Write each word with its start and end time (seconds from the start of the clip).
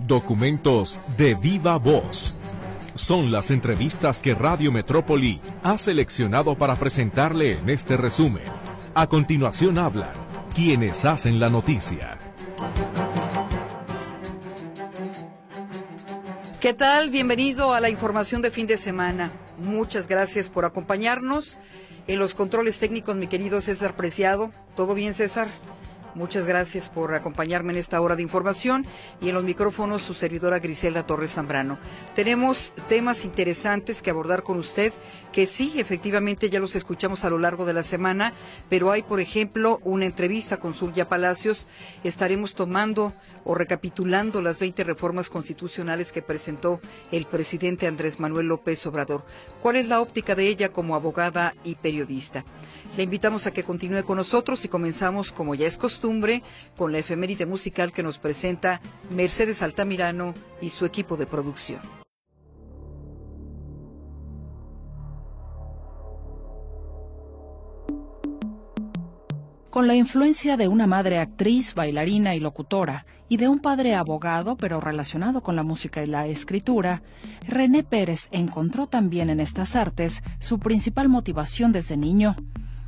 Documentos 0.00 0.98
de 1.16 1.36
viva 1.36 1.78
voz. 1.78 2.34
Son 2.96 3.30
las 3.30 3.52
entrevistas 3.52 4.20
que 4.20 4.34
Radio 4.34 4.72
Metrópoli 4.72 5.40
ha 5.62 5.78
seleccionado 5.78 6.56
para 6.56 6.74
presentarle 6.74 7.58
en 7.58 7.70
este 7.70 7.96
resumen. 7.96 8.42
A 8.94 9.06
continuación 9.06 9.78
hablan 9.78 10.10
quienes 10.52 11.04
hacen 11.04 11.38
la 11.38 11.48
noticia. 11.48 12.18
¿Qué 16.60 16.74
tal? 16.74 17.10
Bienvenido 17.10 17.74
a 17.74 17.80
la 17.80 17.88
información 17.88 18.42
de 18.42 18.50
fin 18.50 18.66
de 18.66 18.78
semana. 18.78 19.30
Muchas 19.58 20.08
gracias 20.08 20.50
por 20.50 20.64
acompañarnos. 20.64 21.58
En 22.08 22.18
los 22.18 22.34
controles 22.34 22.80
técnicos, 22.80 23.16
mi 23.16 23.28
querido 23.28 23.60
César 23.60 23.94
Preciado. 23.94 24.50
¿Todo 24.74 24.94
bien, 24.94 25.14
César? 25.14 25.46
Muchas 26.14 26.44
gracias 26.44 26.90
por 26.90 27.14
acompañarme 27.14 27.72
en 27.72 27.78
esta 27.78 27.98
hora 28.00 28.16
de 28.16 28.22
información 28.22 28.84
y 29.22 29.30
en 29.30 29.34
los 29.34 29.44
micrófonos 29.44 30.02
su 30.02 30.12
servidora 30.12 30.58
Griselda 30.58 31.06
Torres 31.06 31.32
Zambrano. 31.32 31.78
Tenemos 32.14 32.74
temas 32.88 33.24
interesantes 33.24 34.02
que 34.02 34.10
abordar 34.10 34.42
con 34.42 34.58
usted 34.58 34.92
que 35.32 35.46
sí, 35.46 35.72
efectivamente 35.76 36.50
ya 36.50 36.60
los 36.60 36.76
escuchamos 36.76 37.24
a 37.24 37.30
lo 37.30 37.38
largo 37.38 37.64
de 37.64 37.72
la 37.72 37.82
semana, 37.82 38.34
pero 38.68 38.90
hay, 38.90 39.02
por 39.02 39.20
ejemplo, 39.20 39.80
una 39.84 40.04
entrevista 40.04 40.58
con 40.58 40.74
Surya 40.74 41.08
Palacios. 41.08 41.68
Estaremos 42.04 42.54
tomando 42.54 43.14
o 43.44 43.54
recapitulando 43.54 44.42
las 44.42 44.58
20 44.60 44.84
reformas 44.84 45.30
constitucionales 45.30 46.12
que 46.12 46.20
presentó 46.20 46.80
el 47.10 47.24
presidente 47.24 47.86
Andrés 47.86 48.20
Manuel 48.20 48.48
López 48.48 48.84
Obrador. 48.86 49.24
¿Cuál 49.62 49.76
es 49.76 49.88
la 49.88 50.02
óptica 50.02 50.34
de 50.34 50.46
ella 50.46 50.68
como 50.68 50.94
abogada 50.94 51.54
y 51.64 51.76
periodista? 51.76 52.44
Le 52.96 53.04
invitamos 53.04 53.46
a 53.46 53.52
que 53.52 53.64
continúe 53.64 54.04
con 54.04 54.18
nosotros 54.18 54.64
y 54.66 54.68
comenzamos, 54.68 55.32
como 55.32 55.54
ya 55.54 55.66
es 55.66 55.78
costumbre, 55.78 56.42
con 56.76 56.92
la 56.92 56.98
efeméride 56.98 57.46
musical 57.46 57.90
que 57.90 58.02
nos 58.02 58.18
presenta 58.18 58.82
Mercedes 59.10 59.62
Altamirano 59.62 60.34
y 60.60 60.68
su 60.68 60.84
equipo 60.84 61.16
de 61.16 61.24
producción. 61.26 61.80
Con 69.70 69.86
la 69.86 69.94
influencia 69.94 70.58
de 70.58 70.68
una 70.68 70.86
madre 70.86 71.18
actriz, 71.18 71.74
bailarina 71.74 72.34
y 72.34 72.40
locutora, 72.40 73.06
y 73.30 73.38
de 73.38 73.48
un 73.48 73.60
padre 73.60 73.94
abogado, 73.94 74.58
pero 74.58 74.82
relacionado 74.82 75.42
con 75.42 75.56
la 75.56 75.62
música 75.62 76.02
y 76.02 76.06
la 76.06 76.26
escritura, 76.26 77.02
René 77.48 77.82
Pérez 77.82 78.28
encontró 78.32 78.86
también 78.86 79.30
en 79.30 79.40
estas 79.40 79.74
artes 79.74 80.22
su 80.40 80.58
principal 80.58 81.08
motivación 81.08 81.72
desde 81.72 81.96
niño. 81.96 82.36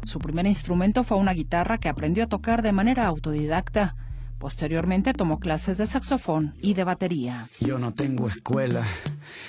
Su 0.06 0.18
primer 0.18 0.46
instrumento 0.46 1.04
fue 1.04 1.16
una 1.16 1.32
guitarra 1.32 1.78
que 1.78 1.88
aprendió 1.88 2.24
a 2.24 2.28
tocar 2.28 2.62
de 2.62 2.72
manera 2.72 3.06
autodidacta. 3.06 3.96
Posteriormente 4.38 5.14
tomó 5.14 5.38
clases 5.40 5.78
de 5.78 5.86
saxofón 5.86 6.54
y 6.60 6.74
de 6.74 6.84
batería. 6.84 7.48
Yo 7.60 7.78
no 7.78 7.94
tengo 7.94 8.28
escuela. 8.28 8.82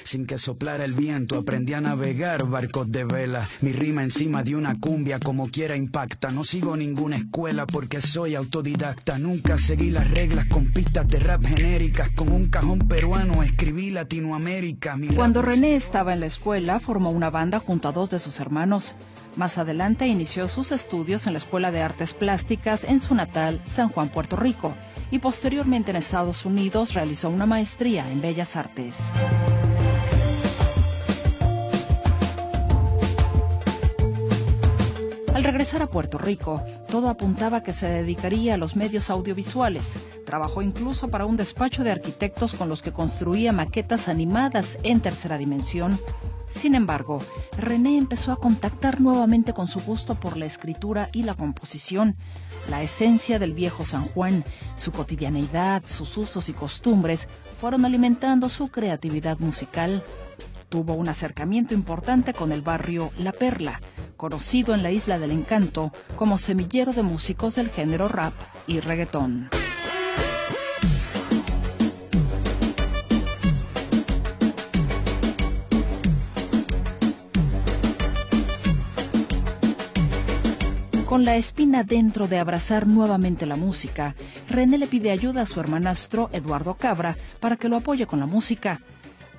Sin 0.06 0.26
que 0.26 0.38
soplara 0.38 0.86
el 0.86 0.94
viento 0.94 1.38
aprendí 1.38 1.74
a 1.74 1.82
navegar 1.82 2.46
barcos 2.46 2.90
de 2.90 3.04
vela. 3.04 3.50
Mi 3.60 3.74
rima 3.74 4.04
encima 4.04 4.42
de 4.42 4.56
una 4.56 4.80
cumbia 4.80 5.20
como 5.20 5.50
quiera 5.50 5.76
impacta. 5.76 6.32
No 6.32 6.46
sigo 6.46 6.78
ninguna 6.78 7.18
escuela 7.18 7.68
porque 7.68 8.00
soy 8.00 8.36
autodidacta. 8.36 9.18
Nunca 9.20 9.58
seguí 9.58 9.90
las 9.90 10.10
reglas 10.12 10.46
con 10.46 10.72
pistas 10.72 11.06
de 11.10 11.20
rap 11.20 11.44
genéricas. 11.44 12.10
Con 12.12 12.32
un 12.32 12.48
cajón 12.48 12.80
peruano 12.80 13.44
escribí 13.44 13.92
Latinoamérica. 13.92 14.98
Cuando 15.14 15.42
René 15.42 15.76
estaba 15.76 16.14
en 16.14 16.22
la 16.22 16.28
escuela 16.28 16.80
formó 16.80 17.10
una 17.10 17.30
banda 17.30 17.60
junto 17.60 17.90
a 17.90 17.92
dos 17.92 18.12
de 18.12 18.20
sus 18.20 18.40
hermanos. 18.40 18.96
Más 19.36 19.58
adelante 19.58 20.08
inició 20.08 20.48
sus 20.48 20.72
estudios 20.72 21.28
en 21.28 21.34
la 21.34 21.40
Escuela 21.40 21.70
de 21.70 21.82
Artes 21.82 22.14
Plásticas 22.14 22.86
en 22.86 23.02
su 23.02 23.16
natal 23.16 23.60
San 23.66 23.90
Juan, 23.90 24.08
Puerto 24.08 24.38
Rico, 24.38 24.74
y 25.12 25.20
posteriormente 25.20 25.92
en 25.92 25.98
Estados 25.98 26.46
Unidos 26.46 26.94
realizó 26.94 27.30
una 27.30 27.46
maestría 27.46 28.10
en 28.10 28.22
Bellas 28.22 28.56
Artes. 28.56 29.04
Al 35.34 35.44
regresar 35.44 35.82
a 35.82 35.88
Puerto 35.88 36.18
Rico, 36.18 36.64
todo 36.96 37.10
apuntaba 37.10 37.62
que 37.62 37.74
se 37.74 37.90
dedicaría 37.90 38.54
a 38.54 38.58
los 38.58 38.78
medios 38.78 39.10
audiovisuales. 39.10 39.96
Trabajó 40.26 40.62
incluso 40.62 41.10
para 41.10 41.26
un 41.26 41.36
despacho 41.36 41.84
de 41.84 41.92
arquitectos 41.92 42.54
con 42.54 42.70
los 42.70 42.82
que 42.82 42.94
construía 42.94 43.52
maquetas 43.52 44.08
animadas 44.08 44.78
en 44.82 45.02
tercera 45.02 45.38
dimensión 45.38 46.00
sin 46.48 46.76
embargo, 46.76 47.20
René 47.58 47.98
empezó 47.98 48.32
a 48.32 48.38
contactar 48.38 49.02
nuevamente 49.02 49.52
con 49.52 49.68
su 49.68 49.80
gusto 49.80 50.16
por 50.16 50.38
la 50.38 50.46
escritura 50.46 51.10
y 51.12 51.24
la 51.24 51.34
composición. 51.34 52.16
La 52.70 52.84
esencia 52.84 53.40
del 53.40 53.54
viejo 53.54 53.84
San 53.84 54.06
Juan, 54.06 54.46
su 54.76 54.92
cotidianeidad, 54.92 55.84
sus 55.86 56.16
usos 56.18 56.48
y 56.48 56.54
costumbres 56.54 57.28
fueron 57.60 57.84
alimentando 57.84 58.48
su 58.50 58.70
creatividad 58.70 59.40
musical. 59.40 60.04
Tuvo 60.70 60.94
un 60.94 61.08
acercamiento 61.10 61.74
importante 61.74 62.34
con 62.34 62.52
el 62.52 62.62
barrio 62.62 63.12
La 63.18 63.32
Perla, 63.32 63.82
conocido 64.18 64.74
en 64.74 64.84
la 64.84 64.92
Isla 64.92 65.20
del 65.20 65.32
Encanto 65.32 65.92
como 66.16 66.38
semillero 66.38 66.94
de 66.94 67.04
músicos 67.04 67.56
del 67.56 67.70
género 67.70 68.08
rap 68.08 68.34
y 68.68 68.80
reggaetón. 68.80 69.50
Con 81.06 81.24
la 81.24 81.38
espina 81.38 81.84
dentro 81.84 82.28
de 82.28 82.40
abrazar 82.40 82.88
nuevamente 82.88 83.46
la 83.46 83.56
música, 83.56 84.16
René 84.50 84.78
le 84.78 84.86
pide 84.86 85.12
ayuda 85.12 85.44
a 85.44 85.46
su 85.46 85.62
hermanastro 85.62 86.30
Eduardo 86.34 86.74
Cabra 86.74 87.16
para 87.40 87.56
que 87.56 87.70
lo 87.70 87.78
apoye 87.78 88.06
con 88.06 88.20
la 88.20 88.26
música. 88.26 88.82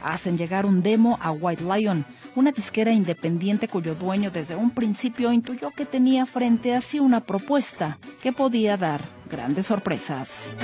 Hacen 0.03 0.39
llegar 0.39 0.67
un 0.67 0.83
demo 0.83 1.19
a 1.21 1.33
White 1.33 1.65
Lion, 1.65 2.05
una 2.35 2.53
disquera 2.53 2.93
independiente 2.93 3.69
cuyo 3.69 3.95
dueño 3.95 4.31
desde 4.31 4.55
un 4.55 4.71
principio 4.71 5.33
intuyó 5.33 5.71
que 5.71 5.87
tenía 5.87 6.27
frente 6.27 6.75
a 6.75 6.81
sí 6.81 7.01
una 7.01 7.21
propuesta 7.21 7.99
que 8.23 8.33
podía 8.33 8.77
dar 8.77 9.01
grandes 9.31 9.67
sorpresas. 9.67 10.55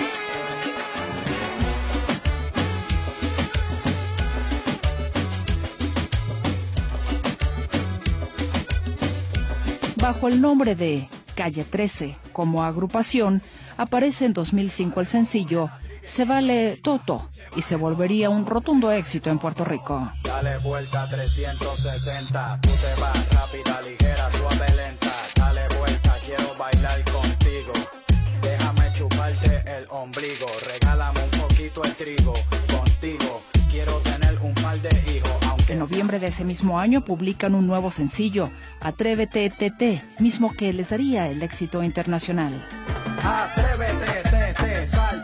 Bajo 10.02 10.26
el 10.26 10.40
nombre 10.40 10.74
de 10.74 11.08
Calle 11.36 11.64
13 11.64 12.16
como 12.32 12.64
agrupación, 12.64 13.40
aparece 13.76 14.26
en 14.26 14.32
2005 14.32 15.00
el 15.00 15.06
sencillo 15.06 15.70
Se 16.04 16.24
vale 16.24 16.78
Toto 16.82 17.28
y 17.56 17.62
se 17.62 17.76
volvería 17.76 18.30
un 18.30 18.46
rotundo 18.46 18.90
éxito 18.90 19.30
en 19.30 19.38
Puerto 19.38 19.64
Rico. 19.64 20.10
Dale 20.22 20.58
vuelta 20.58 21.08
360, 21.08 22.60
tú 22.62 22.68
te 22.68 23.00
vas 23.00 23.34
rápida, 23.34 23.82
ligera, 23.82 24.30
suave, 24.30 24.76
lenta. 24.76 25.12
Dale 25.36 25.68
vuelta, 25.78 26.18
quiero 26.24 26.54
bailar 26.56 27.02
contigo. 27.04 27.72
Déjame 28.42 28.92
chuparte 28.92 29.62
el 29.66 29.86
ombligo, 29.90 30.46
regálame 30.66 31.20
un 31.24 31.40
poquito 31.40 31.84
el 31.84 31.94
trigo. 31.94 32.34
Contigo 32.76 33.42
quiero 33.70 33.96
tener 33.98 34.38
un 34.40 34.54
par 34.54 34.78
de 34.80 34.90
hijos 35.10 35.42
en 35.68 35.78
noviembre 35.78 36.18
de 36.18 36.26
ese 36.26 36.44
mismo 36.44 36.78
año 36.78 37.02
publican 37.02 37.54
un 37.54 37.66
nuevo 37.66 37.90
sencillo, 37.90 38.50
Atrévete 38.80 39.48
TT, 39.48 40.20
mismo 40.20 40.52
que 40.52 40.72
les 40.72 40.90
daría 40.90 41.28
el 41.28 41.42
éxito 41.42 41.82
internacional. 41.82 42.66
Atrévete, 43.22 44.22
TT, 44.28 44.62
destápate, 44.62 45.21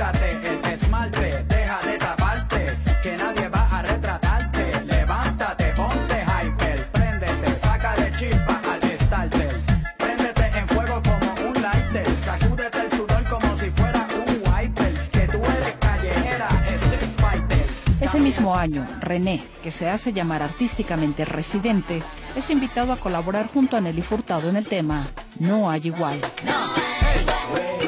quítate 0.00 0.48
el 0.48 0.72
esmalte, 0.72 1.44
deja 1.46 1.78
de 1.82 1.98
taparte, 1.98 2.78
que 3.02 3.16
nadie 3.18 3.48
va 3.50 3.68
a 3.70 3.82
retratarte. 3.82 4.84
Levántate, 4.86 5.64
ponte 5.76 6.24
hyper, 6.24 6.86
préndete, 6.86 7.58
saca 7.58 7.94
de 7.96 8.10
chispa 8.12 8.60
al 8.72 8.98
starter. 8.98 9.60
Préndete 9.98 10.58
en 10.58 10.68
fuego 10.68 11.02
como 11.02 11.48
un 11.48 11.62
lighter, 11.62 12.06
sacúdete 12.18 12.80
el 12.80 12.90
sudor 12.92 13.28
como 13.28 13.54
si 13.56 13.70
fuera 13.70 14.06
un 14.26 14.42
wiper, 14.48 14.94
que 15.10 15.28
tú 15.28 15.38
eres 15.38 15.74
callejera, 15.78 16.48
street 16.76 17.10
fighter. 17.18 17.66
Ese 18.00 18.20
mismo 18.20 18.56
año, 18.56 18.86
René, 19.00 19.44
que 19.62 19.70
se 19.70 19.90
hace 19.90 20.14
llamar 20.14 20.42
artísticamente 20.42 21.26
Residente, 21.26 22.02
es 22.34 22.48
invitado 22.48 22.94
a 22.94 22.96
colaborar 22.96 23.48
junto 23.52 23.76
a 23.76 23.82
Nelly 23.82 24.00
Furtado 24.00 24.48
en 24.48 24.56
el 24.56 24.66
tema 24.66 25.06
No 25.38 25.68
hay 25.68 25.88
igual. 25.88 26.20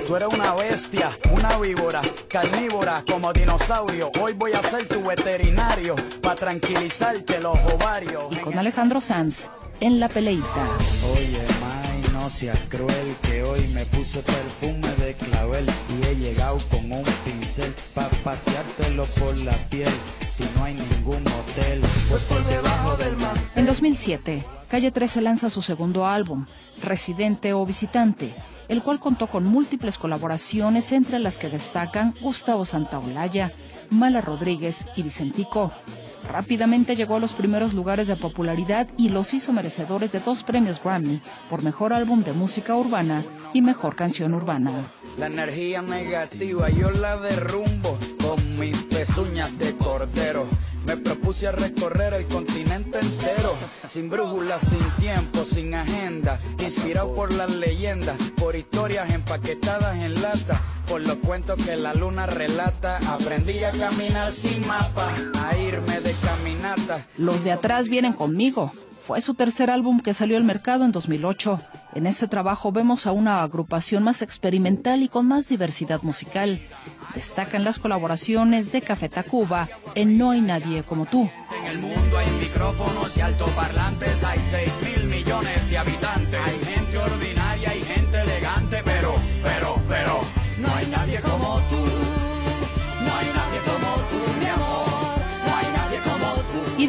Tú 0.07 0.17
eres 0.17 0.29
una 0.29 0.55
bestia, 0.55 1.17
una 1.31 1.59
víbora, 1.59 2.01
carnívora 2.29 3.05
como 3.09 3.33
dinosaurio. 3.33 4.11
Hoy 4.21 4.33
voy 4.33 4.53
a 4.53 4.63
ser 4.63 4.87
tu 4.87 5.03
veterinario 5.03 5.97
para 6.21 6.35
tranquilizarte 6.35 7.41
los 7.41 7.57
ovarios. 7.73 8.25
Y 8.31 8.37
con 8.37 8.59
Alejandro 8.59 9.01
Sanz 9.01 9.49
en 9.81 10.01
la 10.01 10.09
peleita. 10.09 10.47
Oye, 11.15 11.41
no 12.23 12.31
seas 12.31 12.59
cruel, 12.69 13.17
que 13.23 13.43
hoy 13.43 13.67
me 13.75 13.85
puse 13.87 14.23
perfume 14.23 14.89
de 15.05 15.15
clavel 15.15 15.67
y 15.91 16.07
he 16.07 16.15
llegado 16.15 16.57
con 16.71 16.93
un 16.93 17.03
pincel 17.25 17.75
pa' 17.95 18.09
paseártelo 18.23 19.07
por 19.19 19.37
la 19.41 19.55
piel. 19.71 19.93
Si 20.29 20.45
no 20.55 20.63
hay 20.63 20.75
ningún 20.75 21.25
hotel, 21.27 21.81
pues 22.09 22.23
por 22.23 22.45
debajo 22.45 22.97
del 22.97 23.17
mar. 23.17 23.37
En 23.57 23.67
2007, 23.67 24.45
Calle 24.69 24.93
13 24.93 25.21
lanza 25.21 25.51
su 25.51 25.63
segundo 25.63 26.07
álbum, 26.07 26.47
Residente 26.81 27.55
o 27.55 27.67
Visitante, 27.67 28.33
el 28.69 28.85
cual 28.85 29.01
contó 29.01 29.27
con 29.27 29.45
múltiples 29.45 29.99
colaboraciones 29.99 30.93
entre 30.93 31.19
las 31.19 31.39
que 31.39 31.49
destacan 31.49 32.15
Gustavo 32.21 32.65
Santaolalla, 32.65 33.51
Mala 33.91 34.21
Rodríguez 34.21 34.87
y 34.95 35.03
Vicentico. 35.03 35.73
Rápidamente 36.29 36.97
llegó 36.97 37.17
a 37.17 37.21
los 37.21 37.33
primeros 37.33 37.75
lugares 37.75 38.07
de 38.07 38.17
popularidad 38.17 38.89
y 38.97 39.09
los 39.09 39.35
hizo 39.35 39.53
merecedores 39.53 40.13
de 40.13 40.21
dos 40.21 40.43
premios 40.43 40.81
Grammy 40.83 41.21
por 41.51 41.63
Mejor 41.63 41.93
Álbum 41.93 42.23
de 42.23 42.33
Música 42.33 42.77
Urbana 42.77 43.23
y 43.53 43.63
Mejor 43.63 43.97
Canción 43.97 44.35
Urbana. 44.35 44.73
La 45.19 45.27
energía 45.27 45.83
negativa 45.83 46.71
yo 46.71 46.91
la 46.91 47.17
derrumbo 47.17 47.99
mis 48.63 48.81
pezuñas 48.85 49.59
de 49.59 49.77
cordero. 49.77 50.47
Me 50.87 50.97
propuse 50.97 51.49
a 51.49 51.53
recorrer 51.53 52.15
el 52.15 52.27
continente 52.27 53.01
entero, 53.01 53.57
sin 53.89 54.09
brújula, 54.09 54.61
sin 54.61 54.89
tiempo, 55.01 55.45
sin 55.45 55.75
agenda, 55.75 56.39
inspirado 56.61 57.13
por 57.13 57.33
las 57.33 57.51
leyendas, 57.51 58.17
por 58.37 58.55
historias 58.55 59.13
empaquetadas 59.13 59.97
en 59.97 60.23
lata, 60.23 60.61
por 60.87 61.01
los 61.01 61.17
cuentos 61.17 61.57
que 61.65 61.75
la 61.75 61.93
luna 61.95 62.27
relata. 62.27 62.99
Aprendí 63.09 63.65
a 63.65 63.73
caminar 63.73 64.31
sin 64.31 64.65
mapa, 64.65 65.11
a 65.45 65.57
irme 65.59 66.01
de 66.01 66.13
caminata. 66.13 67.05
Los 67.19 67.43
de 67.43 67.51
atrás 67.51 67.89
vienen 67.89 68.13
conmigo. 68.13 68.71
Fue 69.05 69.21
su 69.21 69.35
tercer 69.35 69.69
álbum 69.69 69.99
que 69.99 70.15
salió 70.15 70.37
al 70.37 70.45
mercado 70.45 70.85
en 70.85 70.93
2008. 70.93 71.61
En 71.95 72.07
este 72.07 72.29
trabajo 72.29 72.71
vemos 72.71 73.09
a 73.09 73.13
una 73.13 73.43
agrupación 73.43 74.05
más 74.05 74.23
experimental 74.23 75.03
y 75.03 75.09
con 75.09 75.27
más 75.27 75.49
diversidad 75.49 76.03
musical. 76.03 76.61
Destacan 77.17 77.65
las 77.65 77.81
colaboraciones 77.81 78.71
de 78.71 78.81
Café 78.81 79.09
Tacuba 79.09 79.69
en 79.97 80.19
No 80.19 80.31
hay 80.31 80.41
nadie 80.41 80.85
como 80.85 81.07
tú. 81.07 81.29
En 81.59 81.67
el 81.67 81.79
mundo 81.81 82.17
hay 82.17 82.31
micrófonos 82.41 83.17
y 83.17 83.21
altoparlantes, 83.21 84.23
hay 84.23 84.39
6 84.39 84.73
mil 84.85 85.09
millones 85.09 85.69
de 85.69 85.79
habitantes. 85.79 86.41
Hay 86.47 86.59
gente 86.75 86.99
ordinaria 86.99 87.75
y 87.75 87.81
gente 87.81 88.21
elegante, 88.21 88.83
pero, 88.85 89.15
pero, 89.43 89.79
pero, 89.89 90.21
no 90.59 90.73
hay 90.77 90.87
nadie 90.87 91.21
como 91.21 91.61
tú. 91.69 92.12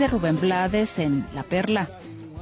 De 0.04 0.10
Rubén 0.10 0.38
Blades 0.38 1.00
en 1.00 1.26
La 1.34 1.44
Perla. 1.44 1.88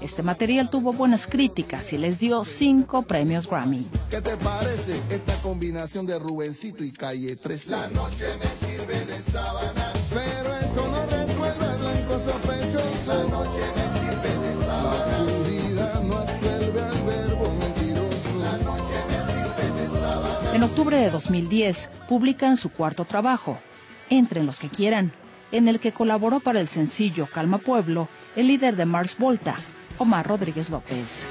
Este 0.02 0.24
material 0.24 0.72
tuvo 0.72 0.94
buenas 0.94 1.28
críticas 1.28 1.94
y 1.94 2.00
les 2.00 2.18
dio 2.18 2.44
cinco 2.44 3.04
premios 3.04 3.48
Grammy. 3.48 3.88
¿Qué 4.10 4.20
te 4.20 4.36
parece 4.38 5.00
esta 5.12 5.36
combinación 5.44 6.08
de 6.08 6.18
Rubencito 6.18 6.84
y 6.84 6.92
Calle 6.92 7.36
13? 7.36 7.70
La 7.70 7.88
noche 7.90 8.26
me 8.40 8.68
sirve 8.68 9.06
de 9.06 9.22
sábana, 9.32 9.94
pero 10.10 10.56
eso 10.56 10.88
no 10.88 11.06
resuelve 11.06 11.66
el 11.68 11.78
blanco 11.78 12.14
sospechoso. 12.18 13.14
La 13.14 13.30
noche 13.30 13.62
me 13.76 14.00
sirve 14.00 14.48
de 14.48 14.66
sábana. 14.66 15.08
La 15.08 15.24
oscuridad 15.24 16.02
no 16.02 16.18
absuelve 16.18 16.82
al 16.82 17.04
verbo 17.04 17.56
mentiroso. 17.60 18.40
La 18.40 18.58
noche 18.58 18.96
me 19.08 19.34
sirve 19.34 19.82
de 19.82 20.00
sábana. 20.00 20.56
En 20.56 20.64
octubre 20.64 20.98
de 20.98 21.12
2010 21.12 21.92
publican 22.10 22.58
su 22.58 22.72
cuarto 22.72 23.06
trabajo, 23.06 23.60
Entren 24.10 24.46
los 24.46 24.60
que 24.60 24.68
quieran, 24.68 25.14
en 25.52 25.68
el 25.68 25.80
que 25.80 25.92
colaboró 25.92 26.40
para 26.40 26.60
el 26.60 26.68
sencillo 26.68 27.28
Calma 27.28 27.58
Pueblo 27.58 28.08
el 28.36 28.48
líder 28.48 28.76
de 28.76 28.86
Mars 28.86 29.16
Volta, 29.18 29.56
Omar 29.98 30.28
Rodríguez 30.28 30.70
López. 30.70 31.26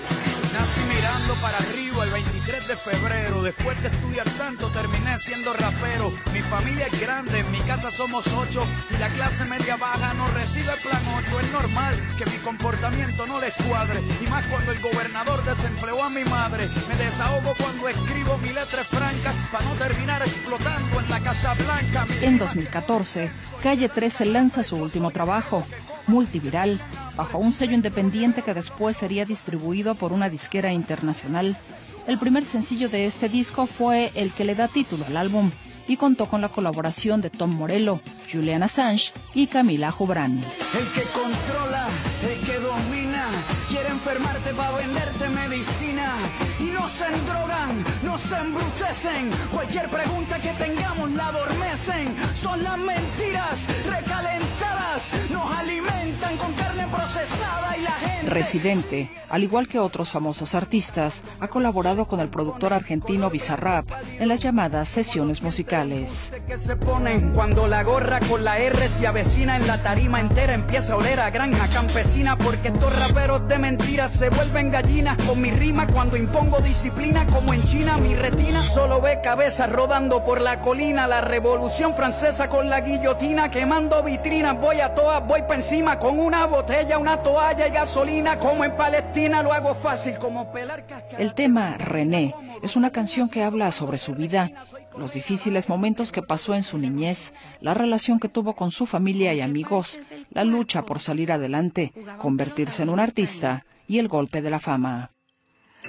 Nací 0.60 0.80
mirando 0.94 1.32
para 1.40 1.56
arriba 1.56 2.04
el 2.04 2.10
23 2.10 2.68
de 2.68 2.76
febrero. 2.76 3.42
Después 3.42 3.80
de 3.80 3.88
estudiar 3.88 4.28
tanto, 4.36 4.68
terminé 4.68 5.18
siendo 5.18 5.54
rapero. 5.54 6.12
Mi 6.34 6.40
familia 6.40 6.86
es 6.86 7.00
grande, 7.00 7.38
en 7.38 7.50
mi 7.50 7.60
casa 7.60 7.90
somos 7.90 8.26
ocho. 8.26 8.62
Y 8.90 8.98
la 8.98 9.08
clase 9.08 9.46
media 9.46 9.78
baja 9.78 10.12
no 10.12 10.26
recibe 10.26 10.70
plan 10.82 11.00
8. 11.24 11.40
Es 11.40 11.52
normal 11.52 11.94
que 12.18 12.26
mi 12.26 12.36
comportamiento 12.44 13.26
no 13.26 13.40
les 13.40 13.54
cuadre. 13.54 14.02
Y 14.20 14.26
más 14.26 14.44
cuando 14.48 14.72
el 14.72 14.80
gobernador 14.80 15.42
desempleó 15.46 16.04
a 16.04 16.10
mi 16.10 16.24
madre. 16.24 16.68
Me 16.90 16.96
desahogo 16.96 17.54
cuando 17.56 17.88
escribo 17.88 18.36
mi 18.36 18.50
letra 18.50 18.84
franca. 18.84 19.32
Para 19.50 19.64
no 19.64 19.74
terminar 19.76 20.20
explotando 20.20 21.00
en 21.00 21.08
la 21.08 21.20
Casa 21.20 21.54
Blanca. 21.54 22.04
Mi 22.04 22.26
En 22.26 22.36
2014, 22.36 23.30
Calle 23.62 23.88
13 23.88 24.26
lanza 24.26 24.62
su 24.62 24.76
último 24.76 25.10
trabajo, 25.10 25.66
multiviral, 26.06 26.78
bajo 27.20 27.36
un 27.36 27.52
sello 27.52 27.74
independiente 27.74 28.40
que 28.40 28.54
después 28.54 28.96
sería 28.96 29.26
distribuido 29.26 29.94
por 29.94 30.14
una 30.14 30.30
disquera 30.30 30.72
internacional. 30.72 31.58
El 32.06 32.18
primer 32.18 32.46
sencillo 32.46 32.88
de 32.88 33.04
este 33.04 33.28
disco 33.28 33.66
fue 33.66 34.10
el 34.14 34.32
que 34.32 34.46
le 34.46 34.54
da 34.54 34.68
título 34.68 35.04
al 35.04 35.18
álbum 35.18 35.50
y 35.86 35.98
contó 35.98 36.30
con 36.30 36.40
la 36.40 36.48
colaboración 36.48 37.20
de 37.20 37.28
Tom 37.28 37.50
Morello, 37.50 38.00
Julian 38.32 38.62
Assange 38.62 39.12
y 39.34 39.48
Camila 39.48 39.92
Jubran. 39.92 40.32
El 40.32 40.88
que 40.94 41.02
controla, 41.12 41.88
el 42.22 42.40
que 42.46 42.58
domina, 42.58 43.26
quiere 43.68 43.90
enfermarte 43.90 44.54
para 44.54 44.78
venderte 44.78 45.28
medicina. 45.28 46.14
Y 46.58 46.70
no 46.70 46.88
se 46.88 47.06
endrogan, 47.06 47.84
no 48.20 48.28
se 48.28 48.36
embrutecen. 48.36 49.30
Cualquier 49.52 49.88
pregunta 49.88 50.38
que 50.40 50.50
tengamos 50.50 51.10
la 51.12 51.28
adormecen. 51.28 52.14
Son 52.34 52.62
las 52.62 52.78
mentiras 52.78 53.68
recalentadas, 53.86 55.12
nos 55.30 55.50
alimentan 55.50 56.36
con 56.36 56.52
carne 56.54 56.86
procesada 56.88 57.76
y 57.78 57.82
la 57.82 57.90
gente. 57.92 58.30
Residente, 58.30 59.10
al 59.28 59.42
igual 59.42 59.68
que 59.68 59.78
otros 59.78 60.10
famosos 60.10 60.54
artistas, 60.54 61.22
ha 61.40 61.48
colaborado 61.48 62.06
con 62.06 62.20
el 62.20 62.28
productor 62.28 62.72
argentino 62.72 63.30
Bizarrap 63.30 63.86
en 64.18 64.28
las 64.28 64.40
llamadas 64.40 64.88
sesiones 64.88 65.42
musicales. 65.42 66.32
que 66.46 66.58
se 66.58 66.76
ponen 66.76 67.32
cuando 67.32 67.66
la 67.66 67.82
gorra 67.82 68.20
con 68.20 68.44
la 68.44 68.58
R 68.58 68.88
se 68.88 69.06
avecina 69.06 69.56
en 69.56 69.66
la 69.66 69.82
tarima 69.82 70.20
entera 70.20 70.54
empieza 70.54 70.92
a 70.92 70.96
oler 70.96 71.20
a 71.20 71.30
granja 71.30 71.68
campesina 71.68 72.36
porque 72.36 72.68
estos 72.68 72.96
raperos 72.98 73.46
de 73.48 73.58
mentiras 73.58 74.12
se 74.12 74.28
vuelven 74.30 74.70
gallinas 74.70 75.16
con 75.18 75.40
mi 75.40 75.50
rima 75.50 75.86
cuando 75.86 76.16
impongo 76.16 76.58
disciplina 76.58 77.24
como 77.26 77.54
en 77.54 77.62
China 77.64 77.96
mi 77.98 78.09
retina 78.14 78.62
solo 78.64 79.00
ve 79.00 79.20
cabezas 79.22 79.70
rodando 79.70 80.24
por 80.24 80.40
la 80.40 80.60
colina 80.60 81.06
la 81.06 81.20
revolución 81.20 81.94
francesa 81.94 82.48
con 82.48 82.68
la 82.68 82.80
guillotina 82.80 83.50
quemando 83.50 84.02
vitrinas 84.02 84.58
voy 84.60 84.80
a 84.80 84.94
todas 84.94 85.26
voy 85.26 85.42
pa 85.42 85.54
encima 85.56 85.98
con 85.98 86.18
una 86.18 86.46
botella 86.46 86.98
una 86.98 87.22
toalla 87.22 87.68
y 87.68 87.70
gasolina 87.70 88.38
como 88.38 88.64
en 88.64 88.76
Palestina 88.76 89.42
lo 89.42 89.52
hago 89.52 89.74
fácil 89.74 90.18
como 90.18 90.52
pelar 90.52 90.86
cascabel. 90.86 91.26
El 91.26 91.34
tema 91.34 91.76
René 91.78 92.34
es 92.62 92.76
una 92.76 92.90
canción 92.90 93.28
que 93.28 93.42
habla 93.42 93.72
sobre 93.72 93.98
su 93.98 94.14
vida, 94.14 94.50
los 94.96 95.12
difíciles 95.12 95.68
momentos 95.68 96.12
que 96.12 96.22
pasó 96.22 96.54
en 96.54 96.62
su 96.62 96.78
niñez, 96.78 97.32
la 97.60 97.74
relación 97.74 98.18
que 98.18 98.28
tuvo 98.28 98.54
con 98.54 98.70
su 98.70 98.86
familia 98.86 99.32
y 99.34 99.40
amigos, 99.40 100.00
la 100.30 100.44
lucha 100.44 100.82
por 100.82 101.00
salir 101.00 101.32
adelante, 101.32 101.92
convertirse 102.18 102.82
en 102.82 102.90
un 102.90 103.00
artista 103.00 103.64
y 103.86 103.98
el 103.98 104.08
golpe 104.08 104.42
de 104.42 104.50
la 104.50 104.58
fama. 104.58 105.10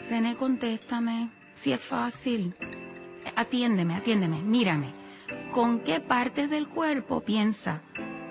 René, 0.09 0.35
contéstame, 0.35 1.29
si 1.61 1.73
es 1.73 1.79
fácil. 1.79 2.55
Atiéndeme, 3.35 3.93
atiéndeme, 3.93 4.41
mírame. 4.41 4.93
¿Con 5.51 5.81
qué 5.81 5.99
partes 5.99 6.49
del 6.49 6.67
cuerpo 6.67 7.21
piensa? 7.21 7.81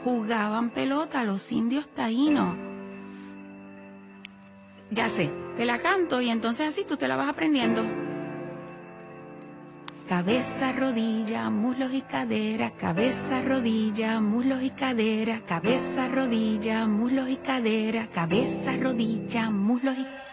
Jugaban 0.02 0.70
pelota 0.70 1.22
los 1.22 1.52
indios 1.52 1.86
taínos. 1.94 2.56
Ya 4.90 5.08
sé, 5.08 5.30
te 5.56 5.64
la 5.64 5.78
canto 5.78 6.20
y 6.20 6.28
entonces 6.28 6.66
así 6.66 6.84
tú 6.84 6.96
te 6.96 7.06
la 7.06 7.14
vas 7.14 7.28
aprendiendo. 7.28 7.84
Cabeza, 10.08 10.72
rodilla, 10.72 11.50
muslos 11.50 11.94
y 11.94 12.00
cadera, 12.00 12.72
cabeza, 12.72 13.42
rodilla, 13.42 14.18
muslos 14.18 14.60
y 14.60 14.70
cadera, 14.70 15.40
cabeza, 15.46 16.08
rodilla, 16.08 16.84
muslos 16.88 17.28
y 17.28 17.36
cadera, 17.36 18.08
cabeza, 18.08 18.76
rodilla, 18.76 19.50
muslos 19.50 19.94
y 19.96 20.29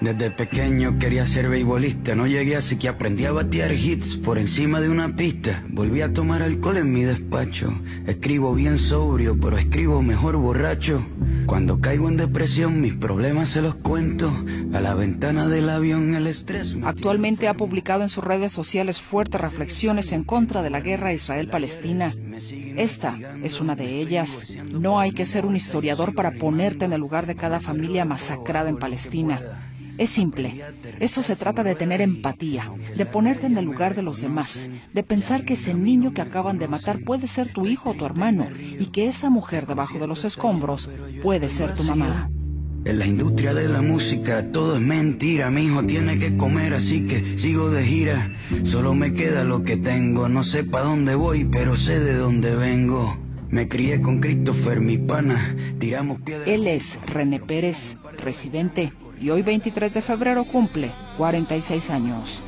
Desde 0.00 0.30
pequeño 0.30 0.96
quería 1.00 1.26
ser 1.26 1.48
beisbolista, 1.48 2.14
no 2.14 2.28
llegué 2.28 2.54
así 2.54 2.76
que 2.76 2.88
aprendí 2.88 3.24
a 3.24 3.32
batear 3.32 3.72
hits 3.72 4.16
por 4.16 4.38
encima 4.38 4.80
de 4.80 4.88
una 4.88 5.16
pista. 5.16 5.64
Volví 5.68 6.02
a 6.02 6.12
tomar 6.12 6.40
alcohol 6.40 6.76
en 6.76 6.92
mi 6.92 7.02
despacho. 7.02 7.72
Escribo 8.06 8.54
bien 8.54 8.78
sobrio, 8.78 9.36
pero 9.40 9.58
escribo 9.58 10.00
mejor 10.00 10.36
borracho. 10.36 11.04
Cuando 11.46 11.80
caigo 11.80 12.08
en 12.08 12.16
depresión, 12.16 12.80
mis 12.80 12.94
problemas 12.94 13.48
se 13.48 13.60
los 13.60 13.74
cuento. 13.74 14.30
A 14.72 14.80
la 14.80 14.94
ventana 14.94 15.48
del 15.48 15.68
avión 15.68 16.14
el 16.14 16.28
estrés. 16.28 16.76
me 16.76 16.86
Actualmente 16.86 17.48
ha 17.48 17.54
publicado 17.54 18.04
en 18.04 18.08
sus 18.08 18.22
redes 18.22 18.52
sociales 18.52 19.00
fuertes 19.00 19.40
reflexiones 19.40 20.12
en 20.12 20.22
contra 20.22 20.62
de 20.62 20.70
la 20.70 20.80
guerra 20.80 21.12
Israel-Palestina. 21.12 22.14
Esta 22.76 23.18
es 23.42 23.60
una 23.60 23.74
de 23.74 23.98
ellas. 23.98 24.44
No 24.70 25.00
hay 25.00 25.10
que 25.10 25.24
ser 25.24 25.44
un 25.44 25.56
historiador 25.56 26.14
para 26.14 26.30
ponerte 26.30 26.84
en 26.84 26.92
el 26.92 27.00
lugar 27.00 27.26
de 27.26 27.34
cada 27.34 27.58
familia 27.58 28.04
masacrada 28.04 28.68
en 28.68 28.76
Palestina. 28.76 29.40
Es 29.98 30.10
simple. 30.10 30.64
Eso 31.00 31.22
se 31.22 31.36
trata 31.36 31.64
de 31.64 31.74
tener 31.74 32.00
empatía, 32.00 32.70
de 32.96 33.04
ponerte 33.04 33.46
en 33.46 33.58
el 33.58 33.64
lugar 33.64 33.94
de 33.94 34.02
los 34.02 34.20
demás, 34.20 34.70
de 34.94 35.02
pensar 35.02 35.44
que 35.44 35.54
ese 35.54 35.74
niño 35.74 36.14
que 36.14 36.22
acaban 36.22 36.58
de 36.58 36.68
matar 36.68 37.00
puede 37.04 37.26
ser 37.26 37.52
tu 37.52 37.66
hijo 37.66 37.90
o 37.90 37.94
tu 37.94 38.06
hermano 38.06 38.48
y 38.78 38.86
que 38.86 39.08
esa 39.08 39.28
mujer 39.28 39.66
debajo 39.66 39.98
de 39.98 40.06
los 40.06 40.24
escombros 40.24 40.88
puede 41.22 41.48
ser 41.48 41.74
tu 41.74 41.82
mamá. 41.82 42.30
En 42.84 43.00
la 43.00 43.06
industria 43.06 43.54
de 43.54 43.68
la 43.68 43.82
música 43.82 44.52
todo 44.52 44.76
es 44.76 44.80
mentira, 44.80 45.50
mi 45.50 45.64
hijo 45.64 45.82
tiene 45.82 46.18
que 46.18 46.36
comer, 46.36 46.74
así 46.74 47.06
que 47.06 47.36
sigo 47.36 47.70
de 47.70 47.84
gira. 47.84 48.32
Solo 48.62 48.94
me 48.94 49.12
queda 49.12 49.42
lo 49.42 49.64
que 49.64 49.76
tengo, 49.76 50.28
no 50.28 50.44
sé 50.44 50.62
pa' 50.62 50.82
dónde 50.82 51.16
voy, 51.16 51.44
pero 51.44 51.76
sé 51.76 51.98
de 51.98 52.14
dónde 52.14 52.54
vengo. 52.54 53.18
Me 53.50 53.66
crié 53.66 54.00
con 54.00 54.20
Christopher, 54.20 54.80
mi 54.80 54.96
pana, 54.96 55.56
tiramos 55.78 56.20
piedras. 56.20 56.48
Él 56.48 56.66
es 56.66 56.98
René 57.06 57.40
Pérez, 57.40 57.96
residente, 58.22 58.92
y 59.20 59.30
hoy 59.30 59.42
23 59.42 59.94
de 59.94 60.02
febrero 60.02 60.44
cumple 60.44 60.90
46 61.16 61.90
años. 61.90 62.42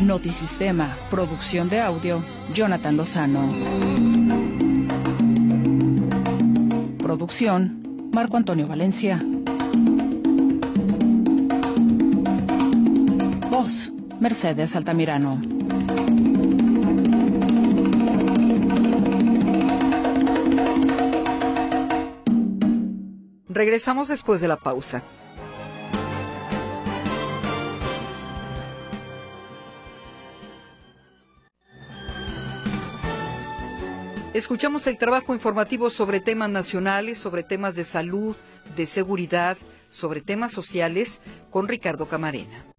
Notisistema, 0.00 0.96
producción 1.10 1.68
de 1.68 1.80
audio, 1.80 2.22
Jonathan 2.54 2.96
Lozano. 2.96 3.52
Producción, 6.98 8.08
Marco 8.12 8.36
Antonio 8.36 8.68
Valencia. 8.68 9.20
Voz, 13.50 13.90
Mercedes 14.20 14.76
Altamirano. 14.76 15.40
Regresamos 23.56 24.08
después 24.08 24.42
de 24.42 24.48
la 24.48 24.58
pausa. 24.58 25.02
Escuchamos 34.34 34.86
el 34.86 34.98
trabajo 34.98 35.32
informativo 35.32 35.88
sobre 35.88 36.20
temas 36.20 36.50
nacionales, 36.50 37.16
sobre 37.16 37.44
temas 37.44 37.74
de 37.76 37.84
salud, 37.84 38.36
de 38.76 38.84
seguridad, 38.84 39.56
sobre 39.88 40.20
temas 40.20 40.52
sociales 40.52 41.22
con 41.50 41.66
Ricardo 41.66 42.08
Camarena. 42.08 42.75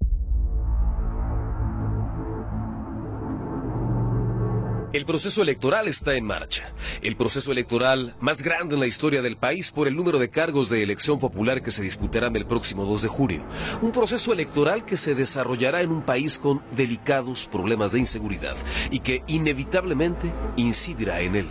El 4.97 5.05
proceso 5.05 5.43
electoral 5.43 5.87
está 5.87 6.15
en 6.15 6.25
marcha. 6.25 6.73
El 7.03 7.15
proceso 7.15 7.51
electoral 7.51 8.15
más 8.19 8.41
grande 8.41 8.73
en 8.73 8.79
la 8.79 8.87
historia 8.87 9.21
del 9.21 9.37
país 9.37 9.71
por 9.71 9.87
el 9.87 9.95
número 9.95 10.17
de 10.17 10.31
cargos 10.31 10.69
de 10.69 10.81
elección 10.81 11.19
popular 11.19 11.61
que 11.61 11.69
se 11.69 11.83
disputarán 11.83 12.35
el 12.35 12.47
próximo 12.47 12.83
2 12.83 13.03
de 13.03 13.07
julio. 13.07 13.43
Un 13.83 13.91
proceso 13.91 14.33
electoral 14.33 14.85
que 14.85 14.97
se 14.97 15.13
desarrollará 15.13 15.83
en 15.83 15.91
un 15.91 16.01
país 16.01 16.39
con 16.39 16.63
delicados 16.75 17.45
problemas 17.45 17.91
de 17.91 17.99
inseguridad 17.99 18.55
y 18.89 19.01
que 19.01 19.21
inevitablemente 19.27 20.31
incidirá 20.55 21.21
en 21.21 21.35
él. 21.35 21.47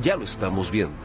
Ya 0.00 0.16
lo 0.16 0.24
estamos 0.24 0.70
viendo. 0.70 0.96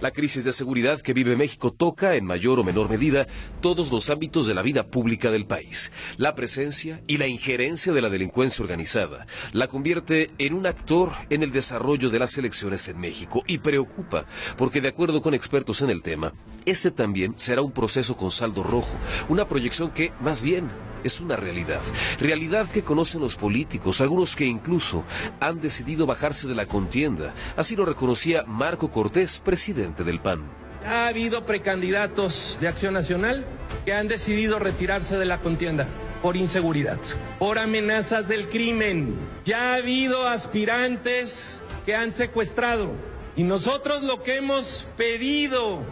La 0.00 0.10
crisis 0.10 0.44
de 0.44 0.52
seguridad 0.52 1.00
que 1.00 1.14
vive 1.14 1.36
México 1.36 1.72
toca, 1.72 2.14
en 2.16 2.24
mayor 2.24 2.58
o 2.58 2.64
menor 2.64 2.90
medida, 2.90 3.26
todos 3.60 3.90
los 3.90 4.10
ámbitos 4.10 4.46
de 4.46 4.54
la 4.54 4.62
vida 4.62 4.88
pública 4.88 5.30
del 5.30 5.46
país. 5.46 5.92
La 6.18 6.34
presencia 6.34 7.02
y 7.06 7.16
la 7.16 7.26
injerencia 7.26 7.92
de 7.92 8.02
la 8.02 8.10
delincuencia 8.10 8.62
organizada 8.62 9.26
la 9.52 9.68
convierte 9.68 10.30
en 10.38 10.54
un 10.54 10.66
actor 10.66 11.12
en 11.30 11.42
el 11.42 11.52
desarrollo 11.52 12.10
de 12.10 12.18
las 12.18 12.36
elecciones 12.38 12.88
en 12.88 12.98
México 12.98 13.42
y 13.46 13.58
preocupa, 13.58 14.26
porque 14.56 14.80
de 14.80 14.88
acuerdo 14.88 15.22
con 15.22 15.34
expertos 15.34 15.82
en 15.82 15.90
el 15.90 16.02
tema, 16.02 16.32
este 16.64 16.90
también 16.90 17.34
será 17.38 17.62
un 17.62 17.72
proceso 17.72 18.16
con 18.16 18.30
saldo 18.30 18.62
rojo, 18.62 18.96
una 19.28 19.48
proyección 19.48 19.90
que, 19.90 20.12
más 20.20 20.40
bien, 20.40 20.68
es 21.06 21.20
una 21.20 21.36
realidad. 21.36 21.80
Realidad 22.20 22.68
que 22.68 22.82
conocen 22.82 23.20
los 23.20 23.36
políticos, 23.36 24.00
algunos 24.00 24.36
que 24.36 24.44
incluso 24.44 25.04
han 25.40 25.60
decidido 25.60 26.06
bajarse 26.06 26.48
de 26.48 26.54
la 26.54 26.66
contienda. 26.66 27.34
Así 27.56 27.76
lo 27.76 27.84
reconocía 27.84 28.44
Marco 28.46 28.90
Cortés, 28.90 29.40
presidente 29.40 30.04
del 30.04 30.20
PAN. 30.20 30.42
Ha 30.86 31.08
habido 31.08 31.46
precandidatos 31.46 32.58
de 32.60 32.68
Acción 32.68 32.94
Nacional 32.94 33.44
que 33.84 33.92
han 33.92 34.08
decidido 34.08 34.58
retirarse 34.58 35.16
de 35.16 35.24
la 35.24 35.38
contienda 35.38 35.88
por 36.22 36.36
inseguridad, 36.36 36.98
por 37.38 37.58
amenazas 37.58 38.28
del 38.28 38.48
crimen. 38.48 39.16
Ya 39.44 39.72
ha 39.72 39.76
habido 39.76 40.26
aspirantes 40.26 41.60
que 41.84 41.94
han 41.94 42.12
secuestrado. 42.12 42.90
Y 43.36 43.44
nosotros 43.44 44.02
lo 44.02 44.22
que 44.22 44.36
hemos 44.36 44.86
pedido 44.96 45.82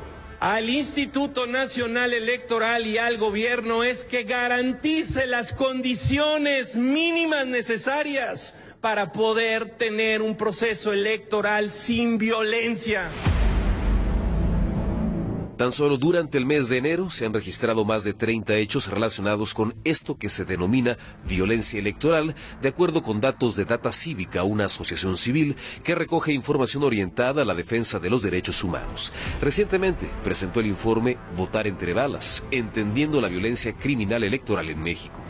al 0.41 0.71
Instituto 0.71 1.47
Nacional 1.47 2.13
Electoral 2.13 2.87
y 2.87 2.99
al 2.99 3.19
gobierno 3.19 3.85
es 3.85 4.05
que 4.05 4.25
garantice 4.25 5.27
las 5.27 5.53
condiciones 5.53 6.77
mínimas 6.77 7.47
necesarias 7.47 8.55
para 8.81 9.13
poder 9.13 9.71
tener 9.71 10.21
un 10.23 10.37
proceso 10.37 10.93
electoral 10.93 11.73
sin 11.73 12.19
violencia. 12.19 13.09
Tan 15.57 15.71
solo 15.71 15.99
durante 15.99 16.37
el 16.37 16.47
mes 16.47 16.69
de 16.69 16.79
enero 16.79 17.11
se 17.11 17.27
han 17.27 17.33
registrado 17.33 17.85
más 17.85 18.03
de 18.03 18.13
30 18.13 18.57
hechos 18.57 18.89
relacionados 18.89 19.55
con 19.55 19.77
esto 19.85 20.19
que 20.19 20.29
se 20.29 20.45
denomina 20.45 20.99
violencia 21.29 21.79
electoral, 21.79 22.35
de 22.61 22.69
acuerdo 22.69 23.03
con 23.03 23.21
datos 23.21 23.55
de 23.55 23.65
Data 23.65 23.93
Cívica, 23.93 24.43
una 24.43 24.65
asociación 24.65 25.17
civil 25.17 25.55
que 25.85 25.95
recoge 25.95 26.33
información 26.33 26.83
orientada 26.83 27.43
a 27.43 27.45
la 27.45 27.55
defensa 27.55 28.01
de 28.01 28.11
los 28.11 28.23
derechos 28.23 28.65
humanos. 28.65 29.13
Recientemente 29.41 30.11
presentó 30.25 30.59
el 30.59 30.67
informe 30.67 31.19
Votar 31.37 31.69
entre 31.69 31.95
balas, 31.95 32.43
entendiendo 32.51 33.21
la 33.21 33.29
violencia 33.29 33.75
criminal 33.75 34.25
electoral 34.25 34.71
en 34.71 34.83
México. 34.83 35.21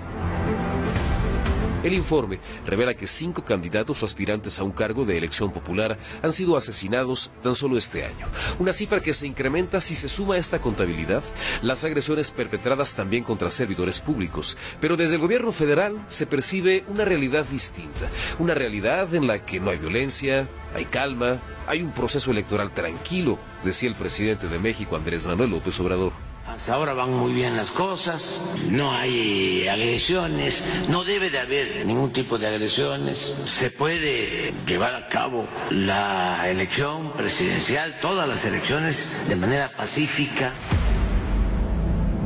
El 1.84 1.92
informe 1.92 2.40
revela 2.66 2.94
que 2.94 3.06
cinco 3.06 3.44
candidatos 3.44 4.02
aspirantes 4.02 4.58
a 4.58 4.64
un 4.64 4.72
cargo 4.72 5.04
de 5.04 5.18
elección 5.18 5.52
popular 5.52 5.98
han 6.22 6.32
sido 6.32 6.56
asesinados 6.56 7.30
tan 7.42 7.54
solo 7.54 7.76
este 7.76 8.06
año. 8.06 8.26
Una 8.58 8.72
cifra 8.72 9.00
que 9.00 9.12
se 9.12 9.26
incrementa 9.26 9.82
si 9.82 9.94
se 9.94 10.08
suma 10.08 10.36
a 10.36 10.38
esta 10.38 10.60
contabilidad 10.60 11.22
las 11.60 11.84
agresiones 11.84 12.30
perpetradas 12.30 12.94
también 12.94 13.22
contra 13.22 13.50
servidores 13.50 14.00
públicos. 14.00 14.56
Pero 14.80 14.96
desde 14.96 15.16
el 15.16 15.20
gobierno 15.20 15.52
federal 15.52 16.02
se 16.08 16.26
percibe 16.26 16.84
una 16.88 17.04
realidad 17.04 17.44
distinta. 17.44 18.08
Una 18.38 18.54
realidad 18.54 19.14
en 19.14 19.26
la 19.26 19.44
que 19.44 19.60
no 19.60 19.70
hay 19.70 19.76
violencia, 19.76 20.48
hay 20.74 20.86
calma, 20.86 21.38
hay 21.66 21.82
un 21.82 21.92
proceso 21.92 22.30
electoral 22.30 22.72
tranquilo, 22.72 23.38
decía 23.62 23.90
el 23.90 23.94
presidente 23.94 24.48
de 24.48 24.58
México, 24.58 24.96
Andrés 24.96 25.26
Manuel 25.26 25.50
López 25.50 25.78
Obrador. 25.80 26.33
Hasta 26.46 26.74
ahora 26.74 26.92
van 26.92 27.12
muy 27.14 27.32
bien 27.32 27.56
las 27.56 27.70
cosas, 27.70 28.42
no 28.68 28.92
hay 28.92 29.66
agresiones, 29.66 30.62
no 30.88 31.02
debe 31.02 31.30
de 31.30 31.38
haber 31.40 31.86
ningún 31.86 32.12
tipo 32.12 32.36
de 32.36 32.46
agresiones, 32.46 33.36
se 33.46 33.70
puede 33.70 34.52
llevar 34.66 34.94
a 34.94 35.08
cabo 35.08 35.48
la 35.70 36.48
elección 36.48 37.12
presidencial, 37.12 37.98
todas 38.00 38.28
las 38.28 38.44
elecciones 38.44 39.08
de 39.28 39.36
manera 39.36 39.72
pacífica. 39.74 40.52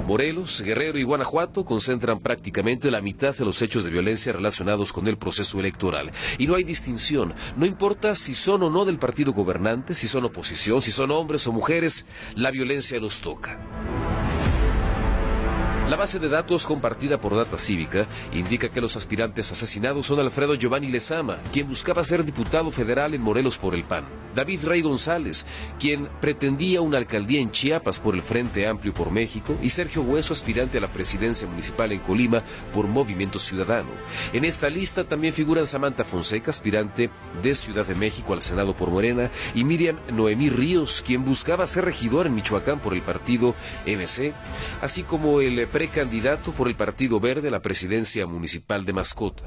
Morelos, 0.08 0.62
Guerrero 0.62 0.98
y 0.98 1.02
Guanajuato 1.02 1.66
concentran 1.66 2.20
prácticamente 2.20 2.90
la 2.90 3.02
mitad 3.02 3.36
de 3.36 3.44
los 3.44 3.60
hechos 3.60 3.84
de 3.84 3.90
violencia 3.90 4.32
relacionados 4.32 4.90
con 4.90 5.06
el 5.06 5.18
proceso 5.18 5.60
electoral. 5.60 6.12
Y 6.38 6.46
no 6.46 6.54
hay 6.54 6.64
distinción, 6.64 7.34
no 7.56 7.66
importa 7.66 8.14
si 8.14 8.32
son 8.32 8.62
o 8.62 8.70
no 8.70 8.86
del 8.86 8.98
partido 8.98 9.34
gobernante, 9.34 9.94
si 9.94 10.08
son 10.08 10.24
oposición, 10.24 10.80
si 10.80 10.92
son 10.92 11.10
hombres 11.10 11.46
o 11.46 11.52
mujeres, 11.52 12.06
la 12.34 12.50
violencia 12.50 12.98
los 12.98 13.20
toca. 13.20 13.58
La 15.88 15.96
base 15.96 16.18
de 16.18 16.28
datos 16.28 16.66
compartida 16.66 17.18
por 17.18 17.34
Data 17.34 17.58
Cívica 17.58 18.06
indica 18.34 18.68
que 18.68 18.82
los 18.82 18.94
aspirantes 18.94 19.50
asesinados 19.52 20.04
son 20.04 20.20
Alfredo 20.20 20.54
Giovanni 20.54 20.88
Lezama, 20.88 21.38
quien 21.50 21.66
buscaba 21.66 22.04
ser 22.04 22.26
diputado 22.26 22.70
federal 22.70 23.14
en 23.14 23.22
Morelos 23.22 23.56
por 23.56 23.74
el 23.74 23.84
PAN, 23.84 24.04
David 24.34 24.64
Rey 24.64 24.82
González, 24.82 25.46
quien 25.80 26.06
pretendía 26.20 26.82
una 26.82 26.98
alcaldía 26.98 27.40
en 27.40 27.50
Chiapas 27.50 28.00
por 28.00 28.14
el 28.14 28.20
Frente 28.20 28.66
Amplio 28.66 28.92
por 28.92 29.10
México, 29.10 29.56
y 29.62 29.70
Sergio 29.70 30.02
Hueso, 30.02 30.34
aspirante 30.34 30.76
a 30.76 30.82
la 30.82 30.92
presidencia 30.92 31.48
municipal 31.48 31.90
en 31.90 32.00
Colima 32.00 32.42
por 32.74 32.86
Movimiento 32.86 33.38
Ciudadano. 33.38 33.88
En 34.34 34.44
esta 34.44 34.68
lista 34.68 35.04
también 35.04 35.32
figuran 35.32 35.66
Samantha 35.66 36.04
Fonseca, 36.04 36.50
aspirante 36.50 37.08
de 37.42 37.54
Ciudad 37.54 37.86
de 37.86 37.94
México 37.94 38.34
al 38.34 38.42
Senado 38.42 38.76
por 38.76 38.90
Morena, 38.90 39.30
y 39.54 39.64
Miriam 39.64 39.96
Noemí 40.12 40.50
Ríos, 40.50 41.02
quien 41.04 41.24
buscaba 41.24 41.66
ser 41.66 41.86
regidor 41.86 42.26
en 42.26 42.34
Michoacán 42.34 42.78
por 42.78 42.92
el 42.92 43.00
partido 43.00 43.54
MC, 43.86 44.34
así 44.82 45.02
como 45.02 45.40
el 45.40 45.66
precandidato 45.78 46.50
por 46.50 46.66
el 46.66 46.74
Partido 46.74 47.20
Verde 47.20 47.46
a 47.46 47.50
la 47.52 47.62
presidencia 47.62 48.26
municipal 48.26 48.84
de 48.84 48.92
Mascota. 48.92 49.44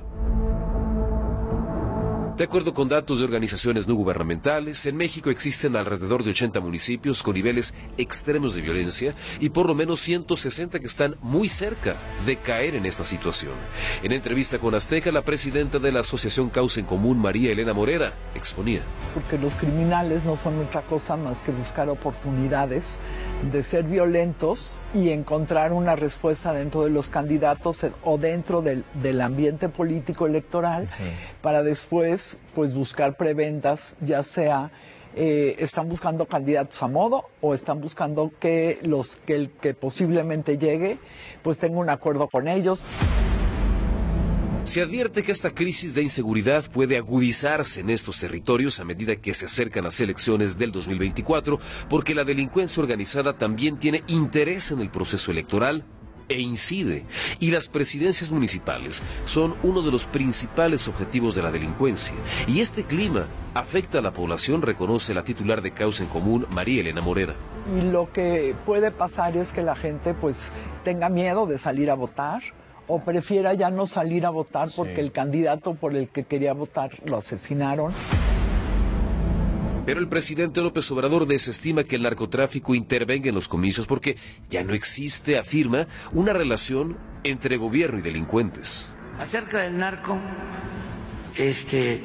De 2.42 2.46
acuerdo 2.46 2.74
con 2.74 2.90
datos 2.90 3.20
de 3.20 3.26
organizaciones 3.26 3.88
no 3.88 3.94
gubernamentales, 3.94 4.88
en 4.88 4.98
México 4.98 5.30
existen 5.30 5.76
alrededor 5.76 6.24
de 6.24 6.32
80 6.32 6.60
municipios 6.60 7.22
con 7.22 7.36
niveles 7.36 7.76
extremos 8.00 8.56
de 8.56 8.64
violencia 8.64 9.14
y 9.40 9.50
por 9.50 9.68
lo 9.68 9.76
menos 9.76 10.00
160 10.00 10.80
que 10.80 10.88
están 10.88 11.18
muy 11.22 11.48
cerca 11.48 11.98
de 12.26 12.38
caer 12.38 12.74
en 12.74 12.88
esta 12.88 13.04
situación. 13.04 13.54
En 14.02 14.12
entrevista 14.12 14.58
con 14.58 14.74
Azteca, 14.74 15.12
la 15.12 15.22
presidenta 15.22 15.78
de 15.78 15.92
la 15.92 16.00
Asociación 16.00 16.50
Causa 16.50 16.80
en 16.80 16.88
Común, 16.88 17.20
María 17.20 17.52
Elena 17.52 17.76
Morera, 17.76 18.16
exponía. 18.34 18.82
Porque 19.14 19.38
los 19.38 19.54
criminales 19.54 20.24
no 20.24 20.36
son 20.36 20.58
otra 20.62 20.82
cosa 20.82 21.18
más 21.18 21.38
que 21.44 21.52
buscar 21.52 21.90
oportunidades 21.90 22.96
de 23.52 23.62
ser 23.62 23.84
violentos 23.84 24.80
y 24.96 25.10
encontrar 25.10 25.74
una 25.74 25.96
respuesta 25.96 26.54
dentro 26.54 26.86
de 26.86 26.90
los 26.90 27.12
candidatos 27.12 27.86
o 28.04 28.18
dentro 28.18 28.64
del, 28.64 28.84
del 28.96 29.22
ambiente 29.22 29.70
político 29.70 30.26
electoral 30.26 30.90
para 31.44 31.62
después 31.62 32.31
pues 32.56 32.74
buscar 32.74 33.18
preventas, 33.18 33.96
ya 34.02 34.24
sea 34.24 34.72
eh, 35.14 35.56
están 35.60 35.90
buscando 35.90 36.26
candidatos 36.26 36.82
a 36.82 36.88
modo 36.88 37.26
o 37.42 37.54
están 37.54 37.82
buscando 37.82 38.32
que 38.40 38.80
los 38.82 39.18
el 39.28 39.50
que 39.50 39.74
posiblemente 39.74 40.58
llegue 40.58 41.00
pues 41.44 41.58
tenga 41.58 41.80
un 41.80 41.90
acuerdo 41.90 42.30
con 42.30 42.48
ellos. 42.48 42.82
Se 44.64 44.82
advierte 44.82 45.24
que 45.24 45.32
esta 45.32 45.50
crisis 45.50 45.96
de 45.96 46.04
inseguridad 46.04 46.64
puede 46.72 46.96
agudizarse 46.96 47.82
en 47.82 47.90
estos 47.90 48.20
territorios 48.20 48.80
a 48.80 48.86
medida 48.86 49.16
que 49.16 49.34
se 49.34 49.48
acercan 49.48 49.84
las 49.84 50.00
elecciones 50.00 50.58
del 50.58 50.72
2024, 50.72 51.60
porque 51.90 52.14
la 52.14 52.24
delincuencia 52.24 52.82
organizada 52.82 53.34
también 53.34 53.78
tiene 53.78 54.04
interés 54.08 54.72
en 54.72 54.80
el 54.80 54.92
proceso 54.92 55.32
electoral 55.32 55.84
e 56.32 56.40
incide. 56.40 57.06
Y 57.40 57.52
las 57.52 57.68
presidencias 57.68 58.32
municipales 58.32 59.04
son 59.26 59.56
uno 59.64 59.82
de 59.82 59.92
los 59.92 60.06
principales 60.06 60.88
objetivos 60.88 61.36
de 61.36 61.44
la 61.44 61.52
delincuencia. 61.52 62.14
Y 62.48 62.60
este 62.60 62.84
clima 62.84 63.28
afecta 63.54 64.00
a 64.00 64.02
la 64.02 64.14
población, 64.14 64.62
reconoce 64.62 65.14
la 65.14 65.24
titular 65.24 65.62
de 65.62 65.72
Causa 65.72 66.04
en 66.04 66.10
Común, 66.10 66.48
María 66.52 66.82
Elena 66.82 67.02
Morera. 67.02 67.36
Y 67.78 67.82
lo 67.82 68.12
que 68.12 68.56
puede 68.66 68.92
pasar 68.92 69.38
es 69.38 69.52
que 69.52 69.62
la 69.62 69.76
gente 69.76 70.14
pues 70.14 70.50
tenga 70.84 71.10
miedo 71.10 71.46
de 71.46 71.58
salir 71.58 71.92
a 71.92 71.96
votar 71.96 72.42
o 72.88 73.00
prefiera 73.00 73.54
ya 73.54 73.70
no 73.70 73.86
salir 73.86 74.26
a 74.26 74.30
votar 74.30 74.68
porque 74.76 75.00
el 75.00 75.12
candidato 75.12 75.76
por 75.76 75.96
el 75.96 76.10
que 76.10 76.24
quería 76.24 76.54
votar 76.54 76.92
lo 77.06 77.18
asesinaron. 77.18 77.94
Pero 79.86 80.00
el 80.00 80.08
presidente 80.08 80.62
López 80.62 80.90
Obrador 80.92 81.26
desestima 81.26 81.84
que 81.84 81.96
el 81.96 82.04
narcotráfico 82.04 82.76
intervenga 82.76 83.30
en 83.30 83.36
los 83.36 83.48
comicios 83.48 83.88
porque 83.88 84.16
ya 84.50 84.64
no 84.64 84.74
existe, 84.74 85.40
afirma, 85.40 85.88
una 86.12 86.34
relación 86.34 86.98
entre 87.24 87.58
gobierno 87.58 87.98
y 87.98 88.02
delincuentes. 88.04 88.94
Acerca 89.20 89.62
del 89.62 89.78
narco, 89.78 90.18
este, 91.36 92.04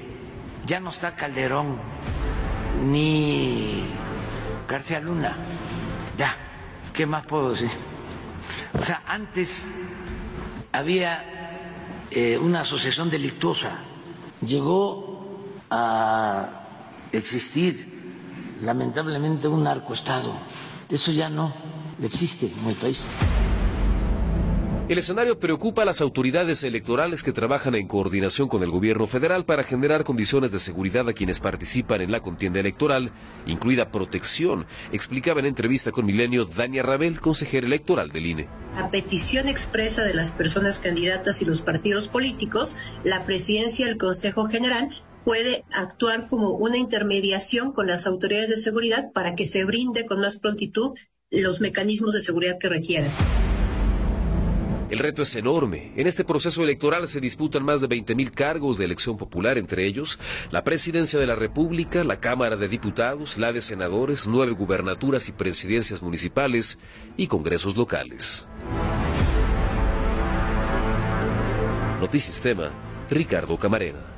ya 0.66 0.80
no 0.80 0.88
está 0.88 1.14
Calderón 1.14 1.76
ni 2.90 3.84
García 4.68 5.00
Luna. 5.00 5.36
Ya, 6.16 6.34
¿qué 6.94 7.04
más 7.04 7.26
puedo 7.26 7.50
decir? 7.50 7.70
O 8.78 8.82
sea, 8.82 9.02
antes 9.06 9.68
había 10.72 11.24
eh, 12.10 12.38
una 12.38 12.62
asociación 12.62 13.10
delictuosa, 13.10 13.80
llegó 14.40 15.44
a 15.70 16.65
existir 17.16 17.96
lamentablemente 18.62 19.48
un 19.48 19.64
narcoestado. 19.64 20.38
Eso 20.88 21.12
ya 21.12 21.28
no 21.28 21.52
existe 22.02 22.46
en 22.46 22.68
el 22.68 22.76
país. 22.76 23.06
El 24.88 24.98
escenario 24.98 25.40
preocupa 25.40 25.82
a 25.82 25.84
las 25.84 26.00
autoridades 26.00 26.62
electorales 26.62 27.24
que 27.24 27.32
trabajan 27.32 27.74
en 27.74 27.88
coordinación 27.88 28.46
con 28.46 28.62
el 28.62 28.70
gobierno 28.70 29.08
federal 29.08 29.44
para 29.44 29.64
generar 29.64 30.04
condiciones 30.04 30.52
de 30.52 30.60
seguridad 30.60 31.08
a 31.08 31.12
quienes 31.12 31.40
participan 31.40 32.02
en 32.02 32.12
la 32.12 32.20
contienda 32.20 32.60
electoral, 32.60 33.10
incluida 33.46 33.90
protección, 33.90 34.64
explicaba 34.92 35.40
en 35.40 35.46
entrevista 35.46 35.90
con 35.90 36.06
Milenio 36.06 36.44
Dania 36.44 36.84
Rabel, 36.84 37.20
consejera 37.20 37.66
electoral 37.66 38.12
del 38.12 38.26
INE. 38.26 38.48
A 38.76 38.88
petición 38.88 39.48
expresa 39.48 40.04
de 40.04 40.14
las 40.14 40.30
personas 40.30 40.78
candidatas 40.78 41.42
y 41.42 41.46
los 41.46 41.62
partidos 41.62 42.06
políticos, 42.06 42.76
la 43.02 43.26
presidencia 43.26 43.86
del 43.86 43.98
Consejo 43.98 44.46
General 44.46 44.88
puede 45.26 45.64
actuar 45.72 46.28
como 46.28 46.52
una 46.52 46.78
intermediación 46.78 47.72
con 47.72 47.88
las 47.88 48.06
autoridades 48.06 48.48
de 48.48 48.56
seguridad 48.56 49.10
para 49.12 49.34
que 49.34 49.44
se 49.44 49.64
brinde 49.64 50.06
con 50.06 50.20
más 50.20 50.38
prontitud 50.38 50.94
los 51.32 51.60
mecanismos 51.60 52.14
de 52.14 52.20
seguridad 52.20 52.58
que 52.60 52.68
requieran. 52.68 53.10
El 54.88 55.00
reto 55.00 55.22
es 55.22 55.34
enorme. 55.34 55.92
En 55.96 56.06
este 56.06 56.22
proceso 56.22 56.62
electoral 56.62 57.08
se 57.08 57.20
disputan 57.20 57.64
más 57.64 57.80
de 57.80 57.88
20.000 57.88 58.30
cargos 58.30 58.78
de 58.78 58.84
elección 58.84 59.16
popular, 59.16 59.58
entre 59.58 59.84
ellos 59.84 60.16
la 60.52 60.62
presidencia 60.62 61.18
de 61.18 61.26
la 61.26 61.34
República, 61.34 62.04
la 62.04 62.20
Cámara 62.20 62.54
de 62.54 62.68
Diputados, 62.68 63.36
la 63.36 63.52
de 63.52 63.62
senadores, 63.62 64.28
nueve 64.28 64.52
gubernaturas 64.52 65.28
y 65.28 65.32
presidencias 65.32 66.04
municipales 66.04 66.78
y 67.16 67.26
congresos 67.26 67.76
locales. 67.76 68.48
Notisistema, 72.00 72.70
Ricardo 73.10 73.58
Camarena. 73.58 74.15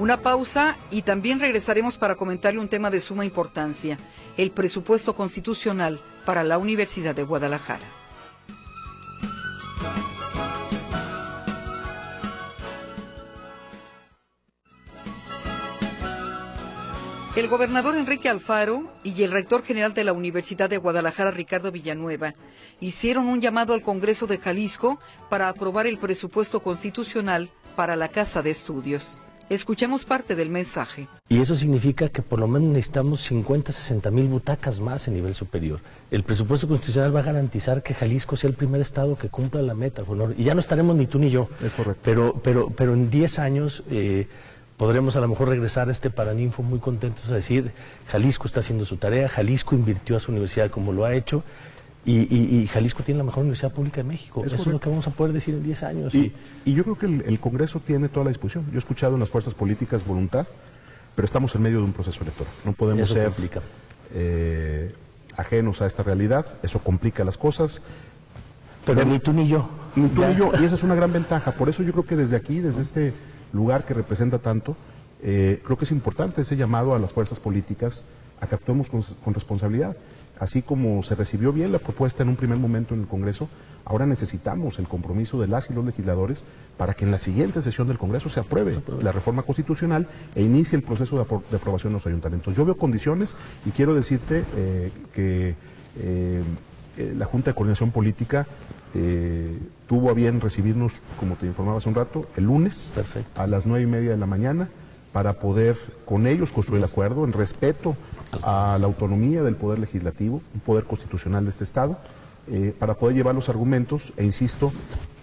Una 0.00 0.22
pausa 0.22 0.78
y 0.90 1.02
también 1.02 1.40
regresaremos 1.40 1.98
para 1.98 2.14
comentarle 2.14 2.58
un 2.58 2.70
tema 2.70 2.88
de 2.88 3.00
suma 3.00 3.26
importancia, 3.26 3.98
el 4.38 4.50
presupuesto 4.50 5.14
constitucional 5.14 6.00
para 6.24 6.42
la 6.42 6.56
Universidad 6.56 7.14
de 7.14 7.22
Guadalajara. 7.22 7.84
El 17.36 17.48
gobernador 17.48 17.94
Enrique 17.94 18.30
Alfaro 18.30 18.90
y 19.04 19.22
el 19.22 19.30
rector 19.30 19.62
general 19.62 19.92
de 19.92 20.04
la 20.04 20.14
Universidad 20.14 20.70
de 20.70 20.78
Guadalajara, 20.78 21.30
Ricardo 21.30 21.70
Villanueva, 21.70 22.32
hicieron 22.80 23.26
un 23.26 23.42
llamado 23.42 23.74
al 23.74 23.82
Congreso 23.82 24.26
de 24.26 24.38
Jalisco 24.38 24.98
para 25.28 25.50
aprobar 25.50 25.86
el 25.86 25.98
presupuesto 25.98 26.60
constitucional 26.60 27.50
para 27.76 27.96
la 27.96 28.08
Casa 28.08 28.40
de 28.40 28.48
Estudios. 28.48 29.18
Escuchemos 29.50 30.04
parte 30.04 30.36
del 30.36 30.48
mensaje. 30.48 31.08
Y 31.28 31.40
eso 31.40 31.56
significa 31.56 32.08
que 32.08 32.22
por 32.22 32.38
lo 32.38 32.46
menos 32.46 32.68
necesitamos 32.68 33.20
50, 33.22 33.72
60 33.72 34.08
mil 34.12 34.28
butacas 34.28 34.78
más 34.78 35.08
en 35.08 35.14
nivel 35.14 35.34
superior. 35.34 35.80
El 36.12 36.22
presupuesto 36.22 36.68
constitucional 36.68 37.14
va 37.14 37.18
a 37.18 37.24
garantizar 37.24 37.82
que 37.82 37.92
Jalisco 37.92 38.36
sea 38.36 38.48
el 38.48 38.54
primer 38.54 38.80
estado 38.80 39.18
que 39.18 39.28
cumpla 39.28 39.60
la 39.60 39.74
meta. 39.74 40.04
Y 40.38 40.44
ya 40.44 40.54
no 40.54 40.60
estaremos 40.60 40.94
ni 40.94 41.06
tú 41.06 41.18
ni 41.18 41.30
yo. 41.30 41.48
Es 41.64 41.72
correcto. 41.72 42.00
Pero, 42.04 42.40
pero, 42.44 42.70
pero 42.70 42.94
en 42.94 43.10
10 43.10 43.40
años 43.40 43.82
eh, 43.90 44.28
podremos 44.76 45.16
a 45.16 45.20
lo 45.20 45.26
mejor 45.26 45.48
regresar 45.48 45.88
a 45.88 45.90
este 45.90 46.10
Paraninfo 46.10 46.62
muy 46.62 46.78
contentos 46.78 47.28
a 47.28 47.34
decir, 47.34 47.72
Jalisco 48.06 48.46
está 48.46 48.60
haciendo 48.60 48.84
su 48.84 48.98
tarea, 48.98 49.28
Jalisco 49.28 49.74
invirtió 49.74 50.14
a 50.16 50.20
su 50.20 50.30
universidad 50.30 50.70
como 50.70 50.92
lo 50.92 51.04
ha 51.04 51.14
hecho. 51.14 51.42
Y, 52.04 52.66
Jalisco 52.66 53.02
tiene 53.02 53.18
la 53.18 53.24
mejor 53.24 53.42
universidad 53.42 53.72
pública 53.72 53.98
de 53.98 54.04
México. 54.04 54.42
Eso 54.44 54.56
es 54.56 54.66
lo 54.66 54.80
que 54.80 54.88
vamos 54.88 55.06
a 55.06 55.10
poder 55.10 55.32
decir 55.32 55.54
en 55.54 55.62
10 55.62 55.82
años. 55.82 56.14
Y, 56.14 56.32
yo 56.64 56.82
creo 56.82 56.96
que 56.96 57.06
el, 57.06 57.40
Congreso 57.40 57.80
tiene 57.80 58.08
toda 58.08 58.24
la 58.24 58.30
disposición. 58.30 58.66
Yo 58.70 58.76
he 58.76 58.78
escuchado 58.78 59.14
en 59.14 59.20
las 59.20 59.28
fuerzas 59.28 59.54
políticas 59.54 60.06
voluntad, 60.06 60.46
pero 61.14 61.26
estamos 61.26 61.54
en 61.54 61.62
medio 61.62 61.78
de 61.78 61.84
un 61.84 61.92
proceso 61.92 62.22
electoral. 62.22 62.52
No 62.64 62.72
podemos 62.72 63.08
ser 63.08 63.32
eh, 64.14 64.94
ajenos 65.36 65.82
a 65.82 65.86
esta 65.86 66.02
realidad. 66.02 66.46
Eso 66.62 66.78
complica 66.78 67.22
las 67.24 67.36
cosas. 67.36 67.82
Pero, 68.86 69.04
ni 69.04 69.18
tú 69.18 69.32
ni 69.32 69.46
yo. 69.46 69.68
Ni 69.94 70.08
tú 70.08 70.24
ni 70.24 70.36
yo. 70.36 70.52
Y 70.58 70.64
esa 70.64 70.76
es 70.76 70.82
una 70.82 70.94
gran 70.94 71.12
ventaja. 71.12 71.52
Por 71.52 71.68
eso 71.68 71.82
yo 71.82 71.92
creo 71.92 72.06
que 72.06 72.16
desde 72.16 72.36
aquí, 72.36 72.60
desde 72.60 72.80
este 72.80 73.12
lugar 73.52 73.84
que 73.84 73.92
representa 73.92 74.38
tanto, 74.38 74.74
eh, 75.22 75.60
creo 75.62 75.76
que 75.76 75.84
es 75.84 75.92
importante 75.92 76.40
ese 76.40 76.56
llamado 76.56 76.94
a 76.94 76.98
las 76.98 77.12
fuerzas 77.12 77.38
políticas 77.38 78.06
a 78.40 78.46
que 78.46 78.54
actuemos 78.54 78.88
con 78.88 79.34
responsabilidad 79.34 79.94
así 80.40 80.62
como 80.62 81.02
se 81.02 81.14
recibió 81.14 81.52
bien 81.52 81.70
la 81.70 81.78
propuesta 81.78 82.22
en 82.22 82.30
un 82.30 82.36
primer 82.36 82.58
momento 82.58 82.94
en 82.94 83.02
el 83.02 83.06
Congreso, 83.06 83.48
ahora 83.84 84.06
necesitamos 84.06 84.78
el 84.78 84.88
compromiso 84.88 85.38
de 85.38 85.46
las 85.46 85.70
y 85.70 85.74
los 85.74 85.84
legisladores 85.84 86.44
para 86.78 86.94
que 86.94 87.04
en 87.04 87.10
la 87.10 87.18
siguiente 87.18 87.60
sesión 87.60 87.86
del 87.88 87.98
Congreso 87.98 88.30
se 88.30 88.40
apruebe 88.40 88.80
la 89.02 89.12
reforma 89.12 89.42
constitucional 89.42 90.08
e 90.34 90.42
inicie 90.42 90.76
el 90.76 90.82
proceso 90.82 91.16
de, 91.16 91.56
aprobación 91.56 91.90
en 91.90 91.94
los 91.94 92.06
ayuntamientos. 92.06 92.54
Yo 92.54 92.64
veo 92.64 92.76
condiciones 92.76 93.36
y 93.66 93.70
quiero 93.70 93.94
decirte 93.94 94.44
eh, 94.56 94.90
que 95.14 95.54
eh, 95.98 96.42
eh, 96.96 97.14
la 97.16 97.26
Junta 97.26 97.50
de 97.50 97.54
Coordinación 97.54 97.90
Política 97.90 98.46
tuvo 99.86 100.10
a 100.10 100.14
bien 100.14 100.40
recibirnos, 100.40 100.94
como 101.20 101.36
te 101.36 101.46
informaba 101.46 101.78
hace 101.78 101.88
un 101.88 101.94
rato, 101.94 102.26
el 102.36 102.44
lunes 102.44 102.90
a 103.36 103.46
las 103.46 103.64
nueve 103.64 103.84
y 103.84 103.86
media 103.86 104.10
de 104.10 104.16
la 104.16 104.26
mañana 104.26 104.68
para 105.12 105.34
poder 105.34 105.76
con 106.04 106.26
ellos 106.26 106.50
construir 106.50 106.82
el 106.82 106.90
acuerdo 106.90 107.24
en 107.24 107.32
respeto 107.32 107.96
a 108.42 108.76
la 108.80 108.86
autonomía 108.86 109.42
del 109.42 109.56
Poder 109.56 109.78
Legislativo, 109.78 110.42
un 110.54 110.60
poder 110.60 110.84
constitucional 110.84 111.44
de 111.44 111.50
este 111.50 111.64
Estado, 111.64 111.98
eh, 112.48 112.74
para 112.78 112.94
poder 112.94 113.16
llevar 113.16 113.34
los 113.34 113.48
argumentos 113.48 114.12
e 114.16 114.24
insisto 114.24 114.72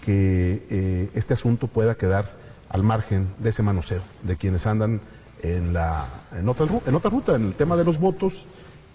que 0.06 0.66
eh, 0.70 1.10
este 1.14 1.34
asunto 1.34 1.68
pueda 1.68 1.96
quedar 1.96 2.32
al 2.70 2.84
margen 2.84 3.28
de 3.40 3.50
ese 3.50 3.64
manoseo, 3.64 4.02
de 4.24 4.36
quienes 4.36 4.66
andan 4.66 5.02
en, 5.42 5.74
la, 5.74 6.08
en, 6.36 6.48
otra, 6.48 6.68
en 6.86 6.96
otra 6.96 7.10
ruta, 7.10 7.36
en 7.36 7.46
el 7.46 7.54
tema 7.54 7.76
de 7.76 7.84
los 7.84 8.00
votos, 8.00 8.46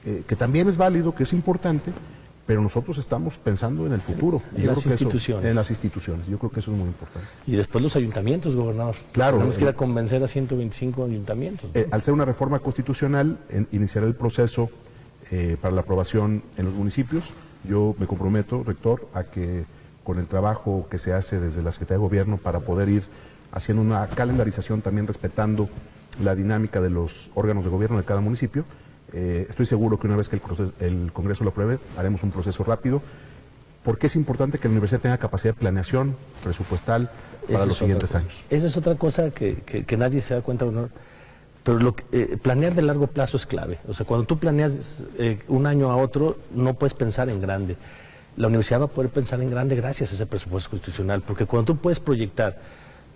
eh, 0.04 0.24
que 0.26 0.36
también 0.36 0.68
es 0.68 0.76
válido, 0.76 1.14
que 1.14 1.22
es 1.24 1.32
importante, 1.32 1.92
pero 2.52 2.60
nosotros 2.60 2.98
estamos 2.98 3.38
pensando 3.38 3.86
en 3.86 3.94
el 3.94 4.02
futuro. 4.02 4.42
En 4.54 4.66
las 4.66 4.84
instituciones. 4.84 5.48
en 5.48 5.56
las 5.56 5.70
instituciones. 5.70 6.26
Yo 6.26 6.36
creo 6.36 6.50
que 6.50 6.60
eso 6.60 6.70
es 6.70 6.76
muy 6.76 6.88
importante. 6.88 7.26
Y 7.46 7.56
después 7.56 7.82
los 7.82 7.96
ayuntamientos, 7.96 8.54
gobernador. 8.54 8.94
Claro. 9.12 9.38
Tenemos 9.38 9.56
que 9.56 9.62
ir 9.62 9.70
a 9.70 9.72
convencer 9.72 10.22
a 10.22 10.28
125 10.28 11.02
ayuntamientos. 11.02 11.70
Eh, 11.72 11.88
al 11.90 12.02
ser 12.02 12.12
una 12.12 12.26
reforma 12.26 12.58
constitucional, 12.58 13.38
iniciará 13.72 14.06
el 14.06 14.14
proceso 14.14 14.68
eh, 15.30 15.56
para 15.62 15.74
la 15.74 15.80
aprobación 15.80 16.42
en 16.58 16.66
los 16.66 16.74
municipios. 16.74 17.24
Yo 17.66 17.96
me 17.98 18.06
comprometo, 18.06 18.62
rector, 18.62 19.08
a 19.14 19.24
que 19.24 19.64
con 20.04 20.18
el 20.18 20.26
trabajo 20.26 20.86
que 20.90 20.98
se 20.98 21.14
hace 21.14 21.40
desde 21.40 21.62
la 21.62 21.72
Secretaría 21.72 22.00
de 22.00 22.06
Gobierno 22.06 22.36
para 22.36 22.60
poder 22.60 22.90
ir 22.90 23.04
haciendo 23.50 23.82
una 23.82 24.06
calendarización 24.08 24.82
también 24.82 25.06
respetando 25.06 25.70
la 26.22 26.34
dinámica 26.34 26.82
de 26.82 26.90
los 26.90 27.30
órganos 27.34 27.64
de 27.64 27.70
gobierno 27.70 27.96
de 27.96 28.04
cada 28.04 28.20
municipio. 28.20 28.66
Eh, 29.12 29.46
estoy 29.48 29.66
seguro 29.66 29.98
que 29.98 30.06
una 30.06 30.16
vez 30.16 30.28
que 30.28 30.36
el, 30.36 30.42
proceso- 30.42 30.72
el 30.80 31.10
Congreso 31.12 31.44
lo 31.44 31.50
apruebe, 31.50 31.78
haremos 31.96 32.22
un 32.22 32.30
proceso 32.30 32.64
rápido, 32.64 33.02
porque 33.84 34.06
es 34.06 34.16
importante 34.16 34.58
que 34.58 34.68
la 34.68 34.72
universidad 34.72 35.00
tenga 35.00 35.18
capacidad 35.18 35.54
de 35.54 35.60
planeación 35.60 36.16
presupuestal 36.42 37.10
para 37.46 37.58
Esa 37.58 37.66
los 37.66 37.78
siguientes 37.78 38.14
años. 38.14 38.44
Esa 38.48 38.66
es 38.68 38.76
otra 38.76 38.94
cosa 38.94 39.30
que, 39.30 39.56
que- 39.66 39.84
que 39.84 39.96
nadie 39.96 40.20
se 40.22 40.34
da 40.34 40.40
cuenta, 40.40 40.64
Honor. 40.64 40.88
Pero 41.64 41.78
lo 41.78 41.94
que- 41.94 42.04
eh, 42.12 42.36
planear 42.40 42.74
de 42.74 42.82
largo 42.82 43.06
plazo 43.06 43.36
es 43.36 43.46
clave. 43.46 43.78
O 43.86 43.94
sea, 43.94 44.06
cuando 44.06 44.26
tú 44.26 44.38
planeas 44.38 45.02
eh, 45.18 45.40
un 45.48 45.66
año 45.66 45.90
a 45.90 45.96
otro, 45.96 46.38
no 46.54 46.74
puedes 46.74 46.94
pensar 46.94 47.28
en 47.28 47.40
grande. 47.40 47.76
La 48.36 48.46
universidad 48.48 48.80
va 48.80 48.84
a 48.86 48.88
poder 48.88 49.10
pensar 49.10 49.42
en 49.42 49.50
grande 49.50 49.76
gracias 49.76 50.10
a 50.10 50.14
ese 50.14 50.26
presupuesto 50.26 50.70
constitucional, 50.70 51.20
porque 51.20 51.44
cuando 51.44 51.74
tú 51.74 51.76
puedes 51.80 52.00
proyectar 52.00 52.58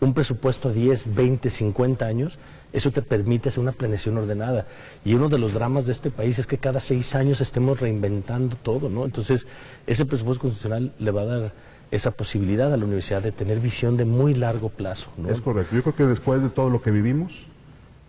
un 0.01 0.13
presupuesto 0.13 0.69
a 0.69 0.73
10, 0.73 1.15
20, 1.15 1.49
50 1.49 2.05
años, 2.07 2.39
eso 2.77 2.91
te 2.91 3.01
permite 3.01 3.49
hacer 3.49 3.61
una 3.61 3.73
planeación 3.73 4.19
ordenada. 4.19 4.67
Y 5.03 5.15
uno 5.15 5.29
de 5.31 5.39
los 5.39 5.55
dramas 5.55 5.87
de 5.87 5.93
este 5.93 6.11
país 6.11 6.39
es 6.39 6.47
que 6.47 6.59
cada 6.59 6.79
seis 6.79 7.15
años 7.15 7.41
estemos 7.41 7.81
reinventando 7.81 8.55
todo, 8.63 8.91
¿no? 8.91 9.07
Entonces, 9.07 9.47
ese 9.87 10.05
presupuesto 10.05 10.43
constitucional 10.43 10.93
le 10.99 11.11
va 11.11 11.23
a 11.23 11.25
dar 11.25 11.53
esa 11.91 12.11
posibilidad 12.11 12.73
a 12.75 12.77
la 12.77 12.85
universidad 12.85 13.23
de 13.23 13.33
tener 13.33 13.61
visión 13.61 13.97
de 13.97 14.05
muy 14.05 14.35
largo 14.35 14.69
plazo, 14.69 15.09
¿no? 15.17 15.31
Es 15.31 15.41
correcto. 15.41 15.75
Yo 15.75 15.83
creo 15.83 15.97
que 15.97 16.05
después 16.05 16.43
de 16.43 16.51
todo 16.51 16.69
lo 16.69 16.83
que 16.83 16.91
vivimos, 16.91 17.47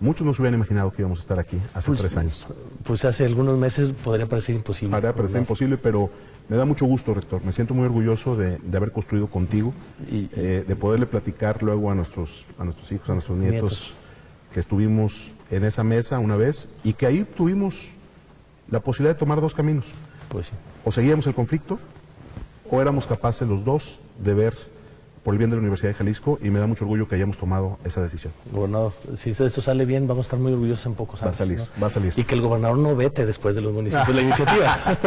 muchos 0.01 0.27
nos 0.27 0.37
hubieran 0.39 0.55
imaginado 0.55 0.91
que 0.91 1.01
íbamos 1.01 1.19
a 1.19 1.21
estar 1.21 1.39
aquí 1.39 1.57
hace 1.73 1.87
Pues, 1.87 1.99
tres 2.01 2.17
años. 2.17 2.45
Pues 2.83 3.05
hace 3.05 3.23
algunos 3.23 3.57
meses 3.57 3.91
podría 4.03 4.25
parecer 4.27 4.53
imposible. 4.55 4.91
Podría 4.91 5.13
parecer 5.13 5.37
¿no? 5.37 5.43
imposible, 5.43 5.77
pero 5.77 6.09
me 6.49 6.57
da 6.57 6.65
mucho 6.65 6.85
gusto, 6.85 7.13
rector. 7.13 7.41
Me 7.45 7.53
siento 7.53 7.73
muy 7.73 7.85
orgulloso 7.85 8.35
de, 8.35 8.57
de 8.57 8.77
haber 8.77 8.91
construido 8.91 9.27
contigo, 9.27 9.73
eh, 10.11 10.65
de 10.67 10.75
poderle 10.75 11.05
platicar 11.05 11.63
luego 11.63 11.89
a 11.89 11.95
nuestros, 11.95 12.45
a 12.59 12.65
nuestros 12.65 12.91
hijos, 12.91 13.09
a 13.09 13.13
nuestros 13.13 13.37
nietos, 13.37 13.71
Nietos. 13.71 13.93
Que 14.53 14.59
estuvimos 14.59 15.29
en 15.51 15.63
esa 15.63 15.83
mesa 15.83 16.19
una 16.19 16.35
vez 16.35 16.69
y 16.83 16.93
que 16.93 17.05
ahí 17.05 17.23
tuvimos 17.35 17.89
la 18.69 18.79
posibilidad 18.79 19.15
de 19.15 19.19
tomar 19.19 19.39
dos 19.41 19.53
caminos. 19.53 19.85
Pues 20.29 20.47
sí. 20.47 20.53
O 20.83 20.91
seguíamos 20.91 21.25
el 21.27 21.33
conflicto 21.33 21.79
o 22.69 22.81
éramos 22.81 23.07
capaces 23.07 23.47
los 23.47 23.63
dos 23.63 23.99
de 24.23 24.33
ver 24.33 24.55
por 25.23 25.33
el 25.33 25.37
bien 25.39 25.49
de 25.49 25.57
la 25.57 25.59
Universidad 25.61 25.89
de 25.89 25.93
Jalisco 25.95 26.39
y 26.41 26.49
me 26.49 26.59
da 26.59 26.67
mucho 26.67 26.85
orgullo 26.85 27.07
que 27.07 27.15
hayamos 27.15 27.37
tomado 27.37 27.77
esa 27.83 28.01
decisión. 28.01 28.31
Gobernador, 28.51 28.93
si 29.17 29.31
esto 29.31 29.61
sale 29.61 29.83
bien, 29.85 30.07
vamos 30.07 30.25
a 30.25 30.27
estar 30.27 30.39
muy 30.39 30.53
orgullosos 30.53 30.85
en 30.85 30.95
pocos 30.95 31.19
Va 31.21 31.25
a 31.25 31.27
años. 31.27 31.37
salir, 31.37 31.57
¿no? 31.59 31.65
va 31.81 31.87
a 31.87 31.89
salir. 31.89 32.13
Y 32.15 32.23
que 32.23 32.35
el 32.35 32.41
gobernador 32.41 32.77
no 32.77 32.95
vete 32.95 33.25
después 33.25 33.53
de 33.55 33.61
los 33.61 33.73
municipios 33.73 34.15
la 34.15 34.21
iniciativa. 34.27 34.97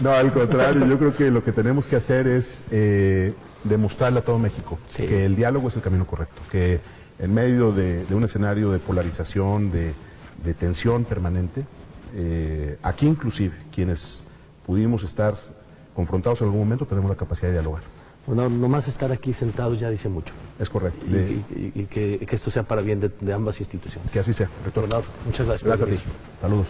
No, 0.00 0.12
al 0.12 0.32
contrario, 0.32 0.86
yo 0.86 0.96
creo 0.98 1.16
que 1.16 1.30
lo 1.32 1.42
que 1.42 1.50
tenemos 1.50 1.86
que 1.86 1.96
hacer 1.96 2.28
es 2.28 2.64
eh, 2.70 3.34
demostrarle 3.64 4.20
a 4.20 4.22
todo 4.22 4.38
México 4.38 4.78
que 4.96 5.24
el 5.24 5.34
diálogo 5.34 5.68
es 5.68 5.76
el 5.76 5.82
camino 5.82 6.06
correcto, 6.06 6.40
que 6.50 6.80
en 7.22 7.32
medio 7.32 7.72
de, 7.72 8.04
de 8.04 8.14
un 8.14 8.24
escenario 8.24 8.70
de 8.72 8.78
polarización, 8.78 9.70
de, 9.72 9.94
de 10.44 10.54
tensión 10.54 11.04
permanente, 11.04 11.64
eh, 12.14 12.76
aquí 12.82 13.06
inclusive 13.06 13.54
quienes 13.72 14.24
pudimos 14.66 15.02
estar 15.04 15.36
confrontados 15.94 16.40
en 16.40 16.48
algún 16.48 16.60
momento 16.60 16.84
tenemos 16.84 17.08
la 17.08 17.16
capacidad 17.16 17.48
de 17.48 17.54
dialogar. 17.54 17.82
Bueno, 18.26 18.48
nomás 18.48 18.86
estar 18.86 19.10
aquí 19.12 19.32
sentados 19.32 19.80
ya 19.80 19.88
dice 19.90 20.08
mucho. 20.08 20.32
Es 20.58 20.68
correcto. 20.68 21.04
Y, 21.06 21.10
De- 21.10 21.32
y- 21.32 21.72
y 21.74 21.84
que, 21.86 22.18
que 22.26 22.36
esto 22.36 22.50
sea 22.50 22.62
para 22.64 22.82
bien 22.82 23.00
de, 23.00 23.10
de 23.20 23.32
ambas 23.32 23.58
instituciones. 23.60 24.10
que 24.12 24.18
así 24.20 24.32
sea, 24.32 24.48
rector. 24.64 24.84
Muchas 25.26 25.46
gracias. 25.46 25.62
Gracias 25.64 25.88
a 25.88 25.92
ti. 25.92 25.98
Saludos. 26.40 26.68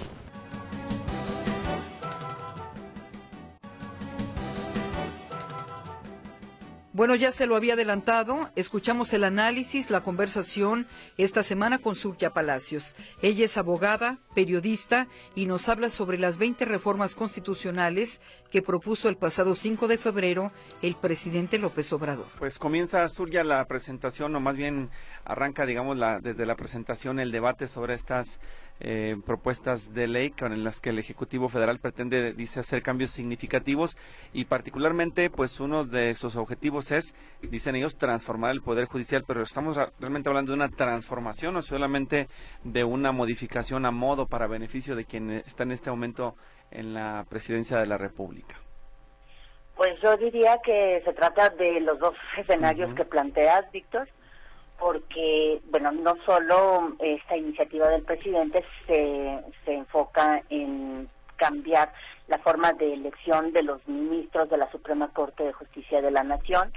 Bueno, 6.94 7.14
ya 7.14 7.32
se 7.32 7.46
lo 7.46 7.56
había 7.56 7.72
adelantado. 7.72 8.50
Escuchamos 8.54 9.14
el 9.14 9.24
análisis, 9.24 9.88
la 9.88 10.02
conversación 10.02 10.86
esta 11.16 11.42
semana 11.42 11.78
con 11.78 11.94
Surya 11.94 12.34
Palacios. 12.34 12.96
Ella 13.22 13.46
es 13.46 13.56
abogada, 13.56 14.18
periodista 14.34 15.08
y 15.34 15.46
nos 15.46 15.70
habla 15.70 15.88
sobre 15.88 16.18
las 16.18 16.36
20 16.36 16.66
reformas 16.66 17.14
constitucionales 17.14 18.20
que 18.52 18.60
propuso 18.60 19.08
el 19.08 19.16
pasado 19.16 19.54
5 19.54 19.88
de 19.88 19.96
febrero 19.96 20.52
el 20.82 20.94
presidente 20.94 21.58
López 21.58 21.90
Obrador. 21.94 22.26
Pues 22.38 22.58
comienza 22.58 23.08
Surya 23.08 23.42
la 23.44 23.64
presentación, 23.64 24.36
o 24.36 24.40
más 24.40 24.56
bien 24.56 24.90
arranca, 25.24 25.64
digamos, 25.64 25.96
la, 25.96 26.20
desde 26.20 26.44
la 26.44 26.54
presentación 26.54 27.18
el 27.18 27.32
debate 27.32 27.66
sobre 27.66 27.94
estas 27.94 28.40
eh, 28.80 29.16
propuestas 29.24 29.94
de 29.94 30.06
ley 30.06 30.30
con 30.32 30.64
las 30.64 30.80
que 30.80 30.90
el 30.90 30.98
Ejecutivo 30.98 31.48
Federal 31.48 31.78
pretende, 31.78 32.34
dice, 32.34 32.60
hacer 32.60 32.82
cambios 32.82 33.10
significativos 33.10 33.96
y 34.34 34.44
particularmente, 34.44 35.30
pues 35.30 35.58
uno 35.58 35.86
de 35.86 36.14
sus 36.14 36.36
objetivos 36.36 36.90
es, 36.90 37.14
dicen 37.40 37.74
ellos, 37.74 37.96
transformar 37.96 38.50
el 38.50 38.60
Poder 38.60 38.84
Judicial, 38.84 39.24
pero 39.26 39.42
estamos 39.42 39.78
realmente 39.98 40.28
hablando 40.28 40.52
de 40.52 40.56
una 40.56 40.68
transformación 40.68 41.56
o 41.56 41.62
solamente 41.62 42.28
de 42.64 42.84
una 42.84 43.12
modificación 43.12 43.86
a 43.86 43.90
modo 43.90 44.26
para 44.26 44.46
beneficio 44.46 44.94
de 44.94 45.06
quien 45.06 45.30
está 45.30 45.62
en 45.62 45.72
este 45.72 45.90
momento 45.90 46.36
en 46.72 46.94
la 46.94 47.24
presidencia 47.28 47.78
de 47.78 47.86
la 47.86 47.98
República. 47.98 48.56
Pues 49.76 50.00
yo 50.00 50.16
diría 50.16 50.58
que 50.64 51.02
se 51.04 51.12
trata 51.12 51.48
de 51.50 51.80
los 51.80 51.98
dos 51.98 52.14
escenarios 52.36 52.94
que 52.94 53.04
planteas, 53.04 53.70
Víctor, 53.72 54.08
porque, 54.78 55.60
bueno, 55.70 55.92
no 55.92 56.16
solo 56.26 56.96
esta 56.98 57.36
iniciativa 57.36 57.88
del 57.88 58.02
presidente 58.02 58.64
se, 58.86 59.40
se 59.64 59.74
enfoca 59.74 60.42
en 60.50 61.08
cambiar 61.36 61.92
la 62.28 62.38
forma 62.38 62.72
de 62.72 62.94
elección 62.94 63.52
de 63.52 63.62
los 63.62 63.86
ministros 63.88 64.48
de 64.48 64.56
la 64.56 64.70
Suprema 64.70 65.08
Corte 65.12 65.44
de 65.44 65.52
Justicia 65.52 66.00
de 66.00 66.10
la 66.10 66.22
Nación, 66.22 66.72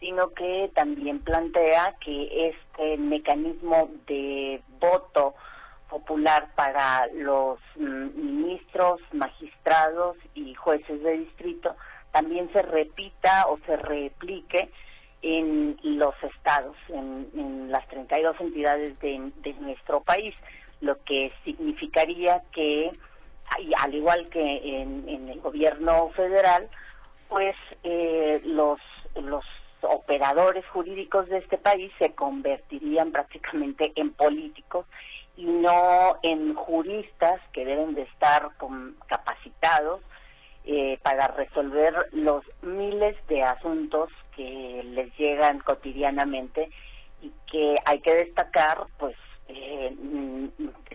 sino 0.00 0.30
que 0.30 0.70
también 0.74 1.20
plantea 1.20 1.94
que 2.04 2.48
este 2.48 2.96
mecanismo 2.98 3.88
de 4.06 4.62
voto 4.78 5.34
popular 5.94 6.48
para 6.56 7.06
los 7.14 7.60
mm, 7.76 8.08
ministros, 8.16 9.00
magistrados 9.12 10.16
y 10.34 10.52
jueces 10.54 11.00
de 11.04 11.18
distrito 11.18 11.76
también 12.10 12.50
se 12.52 12.62
repita 12.62 13.46
o 13.46 13.58
se 13.64 13.76
replique 13.76 14.70
en 15.22 15.78
los 15.82 16.14
estados, 16.22 16.76
en, 16.88 17.28
en 17.34 17.70
las 17.70 17.86
32 17.88 18.40
entidades 18.40 18.98
de, 18.98 19.54
nuestro 19.60 20.00
país, 20.00 20.34
lo 20.80 21.02
que 21.04 21.32
significaría 21.44 22.42
que, 22.52 22.90
al 23.78 23.94
igual 23.94 24.28
que 24.28 24.80
en, 24.80 25.08
en 25.08 25.28
el 25.28 25.40
gobierno 25.40 26.10
federal, 26.10 26.68
pues 27.28 27.56
eh, 27.84 28.40
los, 28.44 28.80
los 29.14 29.44
operadores 29.82 30.66
jurídicos 30.66 31.28
de 31.28 31.38
este 31.38 31.58
país 31.58 31.90
se 31.98 32.14
convertirían 32.14 33.12
prácticamente 33.12 33.92
en 33.96 34.12
políticos 34.12 34.86
y 35.36 35.44
no 35.46 36.16
en 36.22 36.54
juristas 36.54 37.40
que 37.52 37.64
deben 37.64 37.94
de 37.94 38.02
estar 38.02 38.50
capacitados 39.06 40.00
eh, 40.64 40.98
para 41.02 41.28
resolver 41.28 41.94
los 42.12 42.44
miles 42.62 43.16
de 43.26 43.42
asuntos 43.42 44.10
que 44.36 44.82
les 44.84 45.14
llegan 45.16 45.58
cotidianamente 45.60 46.70
y 47.20 47.32
que 47.50 47.76
hay 47.84 48.00
que 48.00 48.14
destacar, 48.14 48.84
pues 48.98 49.16
eh, 49.48 49.94
mm, 49.98 50.46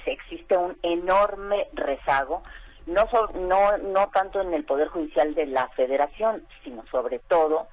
existe 0.06 0.58
un 0.58 0.78
enorme 0.82 1.68
rezago, 1.74 2.42
no, 2.88 3.08
so- 3.12 3.30
no, 3.36 3.78
no 3.78 4.08
tanto 4.10 4.42
en 4.42 4.54
el 4.54 4.64
Poder 4.64 4.88
Judicial 4.88 5.36
de 5.36 5.46
la 5.46 5.68
Federación, 5.70 6.44
sino 6.64 6.84
sobre 6.88 7.20
todo 7.20 7.68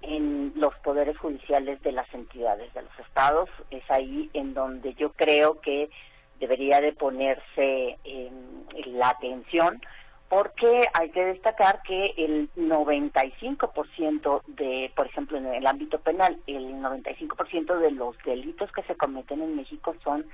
en 0.00 0.52
los 0.56 0.74
poderes 0.78 1.16
judiciales 1.18 1.80
de 1.82 1.92
las 1.92 2.12
entidades 2.14 2.72
de 2.74 2.82
los 2.82 2.98
estados. 2.98 3.50
Es 3.70 3.88
ahí 3.90 4.30
en 4.32 4.54
donde 4.54 4.94
yo 4.94 5.12
creo 5.12 5.60
que 5.60 5.90
debería 6.40 6.80
de 6.80 6.92
ponerse 6.92 7.98
em, 8.04 8.64
la 8.86 9.10
atención 9.10 9.80
porque 10.28 10.86
hay 10.94 11.10
que 11.10 11.24
destacar 11.26 11.82
que 11.82 12.14
el 12.16 12.48
95% 12.56 14.42
de, 14.46 14.90
por 14.96 15.06
ejemplo, 15.06 15.36
en 15.38 15.46
el 15.46 15.66
ámbito 15.66 15.98
penal, 16.00 16.38
el 16.46 16.74
95% 16.76 17.78
de 17.78 17.90
los 17.90 18.16
delitos 18.24 18.72
que 18.72 18.82
se 18.84 18.94
cometen 18.96 19.42
en 19.42 19.56
México 19.56 19.94
son 20.02 20.24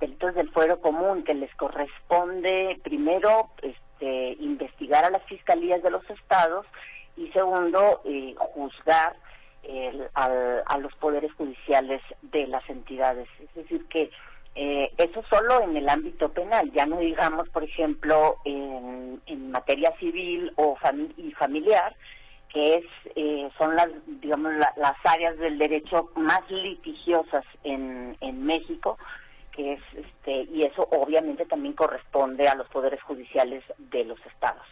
delitos 0.00 0.34
del 0.34 0.50
fuero 0.50 0.80
común, 0.80 1.24
que 1.24 1.34
les 1.34 1.52
corresponde 1.56 2.78
primero 2.84 3.48
este, 3.62 4.32
investigar 4.38 5.04
a 5.06 5.10
las 5.10 5.22
fiscalías 5.24 5.82
de 5.82 5.90
los 5.90 6.08
estados 6.10 6.66
y 7.16 7.28
segundo, 7.28 8.02
eh, 8.04 8.34
juzgar 8.38 9.16
el- 9.62 10.08
al- 10.14 10.62
a 10.66 10.78
los 10.78 10.94
poderes 10.96 11.32
judiciales 11.32 12.00
de 12.22 12.46
las 12.46 12.68
entidades. 12.68 13.28
Es 13.40 13.54
decir, 13.54 13.84
que 13.88 14.10
eh, 14.60 14.92
eso 14.98 15.22
solo 15.30 15.62
en 15.62 15.76
el 15.76 15.88
ámbito 15.88 16.28
penal, 16.32 16.70
ya 16.72 16.84
no 16.84 16.98
digamos, 16.98 17.48
por 17.50 17.62
ejemplo, 17.62 18.36
en, 18.44 19.20
materia 19.50 19.92
civil 19.98 20.52
o 20.56 20.76
y 21.16 21.30
familiar, 21.32 21.94
que 22.52 22.74
es 22.76 22.84
eh, 23.16 23.48
son 23.58 23.76
las 23.76 23.88
digamos 24.20 24.52
la- 24.54 24.72
las 24.76 24.96
áreas 25.04 25.36
del 25.38 25.58
derecho 25.58 26.10
más 26.16 26.42
litigiosas 26.50 27.44
en, 27.64 28.16
en 28.20 28.44
México 28.44 28.98
que 29.52 29.74
es 29.74 29.80
este 29.94 30.42
y 30.54 30.62
eso 30.62 30.86
obviamente 30.92 31.44
también 31.46 31.74
corresponde 31.74 32.48
a 32.48 32.54
los 32.54 32.68
poderes 32.68 33.02
judiciales 33.02 33.62
de 33.78 34.04
los 34.04 34.18
estados 34.26 34.66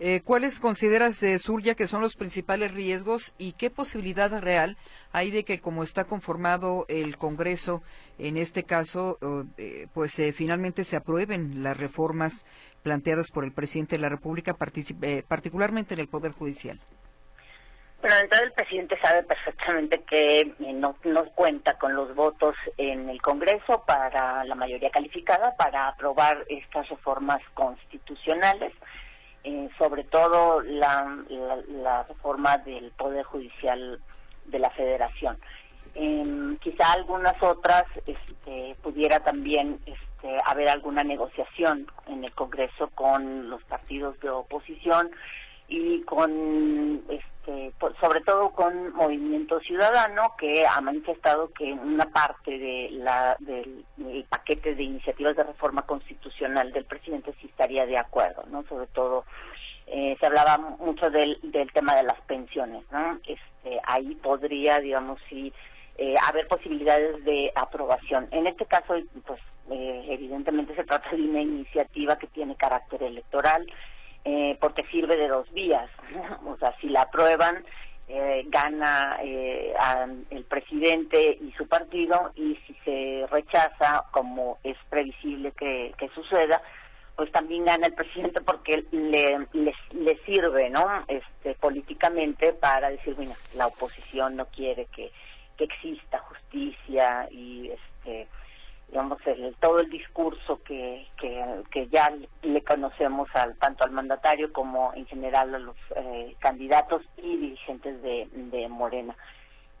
Eh, 0.00 0.22
¿Cuáles 0.24 0.58
consideras, 0.58 1.22
eh, 1.22 1.38
Surya, 1.38 1.76
que 1.76 1.86
son 1.86 2.00
los 2.00 2.16
principales 2.16 2.74
riesgos 2.74 3.32
y 3.38 3.52
qué 3.52 3.70
posibilidad 3.70 4.42
real 4.42 4.76
hay 5.12 5.30
de 5.30 5.44
que, 5.44 5.60
como 5.60 5.84
está 5.84 6.04
conformado 6.04 6.84
el 6.88 7.16
Congreso, 7.16 7.80
en 8.18 8.36
este 8.36 8.64
caso, 8.64 9.18
eh, 9.56 9.86
pues 9.94 10.18
eh, 10.18 10.32
finalmente 10.32 10.82
se 10.82 10.96
aprueben 10.96 11.62
las 11.62 11.78
reformas 11.78 12.44
planteadas 12.82 13.30
por 13.30 13.44
el 13.44 13.52
presidente 13.52 13.94
de 13.94 14.02
la 14.02 14.08
República, 14.08 14.56
particularmente 15.28 15.94
en 15.94 16.00
el 16.00 16.08
Poder 16.08 16.32
Judicial? 16.32 16.80
Pero 18.00 18.16
entonces 18.16 18.48
el 18.48 18.52
presidente 18.52 18.98
sabe 19.00 19.22
perfectamente 19.22 20.02
que 20.02 20.52
no, 20.58 20.96
no 21.04 21.24
cuenta 21.30 21.78
con 21.78 21.94
los 21.94 22.14
votos 22.14 22.54
en 22.76 23.08
el 23.08 23.22
Congreso 23.22 23.84
para 23.86 24.44
la 24.44 24.54
mayoría 24.56 24.90
calificada 24.90 25.54
para 25.56 25.88
aprobar 25.88 26.44
estas 26.48 26.86
reformas 26.90 27.40
constitucionales 27.54 28.74
eh, 29.44 29.68
sobre 29.78 30.04
todo 30.04 30.62
la, 30.62 32.04
reforma 32.08 32.58
del 32.58 32.90
Poder 32.92 33.24
Judicial 33.24 34.00
de 34.46 34.58
la 34.58 34.70
Federación. 34.70 35.38
Em, 35.94 36.56
quizá 36.58 36.92
algunas 36.92 37.40
otras 37.42 37.84
este, 38.06 38.74
pudiera 38.82 39.20
también 39.20 39.78
este, 39.86 40.38
haber 40.46 40.68
alguna 40.68 41.04
negociación 41.04 41.86
en 42.08 42.24
el 42.24 42.32
Congreso 42.32 42.88
con 42.94 43.50
los 43.50 43.62
partidos 43.64 44.18
de 44.20 44.30
oposición 44.30 45.10
y 45.68 46.02
con 46.02 47.02
este, 47.08 47.72
sobre 48.00 48.20
todo 48.20 48.50
con 48.50 48.92
Movimiento 48.94 49.60
Ciudadano 49.60 50.34
que 50.38 50.66
ha 50.66 50.80
manifestado 50.80 51.52
que 51.52 51.72
una 51.72 52.06
parte 52.06 52.58
de 52.58 52.88
la 52.92 53.36
del, 53.40 53.84
paquete 54.28 54.74
de 54.74 54.82
iniciativas 54.82 55.36
de 55.36 55.44
reforma 55.44 55.82
constitucional 55.82 56.72
del 56.72 56.84
presidente 56.84 57.34
sí 57.40 57.46
estaría 57.46 57.86
de 57.86 57.98
acuerdo, 57.98 58.44
¿no? 58.50 58.64
Sobre 58.64 58.86
todo 58.88 59.24
eh, 59.86 60.16
se 60.18 60.26
hablaba 60.26 60.58
mucho 60.58 61.10
del, 61.10 61.38
del 61.42 61.70
tema 61.72 61.94
de 61.94 62.04
las 62.04 62.20
pensiones, 62.22 62.84
¿no? 62.90 63.18
Este, 63.26 63.80
ahí 63.84 64.14
podría, 64.16 64.78
digamos, 64.78 65.20
sí 65.28 65.52
eh, 65.96 66.14
haber 66.26 66.48
posibilidades 66.48 67.24
de 67.24 67.52
aprobación. 67.54 68.28
En 68.32 68.46
este 68.46 68.66
caso, 68.66 68.94
pues 69.26 69.40
eh, 69.70 70.06
evidentemente 70.08 70.74
se 70.74 70.84
trata 70.84 71.08
de 71.10 71.22
una 71.22 71.40
iniciativa 71.40 72.18
que 72.18 72.26
tiene 72.26 72.56
carácter 72.56 73.02
electoral 73.02 73.66
eh, 74.24 74.56
porque 74.60 74.84
sirve 74.86 75.16
de 75.16 75.28
dos 75.28 75.50
vías. 75.52 75.90
o 76.46 76.56
sea, 76.56 76.74
si 76.80 76.88
la 76.88 77.02
aprueban, 77.02 77.64
eh, 78.06 78.44
gana 78.48 79.18
eh, 79.22 79.74
el 80.30 80.44
presidente 80.44 81.38
y 81.40 81.52
su 81.52 81.66
partido 81.66 82.32
y 82.34 82.56
si 82.66 82.74
se 82.84 83.26
rechaza, 83.30 84.04
como 84.10 84.58
es 84.62 84.76
previsible 84.90 85.52
que, 85.52 85.94
suceda, 86.14 86.60
pues 87.16 87.32
también 87.32 87.64
gana 87.64 87.86
el 87.86 87.94
presidente 87.94 88.42
porque 88.42 88.84
le, 88.90 89.46
le, 89.52 90.18
sirve, 90.26 90.68
¿no? 90.68 90.86
Este, 91.08 91.54
políticamente 91.54 92.52
para 92.52 92.90
decir, 92.90 93.14
bueno, 93.14 93.34
la 93.56 93.68
oposición 93.68 94.36
no 94.36 94.46
quiere 94.46 94.86
que, 94.94 95.10
que 95.56 95.64
exista 95.64 96.18
justicia 96.18 97.26
y 97.30 97.70
este 97.70 98.28
digamos, 98.94 99.18
el, 99.26 99.56
todo 99.58 99.80
el 99.80 99.90
discurso 99.90 100.62
que, 100.62 101.04
que, 101.18 101.88
ya 101.88 102.14
le 102.42 102.62
conocemos 102.62 103.28
al, 103.34 103.56
tanto 103.56 103.82
al 103.82 103.90
mandatario 103.90 104.52
como 104.52 104.94
en 104.94 105.04
general 105.06 105.52
a 105.52 105.58
los 105.58 105.74
eh, 105.96 106.36
candidatos 106.38 107.02
y 107.16 107.36
dirigentes 107.36 108.00
de, 108.02 108.28
de 108.32 108.68
Morena. 108.68 109.16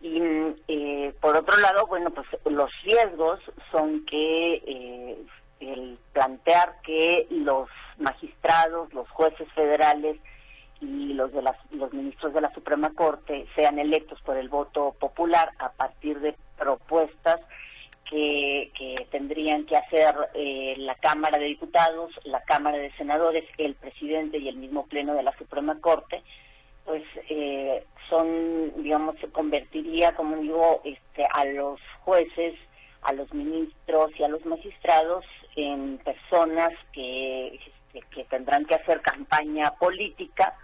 Y 0.00 0.20
eh, 0.66 1.14
por 1.20 1.36
otro 1.36 1.56
lado, 1.58 1.86
bueno, 1.86 2.10
pues 2.10 2.26
los 2.44 2.68
riesgos 2.82 3.38
son 3.70 4.04
que 4.04 4.54
eh, 4.66 5.22
el 5.60 5.96
plantear 6.12 6.80
que 6.82 7.28
los 7.30 7.68
magistrados, 7.98 8.92
los 8.92 9.08
jueces 9.10 9.46
federales 9.52 10.18
y 10.80 11.12
los 11.12 11.32
de 11.32 11.40
las, 11.40 11.56
los 11.70 11.92
ministros 11.92 12.34
de 12.34 12.40
la 12.40 12.52
Suprema 12.52 12.90
Corte 12.92 13.46
sean 13.54 13.78
electos 13.78 14.20
por 14.22 14.36
el 14.36 14.48
voto 14.48 14.96
popular 14.98 15.52
a 15.60 15.70
partir 15.70 16.18
de 16.18 16.34
propuestas 16.58 17.40
que, 18.08 19.06
tendrían 19.10 19.64
que 19.66 19.76
hacer 19.76 20.14
eh, 20.34 20.74
la 20.78 20.94
Cámara 20.96 21.38
de 21.38 21.46
Diputados, 21.46 22.10
la 22.24 22.42
Cámara 22.42 22.78
de 22.78 22.92
Senadores, 22.92 23.44
el 23.58 23.74
presidente 23.74 24.38
y 24.38 24.48
el 24.48 24.56
mismo 24.56 24.86
Pleno 24.86 25.14
de 25.14 25.22
la 25.22 25.36
Suprema 25.36 25.78
Corte, 25.80 26.22
pues 26.84 27.02
eh, 27.28 27.84
son, 28.08 28.82
digamos, 28.82 29.16
se 29.20 29.28
convertiría, 29.28 30.14
como 30.14 30.36
digo, 30.36 30.82
este, 30.84 31.26
a 31.32 31.44
los 31.46 31.80
jueces, 32.00 32.54
a 33.02 33.12
los 33.12 33.32
ministros 33.32 34.10
y 34.18 34.22
a 34.22 34.28
los 34.28 34.44
magistrados 34.44 35.24
en 35.56 35.98
personas 35.98 36.70
que, 36.92 37.54
este, 37.54 38.00
que 38.10 38.24
tendrán 38.24 38.64
que 38.66 38.74
hacer 38.74 39.00
campaña 39.00 39.72
política 39.72 40.54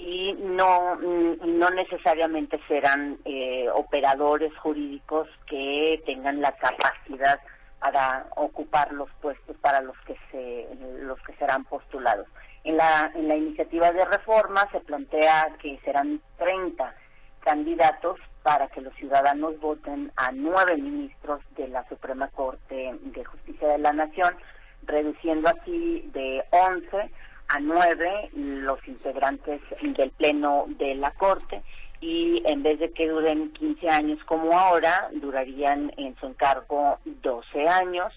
y 0.00 0.32
no, 0.32 0.96
no 0.96 1.70
necesariamente 1.70 2.58
serán 2.66 3.18
eh, 3.26 3.68
operadores 3.74 4.56
jurídicos 4.58 5.28
que 5.46 6.02
tengan 6.06 6.40
la 6.40 6.52
capacidad 6.52 7.38
para 7.80 8.26
ocupar 8.36 8.92
los 8.92 9.10
puestos 9.20 9.56
para 9.58 9.80
los 9.82 9.96
que 10.06 10.16
se 10.30 10.66
los 11.02 11.20
que 11.22 11.34
serán 11.34 11.64
postulados. 11.64 12.26
En 12.64 12.76
la, 12.76 13.10
en 13.14 13.28
la 13.28 13.36
iniciativa 13.36 13.90
de 13.92 14.04
reforma 14.04 14.66
se 14.72 14.80
plantea 14.80 15.54
que 15.60 15.78
serán 15.84 16.20
30 16.38 16.94
candidatos 17.40 18.18
para 18.42 18.68
que 18.68 18.80
los 18.80 18.94
ciudadanos 18.94 19.60
voten 19.60 20.12
a 20.16 20.32
nueve 20.32 20.76
ministros 20.76 21.40
de 21.56 21.68
la 21.68 21.86
Suprema 21.88 22.28
Corte 22.28 22.94
de 23.00 23.24
Justicia 23.24 23.68
de 23.68 23.78
la 23.78 23.92
Nación, 23.92 24.34
reduciendo 24.82 25.48
así 25.48 26.08
de 26.12 26.42
11 26.50 27.10
a 27.50 27.58
nueve 27.60 28.30
los 28.34 28.78
integrantes 28.86 29.60
del 29.82 30.10
Pleno 30.10 30.66
de 30.68 30.94
la 30.94 31.10
Corte 31.12 31.62
y 32.00 32.42
en 32.46 32.62
vez 32.62 32.78
de 32.78 32.92
que 32.92 33.08
duren 33.08 33.52
15 33.52 33.88
años 33.90 34.18
como 34.24 34.58
ahora, 34.58 35.10
durarían 35.12 35.92
en 35.96 36.16
su 36.16 36.26
encargo 36.26 36.98
12 37.04 37.68
años. 37.68 38.12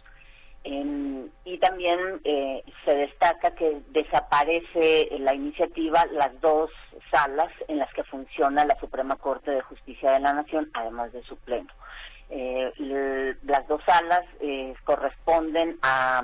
y 0.63 1.57
también 1.57 1.99
eh, 2.23 2.63
se 2.85 2.95
destaca 2.95 3.53
que 3.55 3.81
desaparece 3.89 5.09
la 5.19 5.33
iniciativa 5.33 6.05
las 6.11 6.39
dos 6.39 6.71
salas 7.11 7.51
en 7.67 7.79
las 7.79 7.91
que 7.93 8.03
funciona 8.03 8.65
la 8.65 8.79
Suprema 8.79 9.17
Corte 9.17 9.51
de 9.51 9.61
Justicia 9.61 10.11
de 10.11 10.21
la 10.21 10.33
Nación, 10.33 10.69
además 10.73 11.11
de 11.11 11.23
su 11.23 11.35
pleno. 11.37 11.69
Eh, 12.29 12.71
las 13.43 13.67
dos 13.67 13.81
salas 13.85 14.23
eh, 14.39 14.73
corresponden 14.85 15.77
a 15.81 16.23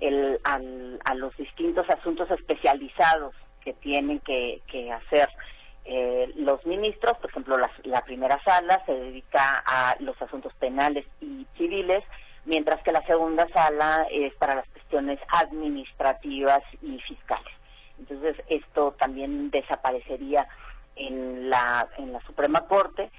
el, 0.00 0.40
a 0.44 1.14
los 1.14 1.36
distintos 1.36 1.88
asuntos 1.90 2.30
especializados 2.30 3.34
que 3.64 3.72
tienen 3.74 4.20
que, 4.20 4.62
hacer 4.92 5.28
eh, 5.84 6.32
los 6.36 6.64
ministros. 6.64 7.16
Por 7.18 7.30
ejemplo, 7.30 7.58
la, 7.84 8.02
primera 8.02 8.42
sala 8.44 8.82
se 8.86 8.92
dedica 8.92 9.62
a 9.66 9.96
los 10.00 10.20
asuntos 10.22 10.54
penales 10.54 11.06
y 11.20 11.46
civiles, 11.56 12.04
mientras 12.44 12.82
que 12.82 12.92
la 12.92 13.02
segunda 13.02 13.46
sala 13.48 14.06
es 14.10 14.34
para 14.34 14.54
las 14.54 14.68
cuestiones 14.68 15.18
administrativas 15.28 16.62
y 16.82 16.98
fiscales. 17.00 17.52
Entonces, 17.98 18.36
esto 18.48 18.92
también 18.98 19.50
desaparecería 19.50 20.46
en 20.96 21.50
la, 21.50 21.88
en 21.98 22.12
la 22.12 22.20
Suprema 22.20 22.66
Corte 22.66 23.10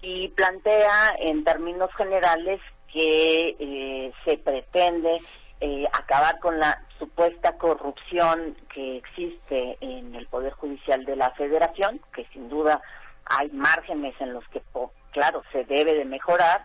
y 0.00 0.28
plantea 0.28 1.16
en 1.18 1.44
términos 1.44 1.90
generales 1.96 2.60
que 2.92 3.56
eh, 3.58 4.12
se 4.24 4.38
pretende 4.38 5.20
eh, 5.60 5.86
acabar 5.92 6.38
con 6.38 6.58
la 6.58 6.80
supuesta 6.98 7.56
corrupción 7.56 8.56
que 8.72 8.98
existe 8.98 9.76
en 9.80 10.14
el 10.14 10.26
Poder 10.26 10.52
Judicial 10.52 11.04
de 11.04 11.16
la 11.16 11.30
Federación, 11.32 12.00
que 12.14 12.26
sin 12.32 12.48
duda 12.48 12.80
hay 13.24 13.50
márgenes 13.50 14.14
en 14.20 14.34
los 14.34 14.46
que, 14.48 14.62
claro, 15.10 15.42
se 15.52 15.64
debe 15.64 15.94
de 15.94 16.04
mejorar. 16.04 16.64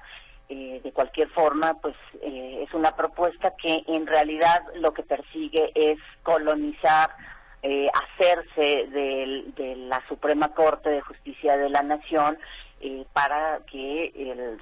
Eh, 0.49 0.81
de 0.83 0.91
cualquier 0.91 1.29
forma, 1.29 1.73
pues 1.75 1.95
eh, 2.21 2.65
es 2.67 2.73
una 2.73 2.95
propuesta 2.95 3.53
que 3.55 3.83
en 3.87 4.05
realidad 4.05 4.61
lo 4.75 4.93
que 4.93 5.01
persigue 5.01 5.71
es 5.73 5.97
colonizar, 6.21 7.09
hacerse 7.93 8.87
de 8.89 9.75
la 9.87 10.05
Suprema 10.09 10.49
Corte 10.49 10.89
de 10.89 10.99
Justicia 10.99 11.55
de 11.55 11.69
la 11.69 11.81
Nación 11.81 12.37
eh, 12.85 13.05
para 13.13 13.61
que 13.71 14.11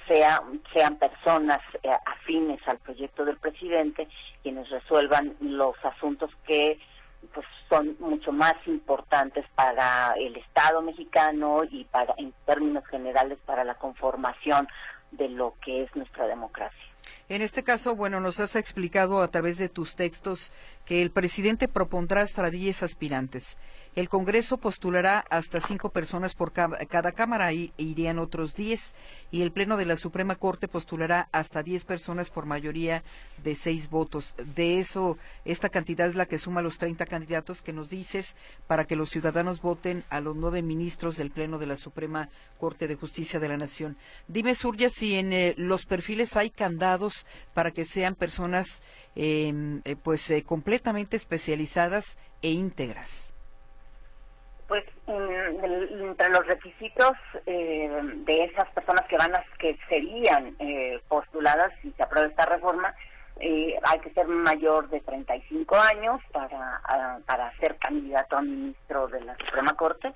sea, 0.08 0.44
sean 0.72 0.98
personas 0.98 1.60
eh, 1.82 1.90
afines 2.06 2.60
al 2.68 2.78
proyecto 2.78 3.26
del 3.26 3.38
presidente 3.38 4.08
quienes 4.44 4.70
resuelvan 4.70 5.36
los 5.40 5.76
asuntos 5.84 6.30
que 6.46 6.78
pues 7.34 7.48
son 7.68 7.96
mucho 8.00 8.32
más 8.32 8.54
importantes 8.68 9.44
para 9.56 10.14
el 10.20 10.36
Estado 10.36 10.84
mexicano 10.84 11.64
y 11.64 11.86
para 11.86 12.14
en 12.20 12.32
términos 12.46 12.86
generales 12.86 13.40
para 13.44 13.64
la 13.64 13.74
conformación 13.74 14.68
de 15.10 15.28
lo 15.28 15.56
que 15.66 15.82
es 15.82 15.96
nuestra 15.96 16.28
democracia. 16.28 16.80
En 17.28 17.42
este 17.42 17.64
caso, 17.64 17.96
bueno, 17.96 18.20
nos 18.20 18.40
has 18.40 18.56
explicado 18.56 19.24
a 19.24 19.30
través 19.30 19.58
de 19.58 19.68
tus 19.68 19.96
textos 19.96 20.54
que 20.86 21.02
el 21.02 21.10
presidente 21.10 21.68
propondrá 21.68 22.22
hasta 22.22 22.52
10 22.52 22.84
aspirantes. 22.84 23.58
El 23.94 24.08
Congreso 24.08 24.58
postulará 24.58 25.26
hasta 25.30 25.60
cinco 25.60 25.90
personas 25.90 26.34
por 26.34 26.54
cada 26.54 27.12
cámara 27.12 27.52
y 27.52 27.74
irían 27.76 28.20
otros 28.20 28.56
10. 28.56 28.96
Y 29.32 29.42
el 29.42 29.52
Pleno 29.52 29.76
de 29.76 29.86
la 29.86 29.98
Suprema 29.98 30.36
Corte 30.36 30.70
postulará 30.70 31.28
hasta 31.34 31.62
10 31.62 31.84
personas 31.84 32.30
por 32.30 32.46
mayoría 32.46 33.04
de 33.44 33.54
seis 33.54 33.90
votos. 33.90 34.36
De 34.56 34.80
eso, 34.80 35.18
esta 35.44 35.68
cantidad 35.68 36.08
es 36.08 36.16
la 36.16 36.26
que 36.26 36.38
suma 36.38 36.62
los 36.62 36.78
30 36.78 37.06
candidatos 37.06 37.62
que 37.62 37.74
nos 37.74 37.90
dices 37.90 38.38
para 38.66 38.86
que 38.86 38.96
los 38.96 39.10
ciudadanos 39.10 39.62
voten 39.62 40.06
a 40.10 40.22
los 40.22 40.38
nueve 40.38 40.62
ministros 40.62 41.18
del 41.18 41.32
Pleno 41.32 41.60
de 41.60 41.66
la 41.66 41.76
Suprema 41.76 42.30
Corte 42.60 42.88
de 42.88 42.96
Justicia 42.96 43.42
de 43.42 43.50
la 43.50 43.58
Nación. 43.58 43.98
Dime, 44.30 44.56
Surya, 44.56 44.90
si 44.90 45.16
en 45.16 45.34
eh, 45.34 45.54
los 45.58 45.86
perfiles 45.86 46.38
hay 46.38 46.50
candados 46.50 47.26
para 47.54 47.72
que 47.72 47.84
sean 47.84 48.16
personas 48.16 48.82
em, 49.16 49.82
eh, 49.84 49.98
pues 50.02 50.30
eh, 50.30 50.44
completamente 50.44 51.18
especializadas 51.18 52.18
e 52.42 52.52
íntegras. 52.52 53.31
Pues 54.72 54.86
entre 55.06 56.30
los 56.30 56.48
requisitos 56.48 57.12
eh, 57.46 57.92
de 58.26 58.44
esas 58.46 58.70
personas 58.70 59.06
que 59.10 59.18
van 59.18 59.36
a, 59.36 59.44
que 59.60 59.78
serían 59.90 60.56
eh, 60.60 60.98
postuladas 61.10 61.74
si 61.82 61.92
se 61.92 62.04
aprueba 62.04 62.30
esta 62.30 62.46
reforma, 62.46 62.96
eh, 63.42 63.78
hay 63.84 64.00
que 64.00 64.14
ser 64.14 64.28
mayor 64.28 64.90
de 64.90 65.02
35 65.02 65.76
años 65.76 66.22
para, 66.32 66.80
para 67.26 67.54
ser 67.58 67.76
candidato 67.80 68.38
a 68.38 68.42
ministro 68.44 69.10
de 69.10 69.20
la 69.20 69.36
Suprema 69.40 69.74
Corte. 69.74 70.14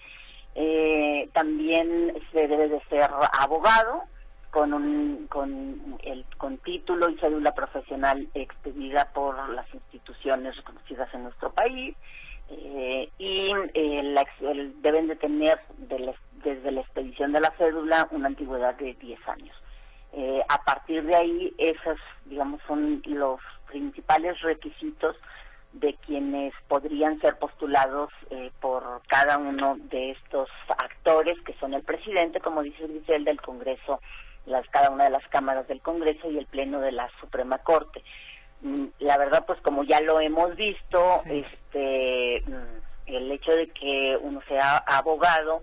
también 1.34 2.18
se 2.32 2.48
debe 2.48 2.70
de 2.70 2.82
ser 2.89 3.10
abogado 3.38 4.04
con 4.52 4.74
un 4.74 5.28
con 5.28 5.98
el 6.02 6.24
con 6.38 6.60
título 6.60 7.10
y 7.10 7.18
cédula 7.18 7.54
profesional 7.54 8.30
expedida 8.34 9.12
por 9.13 9.50
las 9.50 9.68
instituciones 9.74 10.56
reconocidas 10.56 11.13
en 11.13 11.24
nuestro 11.24 11.52
país 11.52 11.94
eh, 12.49 13.10
y 13.17 13.51
eh, 13.73 14.71
deben 14.81 15.08
de 15.08 15.15
tener 15.15 15.60
desde 15.77 16.71
la 16.71 16.81
expedición 16.81 17.31
de 17.31 17.39
la 17.39 17.51
cédula 17.58 18.08
una 18.12 18.27
antigüedad 18.27 18.75
de 18.75 18.93
10 18.93 19.27
años. 19.27 19.55
Eh, 20.13 20.41
a 20.47 20.63
partir 20.63 21.03
de 21.03 21.15
ahí, 21.15 21.53
esos, 21.58 21.97
digamos, 22.25 22.62
son 22.67 23.01
los 23.05 23.39
principales 23.67 24.39
requisitos 24.41 25.15
de 25.73 25.93
quienes 26.05 26.53
podrían 26.69 27.19
ser 27.19 27.38
postulados 27.38 28.10
por 28.62 29.01
cada 29.08 29.38
uno 29.38 29.75
de 29.77 30.12
estos 30.12 30.49
actores, 30.69 31.38
que 31.41 31.53
son 31.55 31.73
el 31.73 31.84
presidente, 31.84 32.39
como 32.39 32.63
dice 32.63 32.88
Grisel, 32.88 33.25
del 33.25 33.41
Congreso, 33.41 33.99
las, 34.45 34.65
cada 34.69 34.89
una 34.89 35.03
de 35.03 35.10
las 35.10 35.27
cámaras 35.27 35.67
del 35.67 35.81
Congreso 35.81 36.31
y 36.31 36.38
el 36.38 36.45
Pleno 36.45 36.79
de 36.79 36.93
la 36.93 37.10
Suprema 37.19 37.58
Corte. 37.58 38.01
La 38.99 39.17
verdad 39.17 39.45
pues 39.45 39.60
como 39.62 39.84
ya 39.84 40.01
lo 40.01 40.19
hemos 40.19 40.56
visto 40.56 41.17
este 41.25 42.43
mm, 42.47 42.86
el 43.08 43.32
hecho 43.32 43.51
de 43.51 43.67
que 43.69 44.17
uno 44.21 44.41
sea 44.47 44.78
abogado 44.78 45.62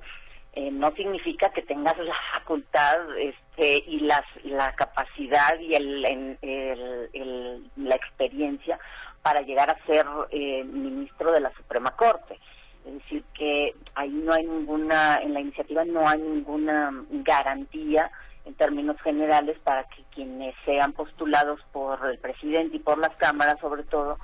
eh, 0.52 0.70
no 0.70 0.92
significa 0.92 1.48
que 1.50 1.62
tengas 1.62 1.96
la 1.98 2.14
facultad 2.34 2.98
este 3.18 3.82
y 3.86 4.00
las 4.00 4.22
la 4.44 4.72
capacidad 4.74 5.58
y 5.58 5.74
el, 5.74 6.04
el, 6.42 7.70
la 7.76 7.94
experiencia 7.96 8.78
para 9.22 9.40
llegar 9.42 9.70
a 9.70 9.86
ser 9.86 10.06
eh, 10.30 10.62
ministro 10.64 11.32
de 11.32 11.40
la 11.40 11.52
Suprema 11.54 11.96
Corte. 11.96 12.38
Es 12.86 12.94
decir 12.94 13.24
que 13.34 13.74
ahí 13.94 14.10
no 14.10 14.32
hay 14.32 14.44
ninguna 14.44 15.20
en 15.22 15.34
la 15.34 15.40
iniciativa 15.40 15.84
no 15.84 16.08
hay 16.08 16.20
ninguna 16.20 16.92
garantía 17.10 18.10
en 18.44 18.54
términos 18.54 19.00
generales 19.02 19.58
para 19.64 19.84
que 19.84 20.02
quienes 20.14 20.54
sean 20.64 20.92
postulados 20.92 21.60
por 21.72 22.04
el 22.06 22.18
presidente 22.18 22.76
y 22.76 22.80
por 22.80 22.98
las 22.98 23.14
cámaras 23.16 23.60
sobre 23.60 23.84
todo 23.84 24.18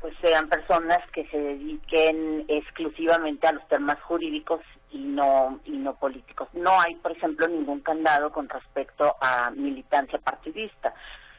pues 0.00 0.14
sean 0.20 0.48
personas 0.48 0.98
que 1.12 1.26
se 1.26 1.38
dediquen 1.38 2.44
exclusivamente 2.48 3.46
a 3.46 3.52
los 3.52 3.66
temas 3.68 4.00
jurídicos 4.02 4.60
y 4.90 4.98
no 4.98 5.60
y 5.64 5.72
no 5.72 5.96
políticos. 5.96 6.48
No 6.52 6.80
hay, 6.80 6.94
por 6.96 7.12
ejemplo, 7.12 7.48
ningún 7.48 7.80
candado 7.80 8.30
con 8.30 8.48
respecto 8.48 9.16
a 9.20 9.50
militancia 9.50 10.18
partidista, 10.18 10.94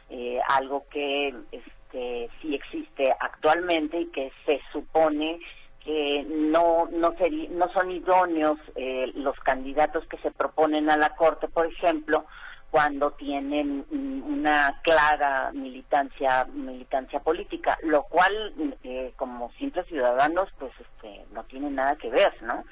eh, 0.10 0.40
algo 0.50 0.86
que 0.90 1.34
este, 1.52 2.30
sí 2.42 2.54
existe 2.54 3.16
actualmente 3.20 4.02
y 4.02 4.06
que 4.08 4.32
se 4.46 4.60
supone 4.72 5.40
que 5.90 6.24
no 6.30 6.88
no, 6.92 7.16
no 7.50 7.74
son 7.74 7.90
idóneos 7.90 8.60
eh, 8.76 9.12
los 9.16 9.36
candidatos 9.40 10.06
que 10.06 10.20
se 10.20 10.30
proponen 10.30 10.88
a 10.92 10.98
la 10.98 11.16
corte, 11.16 11.48
por 11.48 11.66
ejemplo, 11.66 12.26
cuando 12.70 13.10
tienen 13.14 13.84
una 13.90 14.80
clara 14.84 15.52
militancia 15.52 16.46
militancia 16.54 17.22
política, 17.22 17.80
lo 17.82 18.04
cual 18.04 18.54
eh, 18.84 19.14
como 19.16 19.52
simples 19.54 19.88
ciudadanos 19.88 20.48
pues 20.60 20.72
este 20.80 21.26
no 21.34 21.44
tiene 21.46 21.72
nada 21.72 21.96
que 21.96 22.12
ver, 22.12 22.34
¿no? 22.44 22.64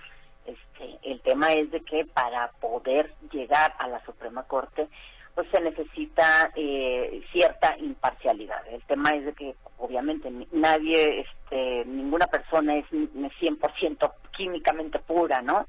Este, 0.46 1.00
el 1.02 1.20
tema 1.22 1.54
es 1.54 1.72
de 1.72 1.82
que 1.82 2.06
para 2.06 2.52
poder 2.62 3.16
llegar 3.32 3.74
a 3.80 3.88
la 3.88 4.06
Suprema 4.06 4.44
Corte 4.44 4.90
pues 5.38 5.48
se 5.52 5.62
necesita 5.62 6.50
eh, 6.56 7.22
cierta 7.32 7.78
imparcialidad. 7.78 8.58
El 8.70 8.82
tema 8.86 9.12
es 9.12 9.24
de 9.24 9.34
que 9.34 9.56
obviamente 9.78 10.32
nadie, 10.52 11.20
este, 11.20 11.86
ninguna 11.86 12.26
persona 12.26 12.76
es 12.76 12.86
100% 12.90 14.14
químicamente 14.36 14.98
pura, 14.98 15.44
¿no? 15.44 15.68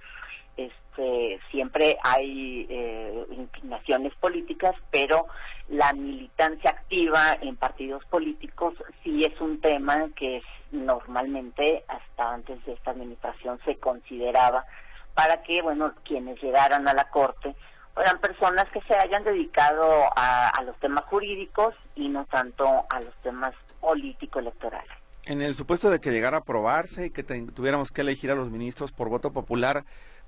Este, 0.57 1.39
siempre 1.51 1.99
hay 2.03 2.67
eh, 2.71 3.27
inclinaciones 3.31 4.15
políticas, 4.15 4.75
pero 4.91 5.27
la 5.69 5.93
militancia 5.93 6.71
activa 6.71 7.37
en 7.39 7.57
partidos 7.57 8.03
políticos 8.07 8.73
sí 9.05 9.23
es 9.23 9.39
un 9.39 9.61
tema 9.61 10.09
que 10.17 10.41
normalmente 10.73 11.85
hasta 11.89 12.33
antes 12.33 12.65
de 12.65 12.73
esta 12.73 12.93
administración 12.93 13.61
se 13.67 13.77
consideraba 13.77 14.65
para 15.13 15.43
que, 15.43 15.61
bueno, 15.61 15.93
quienes 16.05 16.41
llegaran 16.41 16.89
a 16.89 16.95
la 16.95 17.11
Corte 17.11 17.55
eran 17.97 18.19
personas 18.21 18.67
que 18.71 18.81
se 18.83 18.95
hayan 18.95 19.25
dedicado 19.25 20.05
a, 20.17 20.63
los 20.65 20.77
temas 20.79 21.05
jurídicos 21.07 21.75
y 21.95 22.09
no 22.09 22.25
tanto 22.27 22.87
a 22.91 23.01
los 23.01 23.15
temas 23.23 23.55
político-electorales. 23.81 24.91
En 25.27 25.43
el 25.43 25.55
supuesto 25.55 25.91
de 25.91 26.01
que 26.01 26.11
llegara 26.11 26.39
a 26.39 26.41
aprobarse 26.41 27.07
y 27.07 27.11
que 27.11 27.23
tuviéramos 27.23 27.91
que 27.91 28.01
elegir 28.01 28.31
a 28.31 28.35
los 28.35 28.51
ministros 28.51 28.93
por 28.93 29.09
voto 29.09 29.33
popular, 29.33 29.85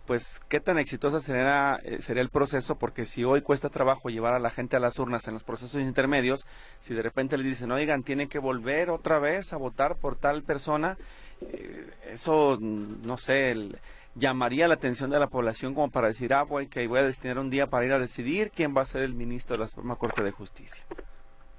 pues 0.07 0.41
qué 0.49 0.61
tan 0.61 0.79
exitosa 0.79 1.21
sería, 1.21 1.79
eh, 1.85 2.03
sería 2.03 2.23
el 2.23 2.31
proceso, 2.31 2.77
porque 2.77 3.07
si 3.07 3.25
hoy 3.25 3.43
cuesta 3.43 3.69
trabajo 3.69 4.09
llevar 4.09 4.35
a 4.35 4.41
la 4.41 4.51
gente 4.51 4.77
a 4.77 4.81
las 4.81 4.99
urnas 4.99 5.29
en 5.29 5.35
los 5.35 5.45
procesos 5.45 5.81
intermedios, 5.81 6.47
si 6.79 6.95
de 6.95 7.03
repente 7.03 7.39
le 7.39 7.45
dicen, 7.45 7.71
oigan, 7.71 8.03
tienen 8.03 8.29
que 8.29 8.39
volver 8.39 8.91
otra 8.91 9.19
vez 9.19 9.53
a 9.53 9.57
votar 9.57 9.97
por 9.97 10.17
tal 10.17 10.43
persona, 10.43 10.99
eh, 11.41 11.91
eso, 12.09 12.59
no 12.61 13.17
sé, 13.19 13.53
el, 13.53 13.79
llamaría 14.15 14.69
la 14.69 14.75
atención 14.75 15.11
de 15.11 15.19
la 15.19 15.29
población 15.29 15.75
como 15.75 15.91
para 15.91 16.09
decir, 16.09 16.35
ah, 16.35 16.43
voy, 16.43 16.67
que 16.67 16.87
voy 16.87 16.99
a 16.99 17.05
destinar 17.05 17.39
un 17.39 17.51
día 17.51 17.69
para 17.69 17.85
ir 17.85 17.93
a 17.93 17.99
decidir 17.99 18.51
quién 18.51 18.77
va 18.77 18.83
a 18.83 18.87
ser 18.87 19.03
el 19.03 19.15
ministro 19.15 19.57
de 19.57 19.61
la 19.61 19.69
Suprema 19.69 19.97
Corte 19.97 20.23
de 20.23 20.33
Justicia? 20.33 20.85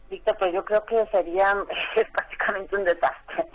Víctor, 0.10 0.36
pues 0.38 0.54
yo 0.54 0.66
creo 0.66 0.84
que 0.86 1.06
sería 1.08 1.56
prácticamente 2.14 2.76
un 2.76 2.84
desastre. 2.84 3.48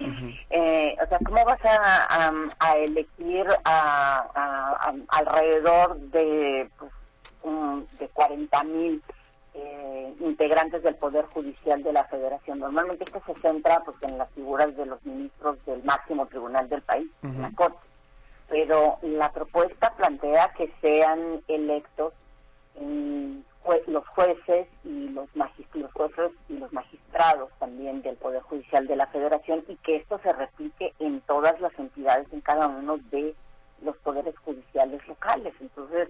eh, 0.51 0.97
o 1.03 1.07
sea, 1.07 1.19
¿cómo 1.25 1.45
vas 1.45 1.63
a, 1.65 2.33
a, 2.59 2.77
elegir 2.79 3.47
a, 3.65 4.95
alrededor 5.09 5.99
de, 5.99 6.69
pues, 6.79 7.99
de 7.99 8.09
40 8.09 8.65
mil 8.65 9.03
eh, 9.53 10.15
integrantes 10.21 10.83
del 10.83 10.95
Poder 10.95 11.27
Judicial 11.27 11.83
de 11.83 11.93
la 11.93 12.05
Federación? 12.05 12.61
Normalmente 12.61 13.05
esto 13.05 13.23
se 13.27 13.39
centra 13.43 13.83
pues, 13.85 13.99
en 14.03 14.17
las 14.17 14.31
figuras 14.31 14.75
de 14.75 14.87
los 14.87 15.05
ministros 15.05 15.63
del 15.67 15.85
máximo 15.85 16.25
tribunal 16.27 16.71
del 16.71 16.81
país, 16.81 17.07
la 17.39 17.51
Corte 17.51 17.86
pero 18.49 18.99
la 19.03 19.33
propuesta 19.33 19.95
plantea 19.97 20.53
que 20.57 20.73
sean 20.81 21.43
electos 21.49 22.13
los 23.87 24.07
jueces 24.09 24.67
y 24.85 25.09
los, 25.09 25.29
los 25.75 25.93
jueces 25.93 26.33
y 26.49 26.59
los 26.59 26.73
magistrados 26.73 27.51
también 27.59 28.03
del 28.03 28.17
Poder 28.17 28.43
Judicial 28.43 28.87
de 28.87 28.97
la 28.97 29.07
Federación 29.07 29.65
y 29.69 29.77
que 29.77 29.97
esto 29.97 30.19
se 30.23 30.33
replique 30.33 30.93
en 30.99 31.21
todas 31.23 31.59
las 31.61 31.77
entidades, 31.79 32.27
en 32.33 32.41
cada 32.41 32.69
uno 32.69 32.99
de 33.11 33.35
los 33.83 33.97
poderes 33.99 34.37
judiciales 34.39 35.07
locales. 35.07 35.55
Entonces, 35.61 36.09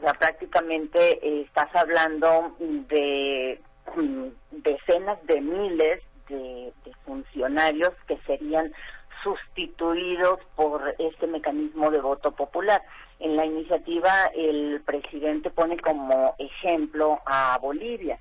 o 0.00 0.12
prácticamente 0.18 1.18
eh, 1.26 1.42
estás 1.42 1.74
hablando 1.74 2.54
de 2.58 3.60
mm, 3.96 4.26
decenas 4.50 5.24
de 5.26 5.40
miles 5.40 6.02
de 6.28 6.72
funcionarios 7.06 7.94
que 8.06 8.18
serían 8.26 8.70
sustituidos 9.22 10.40
por 10.56 10.94
este 10.98 11.26
mecanismo 11.26 11.90
de 11.90 12.00
voto 12.00 12.32
popular. 12.32 12.82
En 13.20 13.36
la 13.36 13.44
iniciativa 13.44 14.10
el 14.34 14.80
presidente 14.84 15.50
pone 15.50 15.76
como 15.78 16.34
ejemplo 16.38 17.20
a 17.26 17.58
Bolivia, 17.60 18.18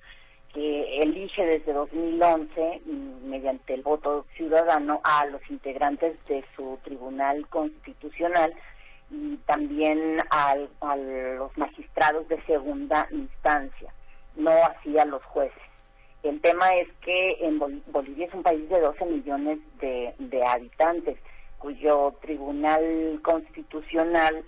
que 0.53 1.01
elige 1.01 1.45
desde 1.45 1.73
2011, 1.73 2.81
mm, 2.85 3.29
mediante 3.29 3.73
el 3.73 3.83
voto 3.83 4.25
ciudadano, 4.35 5.01
a 5.03 5.25
los 5.27 5.41
integrantes 5.49 6.17
de 6.25 6.43
su 6.55 6.79
Tribunal 6.83 7.47
Constitucional 7.47 8.53
y 9.11 9.37
también 9.45 10.17
a 10.31 10.55
los 10.55 11.57
magistrados 11.57 12.27
de 12.27 12.41
segunda 12.43 13.07
instancia, 13.11 13.93
no 14.35 14.51
así 14.51 14.97
a 14.97 15.05
los 15.05 15.23
jueces. 15.25 15.66
El 16.27 16.41
tema 16.41 16.75
es 16.75 16.89
que 16.99 17.37
en 17.39 17.57
Bolivia 17.57 18.27
es 18.27 18.33
un 18.33 18.43
país 18.43 18.67
de 18.69 18.81
12 18.81 19.05
millones 19.05 19.59
de, 19.79 20.43
habitantes, 20.45 21.17
cuyo 21.57 22.13
tribunal 22.21 23.21
constitucional 23.23 24.43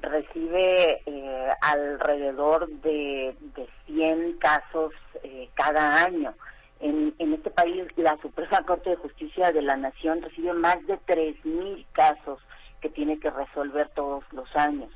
recibe 0.00 1.02
eh, 1.06 1.48
alrededor 1.60 2.68
de, 2.82 3.34
de 3.56 3.68
100 3.86 4.38
casos 4.38 4.92
eh, 5.24 5.48
cada 5.54 6.04
año. 6.04 6.34
En, 6.78 7.12
en, 7.18 7.34
este 7.34 7.50
país, 7.50 7.84
la 7.96 8.16
Suprema 8.22 8.62
Corte 8.62 8.90
de 8.90 8.96
Justicia 8.96 9.50
de 9.50 9.62
la 9.62 9.76
Nación 9.76 10.22
recibe 10.22 10.52
más 10.52 10.86
de 10.86 11.00
3.000 11.00 11.84
casos 11.94 12.38
que 12.80 12.90
tiene 12.90 13.18
que 13.18 13.30
resolver 13.30 13.88
todos 13.96 14.22
los 14.32 14.54
años 14.54 14.92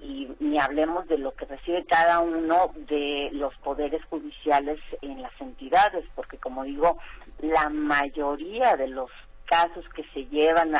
y 0.00 0.28
ni 0.40 0.58
hablemos 0.58 1.06
de 1.08 1.18
lo 1.18 1.32
que 1.34 1.44
recibe 1.44 1.84
cada 1.84 2.20
uno 2.20 2.72
de 2.74 3.30
los 3.32 3.54
poderes 3.58 4.02
judiciales 4.06 4.80
en 5.02 5.20
las 5.22 5.32
entidades, 5.40 6.04
porque 6.14 6.38
como 6.38 6.64
digo, 6.64 6.98
la 7.40 7.68
mayoría 7.68 8.76
de 8.76 8.88
los 8.88 9.10
casos 9.44 9.84
que 9.90 10.04
se 10.14 10.26
llevan 10.26 10.72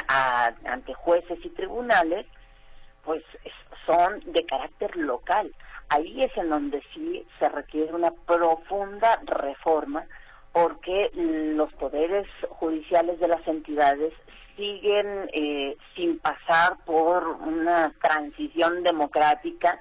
ante 0.64 0.94
jueces 0.94 1.38
y 1.44 1.50
tribunales, 1.50 2.26
pues 3.04 3.22
son 3.86 4.20
de 4.32 4.44
carácter 4.46 4.96
local. 4.96 5.52
Ahí 5.88 6.22
es 6.22 6.36
en 6.36 6.50
donde 6.50 6.82
sí 6.94 7.26
se 7.38 7.48
requiere 7.48 7.92
una 7.92 8.12
profunda 8.12 9.20
reforma 9.26 10.06
porque 10.52 11.10
los 11.14 11.72
poderes 11.74 12.26
judiciales 12.48 13.18
de 13.20 13.28
las 13.28 13.46
entidades 13.46 14.12
siguen 14.60 15.30
eh, 15.32 15.76
sin 15.96 16.18
pasar 16.18 16.76
por 16.84 17.26
una 17.26 17.94
transición 18.02 18.82
democrática 18.82 19.80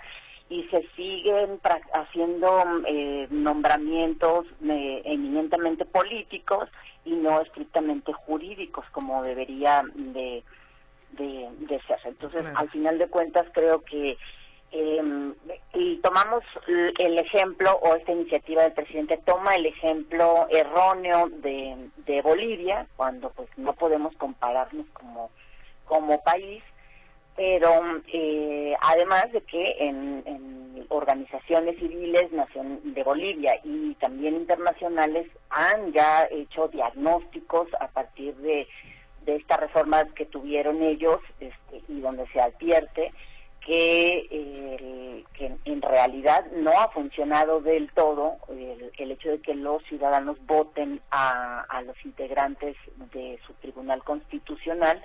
y 0.50 0.64
se 0.70 0.88
siguen 0.96 1.60
haciendo 1.94 2.64
eh, 2.88 3.28
nombramientos 3.30 4.46
eh, 4.64 5.02
eminentemente 5.04 5.84
políticos 5.84 6.70
y 7.04 7.12
no 7.12 7.42
estrictamente 7.42 8.14
jurídicos 8.14 8.86
como 8.92 9.22
debería 9.22 9.84
de, 9.94 10.44
de, 11.12 11.82
ser. 11.86 12.00
Entonces, 12.06 12.46
al 12.56 12.70
final 12.70 12.98
de 12.98 13.08
cuentas, 13.08 13.46
creo 13.54 13.82
que 13.84 14.18
eh, 14.72 15.34
y 15.74 15.98
tomamos 15.98 16.44
el 16.68 17.18
ejemplo, 17.18 17.80
o 17.82 17.96
esta 17.96 18.12
iniciativa 18.12 18.64
del 18.64 18.74
presidente 18.74 19.20
toma 19.26 19.56
el 19.56 19.66
ejemplo 19.66 20.48
erróneo 20.50 21.30
de, 21.30 21.90
de 22.06 22.22
Bolivia, 22.22 22.88
cuando 22.96 23.30
pues 23.32 23.50
no 23.58 23.74
podemos 23.74 24.16
compararnos 24.18 24.86
como, 24.94 25.32
como 25.86 26.22
país, 26.22 26.64
pero 27.36 27.70
eh, 28.12 28.76
además 28.82 29.32
de 29.32 29.42
que 29.42 29.76
en, 29.80 30.86
organizaciones 30.90 31.78
civiles 31.78 32.30
de 32.84 33.04
Bolivia 33.04 33.60
y 33.64 33.94
también 33.96 34.36
internacionales 34.36 35.28
han 35.50 35.92
ya 35.94 36.28
hecho 36.32 36.68
diagnósticos 36.68 37.68
a 37.80 37.88
partir 37.90 38.36
de, 38.38 38.68
de 39.26 39.36
estas 39.36 39.60
reformas 39.60 40.06
que 40.16 40.26
tuvieron 40.26 40.82
ellos 40.82 41.20
este, 41.40 41.84
y 41.88 42.00
donde 42.00 42.28
se 42.30 42.42
advierte 42.42 43.14
que, 43.70 45.24
que 45.36 45.56
en 45.66 45.82
realidad 45.84 46.44
no 46.54 46.72
ha 46.72 46.90
funcionado 46.90 47.62
del 47.62 47.92
todo 47.94 48.38
el, 48.50 49.12
hecho 49.12 49.30
de 49.30 49.42
que 49.42 49.54
los 49.54 49.84
ciudadanos 49.84 50.44
voten 50.48 51.02
a, 51.12 51.84
los 51.86 51.96
integrantes 52.04 52.76
de 53.14 53.40
su 53.46 53.54
tribunal 53.54 54.04
constitucional 54.04 55.00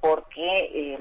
porque 0.00 0.96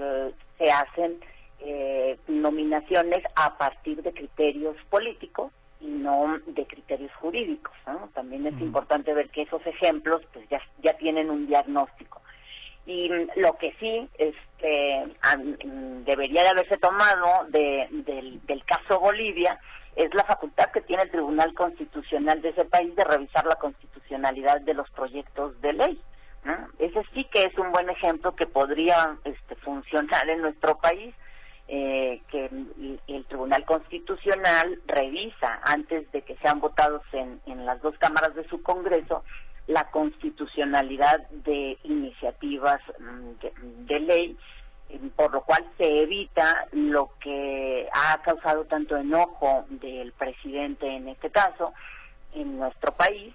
se 0.57 0.71
hacen 0.71 1.19
eh, 1.59 2.17
nominaciones 2.27 3.23
a 3.35 3.59
partir 3.59 4.01
de 4.01 4.11
criterios 4.11 4.75
políticos 4.89 5.51
y 5.81 5.85
no 5.85 6.39
de 6.47 6.65
criterios 6.65 7.13
jurídicos. 7.21 7.73
También 8.15 8.47
es 8.47 8.59
importante 8.59 9.13
ver 9.13 9.29
que 9.29 9.43
esos 9.43 9.63
ejemplos 9.67 10.23
pues 10.33 10.49
ya, 10.49 10.59
ya 10.81 10.93
tienen 10.97 11.29
un 11.29 11.45
diagnóstico. 11.45 12.23
Y 12.85 13.09
lo 13.37 13.57
que 13.57 13.73
sí 13.79 14.09
este, 14.17 15.15
debería 16.05 16.43
de 16.43 16.49
haberse 16.49 16.77
tomado 16.77 17.45
del, 17.49 18.63
caso 18.65 18.99
Bolivia 18.99 19.59
es 19.95 20.13
la 20.13 20.23
facultad 20.25 20.71
que 20.71 20.81
tiene 20.81 21.03
el 21.03 21.11
Tribunal 21.11 21.53
Constitucional 21.53 22.41
de 22.41 22.49
ese 22.49 22.65
país 22.65 22.93
de 22.95 23.03
revisar 23.03 23.45
la 23.45 23.55
constitucionalidad 23.55 24.61
de 24.61 24.73
los 24.73 24.89
proyectos 24.91 25.59
de 25.61 25.73
ley. 25.73 26.01
Ese 26.77 27.01
sí 27.13 27.25
que 27.31 27.45
es 27.45 27.57
un 27.57 27.71
buen 27.71 27.89
ejemplo 27.89 28.35
que 28.35 28.47
podría 28.47 29.15
este, 29.23 29.55
funcionar 29.55 30.29
en 30.29 30.41
nuestro 30.41 30.77
país, 30.77 31.15
eh, 31.69 32.21
que 32.29 32.49
el, 33.07 33.25
Tribunal 33.29 33.63
Constitucional 33.63 34.81
revisa 34.85 35.61
antes 35.63 36.11
de 36.11 36.21
que 36.21 36.35
sean 36.37 36.59
votados 36.59 37.01
en, 37.13 37.39
en 37.45 37.65
las 37.65 37.81
dos 37.81 37.97
cámaras 37.97 38.35
de 38.35 38.47
su 38.49 38.61
Congreso 38.61 39.23
la 39.67 39.89
constitucionalidad 39.91 41.27
de 41.29 41.77
mm, 42.43 43.85
de, 43.87 43.99
ley, 43.99 44.37
eh, 44.89 44.99
por 45.15 45.31
lo 45.31 45.41
cual 45.41 45.65
se 45.77 46.01
evita 46.01 46.67
lo 46.71 47.11
que 47.19 47.87
ha 47.91 48.21
causado 48.21 48.65
tanto 48.65 48.97
enojo 48.97 49.65
del 49.69 50.11
presidente 50.13 50.87
en 50.87 51.07
este 51.07 51.29
caso 51.29 51.73
en 52.33 52.57
nuestro 52.57 52.91
país, 52.93 53.33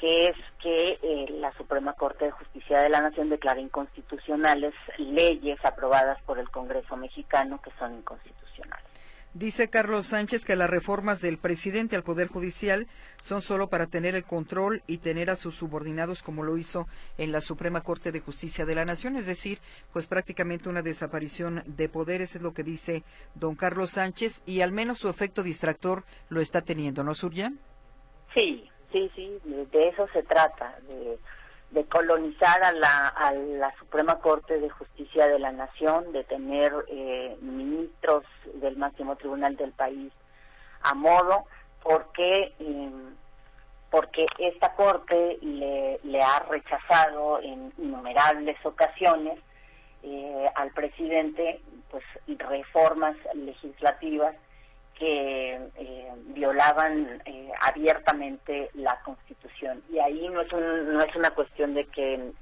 que 0.00 0.26
es 0.26 0.36
que 0.62 0.98
eh, 1.02 1.26
la 1.40 1.52
Suprema 1.54 1.92
Corte 1.94 2.26
de 2.26 2.30
Justicia 2.30 2.80
de 2.80 2.88
la 2.88 3.00
Nación 3.00 3.28
declara 3.28 3.60
inconstitucionales 3.60 4.74
leyes 4.96 5.58
aprobadas 5.64 6.20
por 6.22 6.38
el 6.38 6.48
Congreso 6.50 6.96
mexicano 6.96 7.60
que 7.62 7.70
son 7.78 7.94
inconstitucionales. 7.94 8.87
Dice 9.34 9.68
Carlos 9.68 10.06
Sánchez 10.06 10.44
que 10.44 10.56
las 10.56 10.70
reformas 10.70 11.20
del 11.20 11.36
presidente 11.36 11.94
al 11.96 12.02
Poder 12.02 12.28
Judicial 12.28 12.86
son 13.20 13.42
solo 13.42 13.68
para 13.68 13.86
tener 13.86 14.14
el 14.14 14.24
control 14.24 14.82
y 14.86 14.98
tener 14.98 15.28
a 15.28 15.36
sus 15.36 15.54
subordinados 15.54 16.22
como 16.22 16.42
lo 16.42 16.56
hizo 16.56 16.86
en 17.18 17.30
la 17.30 17.42
Suprema 17.42 17.82
Corte 17.82 18.10
de 18.10 18.20
Justicia 18.20 18.64
de 18.64 18.74
la 18.74 18.86
Nación, 18.86 19.16
es 19.16 19.26
decir, 19.26 19.58
pues 19.92 20.06
prácticamente 20.06 20.70
una 20.70 20.82
desaparición 20.82 21.62
de 21.66 21.88
poderes 21.90 22.36
es 22.36 22.42
lo 22.42 22.54
que 22.54 22.62
dice 22.62 23.04
don 23.34 23.54
Carlos 23.54 23.90
Sánchez 23.90 24.42
y 24.46 24.62
al 24.62 24.72
menos 24.72 24.98
su 24.98 25.10
efecto 25.10 25.42
distractor 25.42 26.04
lo 26.30 26.40
está 26.40 26.62
teniendo, 26.62 27.04
¿no, 27.04 27.14
Suryan? 27.14 27.58
Sí, 28.34 28.68
sí, 28.92 29.10
sí, 29.14 29.38
de 29.44 29.88
eso 29.88 30.08
se 30.12 30.22
trata, 30.22 30.78
de 30.88 31.18
de 31.70 31.84
colonizar 31.84 32.62
a 32.64 32.72
la, 32.72 33.08
a 33.08 33.32
la 33.32 33.74
Suprema 33.78 34.18
Corte 34.20 34.58
de 34.58 34.70
Justicia 34.70 35.28
de 35.28 35.38
la 35.38 35.52
Nación, 35.52 36.12
de 36.12 36.24
tener 36.24 36.72
eh, 36.88 37.36
ministros 37.40 38.24
del 38.54 38.76
máximo 38.76 39.16
tribunal 39.16 39.56
del 39.56 39.72
país 39.72 40.12
a 40.82 40.94
modo, 40.94 41.46
porque 41.82 42.54
em, 42.60 43.16
porque 43.90 44.26
esta 44.38 44.74
Corte 44.74 45.38
le, 45.40 45.98
le 46.02 46.22
ha 46.22 46.40
rechazado 46.40 47.40
en 47.40 47.72
innumerables 47.78 48.56
ocasiones 48.64 49.38
eh, 50.02 50.46
al 50.54 50.70
presidente 50.72 51.60
pues 51.90 52.04
reformas 52.26 53.16
legislativas 53.34 54.34
que 54.98 55.54
eh, 55.76 56.12
violaban 56.34 57.22
eh, 57.24 57.50
abiertamente 57.60 58.70
la 58.74 59.00
Constitución. 59.02 59.82
Y 59.90 59.98
ahí 59.98 60.28
no 60.28 60.40
es, 60.40 60.52
no 60.52 61.00
es 61.00 61.16
una 61.16 61.30
cuestión 61.30 61.74
de 61.74 61.84
que, 61.86 62.32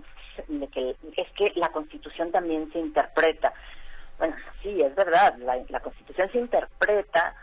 de 0.49 0.69
que, 0.69 0.97
es 1.17 1.31
que 1.33 1.53
la 1.57 1.69
Constitución 1.71 2.33
también 2.33 2.71
se 2.73 2.79
interpreta. 2.79 3.53
Bueno, 4.19 4.35
sí, 4.63 4.81
es 4.81 4.95
verdad, 4.95 5.37
la, 5.39 5.63
la 5.69 5.81
Constitución 5.81 6.31
se 6.33 6.39
interpreta 6.39 7.35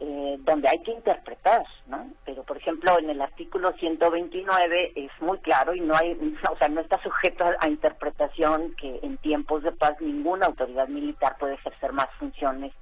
eh, 0.00 0.36
donde 0.40 0.68
hay 0.68 0.82
que 0.82 0.92
interpretar, 0.92 1.64
¿no? 1.86 2.10
Pero, 2.24 2.42
por 2.42 2.56
ejemplo, 2.56 2.98
en 2.98 3.10
el 3.10 3.20
artículo 3.20 3.72
129 3.78 4.92
es 4.96 5.10
muy 5.20 5.38
claro 5.40 5.74
y 5.74 5.80
no 5.80 5.94
hay, 5.94 6.12
o 6.50 6.56
sea, 6.56 6.68
no 6.68 6.80
está 6.80 7.00
sujeto 7.02 7.44
a, 7.44 7.56
a 7.60 7.68
interpretación 7.68 8.74
que 8.76 9.00
en 9.02 9.18
tiempos 9.18 9.62
de 9.62 9.72
paz 9.72 10.00
ninguna 10.00 10.46
autoridad 10.46 10.88
militar 10.88 11.36
puede 11.38 11.54
ejercer 11.54 11.92
más 11.92 12.08
funciones 12.18 12.72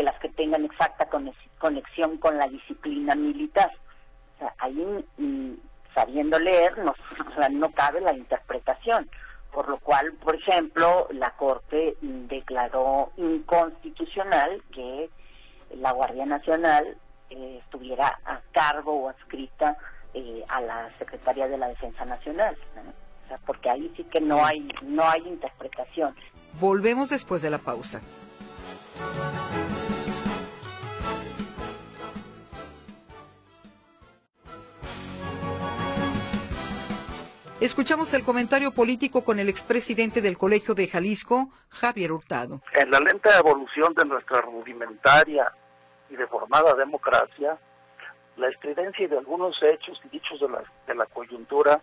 que 0.00 0.04
las 0.04 0.18
que 0.18 0.30
tengan 0.30 0.64
exacta 0.64 1.10
conexión 1.58 2.16
con 2.16 2.38
la 2.38 2.48
disciplina 2.48 3.14
militar. 3.14 3.70
Ahí, 4.56 5.04
mm, 5.18 5.52
sabiendo 5.94 6.38
leer, 6.38 6.78
no, 6.78 6.94
no 7.50 7.70
cabe 7.72 8.00
la 8.00 8.14
interpretación. 8.14 9.10
Por 9.52 9.68
lo 9.68 9.76
cual, 9.78 10.14
por 10.14 10.36
ejemplo, 10.36 11.06
la 11.10 11.32
Corte 11.32 11.96
declaró 12.00 13.12
inconstitucional 13.18 14.62
que 14.72 15.10
la 15.74 15.92
Guardia 15.92 16.24
Nacional 16.24 16.96
eh, 17.28 17.60
estuviera 17.62 18.20
a 18.24 18.40
cargo 18.52 18.94
o 18.94 19.08
adscrita 19.10 19.76
eh, 20.14 20.42
a 20.48 20.62
la 20.62 20.90
Secretaría 20.98 21.46
de 21.46 21.58
la 21.58 21.68
Defensa 21.68 22.06
Nacional. 22.06 22.56
Porque 23.44 23.68
ahí 23.68 23.92
sí 23.98 24.04
que 24.04 24.22
no 24.22 24.42
hay, 24.46 24.66
no 24.80 25.06
hay 25.06 25.28
interpretación. 25.28 26.14
Volvemos 26.58 27.10
después 27.10 27.42
de 27.42 27.50
la 27.50 27.58
pausa. 27.58 28.00
Escuchamos 37.60 38.14
el 38.14 38.24
comentario 38.24 38.70
político 38.70 39.22
con 39.22 39.38
el 39.38 39.50
expresidente 39.50 40.22
del 40.22 40.38
Colegio 40.38 40.74
de 40.74 40.88
Jalisco, 40.88 41.50
Javier 41.68 42.10
Hurtado. 42.10 42.62
En 42.72 42.90
la 42.90 43.00
lenta 43.00 43.38
evolución 43.38 43.92
de 43.92 44.06
nuestra 44.06 44.40
rudimentaria 44.40 45.52
y 46.08 46.16
deformada 46.16 46.74
democracia, 46.74 47.58
La 48.36 48.48
estridencia 48.48 49.06
de 49.06 49.18
algunos 49.18 49.62
hechos 49.62 50.00
y 50.06 50.08
dichos 50.08 50.40
de 50.40 50.48
la, 50.48 50.62
de 50.86 50.94
la 50.94 51.04
coyuntura 51.04 51.82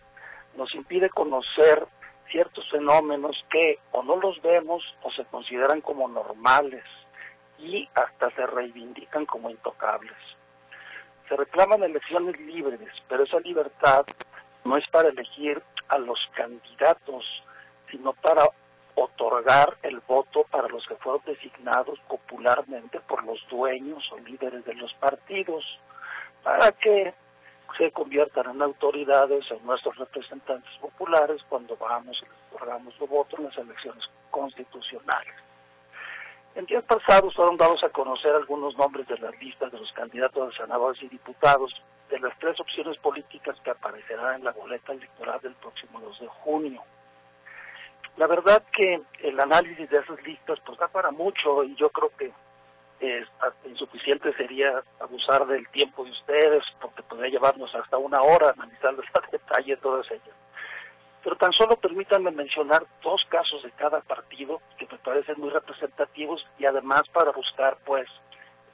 nos 0.55 0.73
impide 0.73 1.11
conocer 1.11 1.85
ciertos 2.31 2.67
fenómenos 2.71 3.35
que 3.51 3.77
o 3.91 4.01
no 4.01 4.15
los 4.15 4.41
vemos 4.41 4.81
o 5.03 5.11
se 5.11 5.25
consideran 5.25 5.81
como 5.81 6.07
normales 6.07 6.83
y 7.59 7.87
hasta 7.93 8.31
se 8.31 8.47
reivindican 8.47 9.27
como 9.27 9.51
intocables. 9.51 10.17
Se 11.29 11.35
reclaman 11.35 11.83
elecciones 11.83 12.39
libres, 12.39 12.89
pero 13.07 13.25
esa 13.25 13.39
libertad 13.41 14.07
no 14.67 14.75
es 14.75 14.87
para 14.89 15.09
elegir 15.09 15.63
a 15.87 15.97
los 15.97 16.19
candidatos, 16.35 17.23
sino 17.89 18.11
para 18.13 18.43
otorgar 18.95 19.77
el 19.83 20.01
voto 20.01 20.43
para 20.51 20.67
los 20.67 20.85
que 20.87 20.95
fueron 20.95 21.21
designados 21.25 21.97
popularmente 22.09 22.99
por 23.01 23.23
los 23.23 23.39
dueños 23.49 24.03
o 24.11 24.17
líderes 24.19 24.65
de 24.65 24.73
los 24.73 24.93
partidos, 24.95 25.63
para 26.43 26.71
que 26.73 27.13
se 27.77 27.91
conviertan 27.91 28.49
en 28.55 28.61
autoridades, 28.61 29.49
en 29.51 29.65
nuestros 29.65 29.95
representantes 29.97 30.71
populares 30.81 31.41
cuando 31.47 31.77
vamos 31.77 32.17
y 32.21 32.25
les 32.25 32.53
otorgamos 32.53 32.93
el 32.99 33.07
voto 33.07 33.37
en 33.37 33.45
las 33.45 33.57
elecciones 33.57 34.03
constitucionales. 34.31 35.46
En 36.57 36.65
días 36.65 36.83
pasados 36.85 37.35
fueron 37.35 37.55
dados 37.55 37.83
a 37.83 37.89
conocer 37.89 38.33
algunos 38.33 38.75
nombres 38.79 39.07
de 39.07 39.19
las 39.19 39.39
listas 39.39 39.71
de 39.71 39.77
los 39.77 39.91
candidatos 39.91 40.55
a 40.55 40.63
senadores 40.63 40.99
y 41.03 41.07
diputados 41.07 41.71
de 42.09 42.19
las 42.19 42.35
tres 42.39 42.59
opciones 42.59 42.97
políticas 42.97 43.55
que 43.63 43.69
aparecerán 43.69 44.37
en 44.37 44.43
la 44.43 44.53
boleta 44.53 44.91
electoral 44.91 45.39
del 45.41 45.53
próximo 45.53 45.99
2 45.99 46.19
de 46.19 46.27
junio. 46.27 46.81
La 48.15 48.25
verdad 48.25 48.63
que 48.71 48.99
el 49.21 49.39
análisis 49.39 49.87
de 49.87 49.99
esas 49.99 50.19
listas 50.23 50.59
pues 50.65 50.79
da 50.79 50.87
para 50.87 51.11
mucho 51.11 51.63
y 51.63 51.75
yo 51.75 51.91
creo 51.91 52.09
que 52.17 52.33
es 53.01 53.27
insuficiente 53.65 54.33
sería 54.33 54.81
abusar 54.99 55.45
del 55.45 55.69
tiempo 55.69 56.05
de 56.05 56.09
ustedes 56.09 56.63
porque 56.81 57.03
podría 57.03 57.29
llevarnos 57.29 57.69
hasta 57.75 57.99
una 57.99 58.23
hora 58.23 58.49
analizarles 58.49 59.05
a 59.13 59.31
detalle 59.31 59.77
todas 59.77 60.09
ellas. 60.09 60.46
Pero 61.27 61.35
tan 61.35 61.51
solo 61.51 61.75
permítanme 61.75 62.31
mencionar 62.31 62.85
dos 63.03 63.21
casos 63.27 63.61
de 63.61 63.71
cada 63.71 63.99
partido 63.99 64.61
que 64.77 64.87
me 64.89 64.97
parecen 64.97 65.35
muy 65.37 65.49
representativos 65.49 66.47
y 66.57 66.63
además 66.63 67.03
para 67.11 67.33
buscar 67.33 67.75
pues 67.83 68.07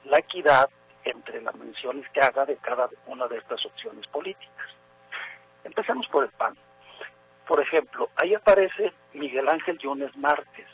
la 0.04 0.20
equidad 0.20 0.70
entre 1.02 1.42
las 1.42 1.56
menciones 1.56 2.08
que 2.10 2.20
haga 2.20 2.46
de 2.46 2.56
cada 2.58 2.88
una 3.08 3.26
de 3.26 3.38
estas 3.38 3.66
opciones 3.66 4.06
políticas. 4.06 4.68
Empecemos 5.64 6.06
por 6.06 6.22
el 6.22 6.30
PAN. 6.30 6.56
Por 7.48 7.60
ejemplo, 7.60 8.08
ahí 8.22 8.34
aparece 8.34 8.92
Miguel 9.14 9.48
Ángel 9.48 9.76
Yunes 9.78 10.16
Márquez, 10.16 10.68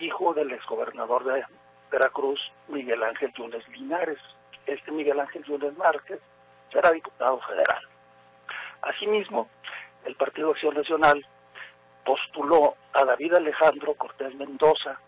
hijo 0.00 0.34
del 0.34 0.52
exgobernador 0.52 1.24
de 1.24 1.46
Veracruz, 1.90 2.40
Miguel 2.68 3.02
Ángel 3.02 3.32
Yunes 3.32 3.66
Linares. 3.68 4.18
Este 4.66 4.90
Miguel 4.90 5.18
Ángel 5.18 5.42
Yunes 5.44 5.74
Márquez 5.78 6.20
será 6.70 6.90
diputado 6.92 7.40
federal. 7.40 7.88
Asimismo, 8.82 9.48
el 10.04 10.14
Partido 10.16 10.50
Acción 10.50 10.74
Nacional 10.74 11.24
postuló 12.04 12.74
a 12.92 13.04
David 13.04 13.34
Alejandro 13.34 13.94
Cortés 13.94 14.34
Mendoza, 14.34 14.98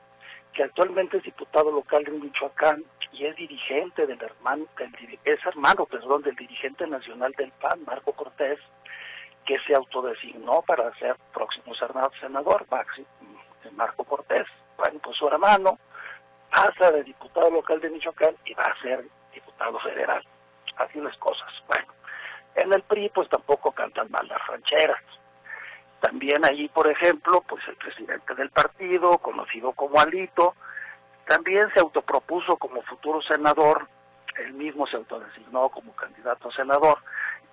que 0.53 0.63
actualmente 0.63 1.17
es 1.17 1.25
diputado 1.25 1.71
local 1.71 2.05
en 2.07 2.21
Michoacán 2.21 2.85
y 3.13 3.27
es 3.27 3.37
dirigente 3.37 4.07
del 4.07 4.21
hermano, 4.23 4.67
es 5.25 5.47
hermano, 5.47 5.87
perdón, 5.87 6.23
del 6.23 6.37
dirigente 6.37 6.87
nacional 6.87 7.33
del 7.37 7.51
PAN, 7.53 7.85
Marco 7.85 8.13
Cortés, 8.13 8.59
que 9.45 9.59
se 9.67 9.75
autodesignó 9.75 10.63
para 10.63 10.93
ser 10.99 11.17
próximo 11.33 11.75
senador, 12.21 12.67
Marco 13.73 14.05
Cortés. 14.05 14.47
Bueno, 14.77 15.01
pues 15.03 15.17
su 15.17 15.27
hermano 15.29 15.79
pasa 16.51 16.91
de 16.93 17.03
diputado 17.05 17.51
local 17.51 17.81
de 17.81 17.91
Michoacán 17.91 18.37
y 18.45 18.55
va 18.55 18.65
a 18.65 18.83
ser 18.83 19.05
diputado 19.33 19.79
federal. 19.81 20.23
Así 20.77 21.01
las 21.01 21.17
cosas. 21.19 21.53
Bueno, 21.69 21.87
en 22.57 22.73
el 22.73 22.83
PRI 22.83 23.11
pues 23.11 23.29
tampoco 23.29 23.73
cantan 23.73 24.11
mal 24.11 24.27
las 24.29 24.47
rancheras. 24.47 25.03
También 26.01 26.45
allí, 26.45 26.69
por 26.69 26.87
ejemplo, 26.89 27.43
pues 27.49 27.67
el 27.67 27.77
presidente 27.77 28.35
del 28.35 28.51
partido, 28.51 29.19
conocido 29.19 29.73
como 29.73 30.01
Alito, 30.01 30.55
también 31.27 31.73
se 31.73 31.81
autopropuso 31.81 32.57
como 32.57 32.83
futuro 32.83 33.23
senador, 33.23 33.89
él 34.39 34.53
mismo 34.53 34.87
se 34.87 34.97
autodesignó 34.97 35.69
como 35.71 35.95
candidato 35.95 36.49
a 36.49 36.53
senador 36.53 36.99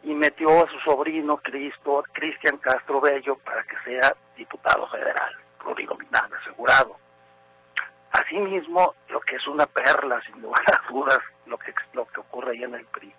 y 0.03 0.13
metió 0.13 0.49
a 0.49 0.69
su 0.69 0.79
sobrino 0.79 1.37
Cristo, 1.37 2.03
Cristian 2.11 2.57
Castro 2.57 2.99
Bello 2.99 3.37
para 3.37 3.63
que 3.63 3.77
sea 3.85 4.15
diputado 4.35 4.87
federal, 4.89 5.33
plurinominal, 5.59 6.29
asegurado. 6.41 6.97
Asimismo, 8.11 8.95
lo 9.09 9.21
que 9.21 9.37
es 9.37 9.47
una 9.47 9.65
perla, 9.65 10.21
sin 10.25 10.41
lugar 10.41 10.65
a 10.67 10.91
dudas, 10.91 11.19
lo 11.45 11.57
que, 11.57 11.73
lo 11.93 12.05
que 12.07 12.19
ocurre 12.19 12.51
ahí 12.51 12.63
en 12.63 12.75
el 12.75 12.85
PRI. 12.87 13.13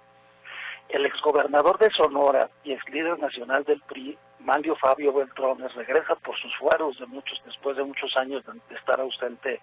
El 0.89 1.07
exgobernador 1.07 1.79
de 1.79 1.91
Sonora 1.91 2.51
y 2.65 2.73
ex 2.73 2.89
líder 2.91 3.19
nacional 3.19 3.65
del 3.65 3.81
PRI, 3.83 4.19
Manlio 4.41 4.77
Fabio 4.77 5.13
Beltrones, 5.13 5.75
regresa 5.75 6.15
por 6.17 6.37
sus 6.39 6.55
fueros 6.57 6.99
de 6.99 7.07
muchos, 7.07 7.41
después 7.45 7.77
de 7.77 7.85
muchos 7.85 8.15
años 8.17 8.45
de 8.45 8.75
estar 8.75 9.01
ausente 9.01 9.61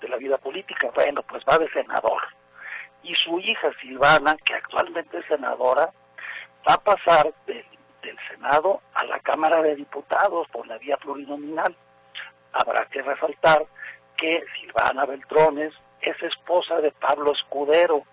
de 0.00 0.08
la 0.08 0.16
vida 0.16 0.38
política. 0.38 0.90
Bueno, 0.94 1.22
pues 1.22 1.44
va 1.48 1.58
de 1.58 1.70
senador. 1.70 2.22
Y 3.02 3.14
su 3.14 3.38
hija 3.38 3.70
Silvana, 3.80 4.36
que 4.44 4.54
actualmente 4.54 5.18
es 5.18 5.26
senadora, 5.26 5.92
va 6.68 6.74
a 6.74 6.78
pasar 6.78 7.32
del, 7.46 7.64
Senado 8.30 8.82
a 8.94 9.04
la 9.04 9.18
Cámara 9.18 9.60
de 9.62 9.74
Diputados 9.74 10.46
por 10.52 10.64
la 10.68 10.78
vía 10.78 10.96
plurinominal. 10.96 11.74
Habrá 12.52 12.86
que 12.86 13.02
resaltar 13.02 13.66
que 14.16 14.44
Silvana 14.60 15.06
Beltrones 15.06 15.72
es 16.00 16.22
esposa 16.22 16.76
de 16.76 16.92
Pablo 16.92 17.32
Escudero, 17.32 18.04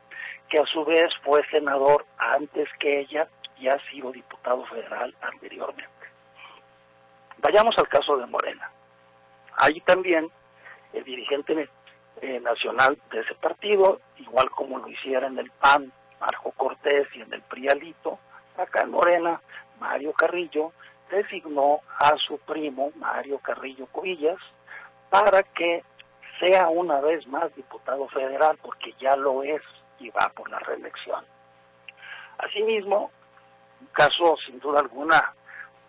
que 0.50 0.60
a 0.60 0.66
su 0.66 0.86
vez 0.86 1.12
fue 1.24 1.46
senador 1.50 2.06
antes 2.18 2.70
que 2.80 3.02
ella 3.02 3.28
y 3.60 3.68
ha 3.68 3.80
sido 3.90 4.12
diputado 4.12 4.66
federal 4.66 5.14
anteriormente. 5.22 5.90
Vayamos 7.38 7.78
al 7.78 7.88
caso 7.88 8.18
de 8.18 8.26
Morena. 8.26 8.72
Allí 9.58 9.82
también 9.82 10.30
el 10.94 11.04
dirigente 11.04 11.70
eh, 12.22 12.40
nacional 12.40 12.98
de 13.12 13.22
ese 13.22 13.36
partido, 13.36 14.00
igual 14.18 14.50
como 14.52 14.80
lo 14.80 14.88
hiciera 14.88 15.28
en 15.28 15.40
el 15.40 15.52
PAN, 15.52 15.92
Marco 16.20 16.52
Cortés 16.52 17.08
y 17.16 17.22
en 17.22 17.34
el 17.34 17.42
PRIALITO, 17.42 18.20
acá 18.58 18.84
en 18.84 18.92
Morena, 18.92 19.42
Mario 19.80 20.14
Carrillo, 20.14 20.72
designó 21.10 21.82
a 22.00 22.16
su 22.18 22.38
primo, 22.40 22.92
Mario 22.96 23.40
Carrillo 23.40 23.88
Cubillas, 23.88 24.40
para 25.10 25.44
que 25.44 25.84
sea 26.40 26.70
una 26.70 27.02
vez 27.02 27.28
más 27.28 27.54
diputado 27.56 28.08
federal, 28.08 28.58
porque 28.62 28.94
ya 29.00 29.16
lo 29.16 29.44
es 29.44 29.62
y 30.04 30.10
va 30.10 30.30
por 30.30 30.50
la 30.50 30.60
reelección. 30.60 31.26
Asimismo, 32.38 33.12
un 33.80 33.88
caso 33.88 34.36
sin 34.46 34.60
duda 34.60 34.82
alguna 34.82 35.34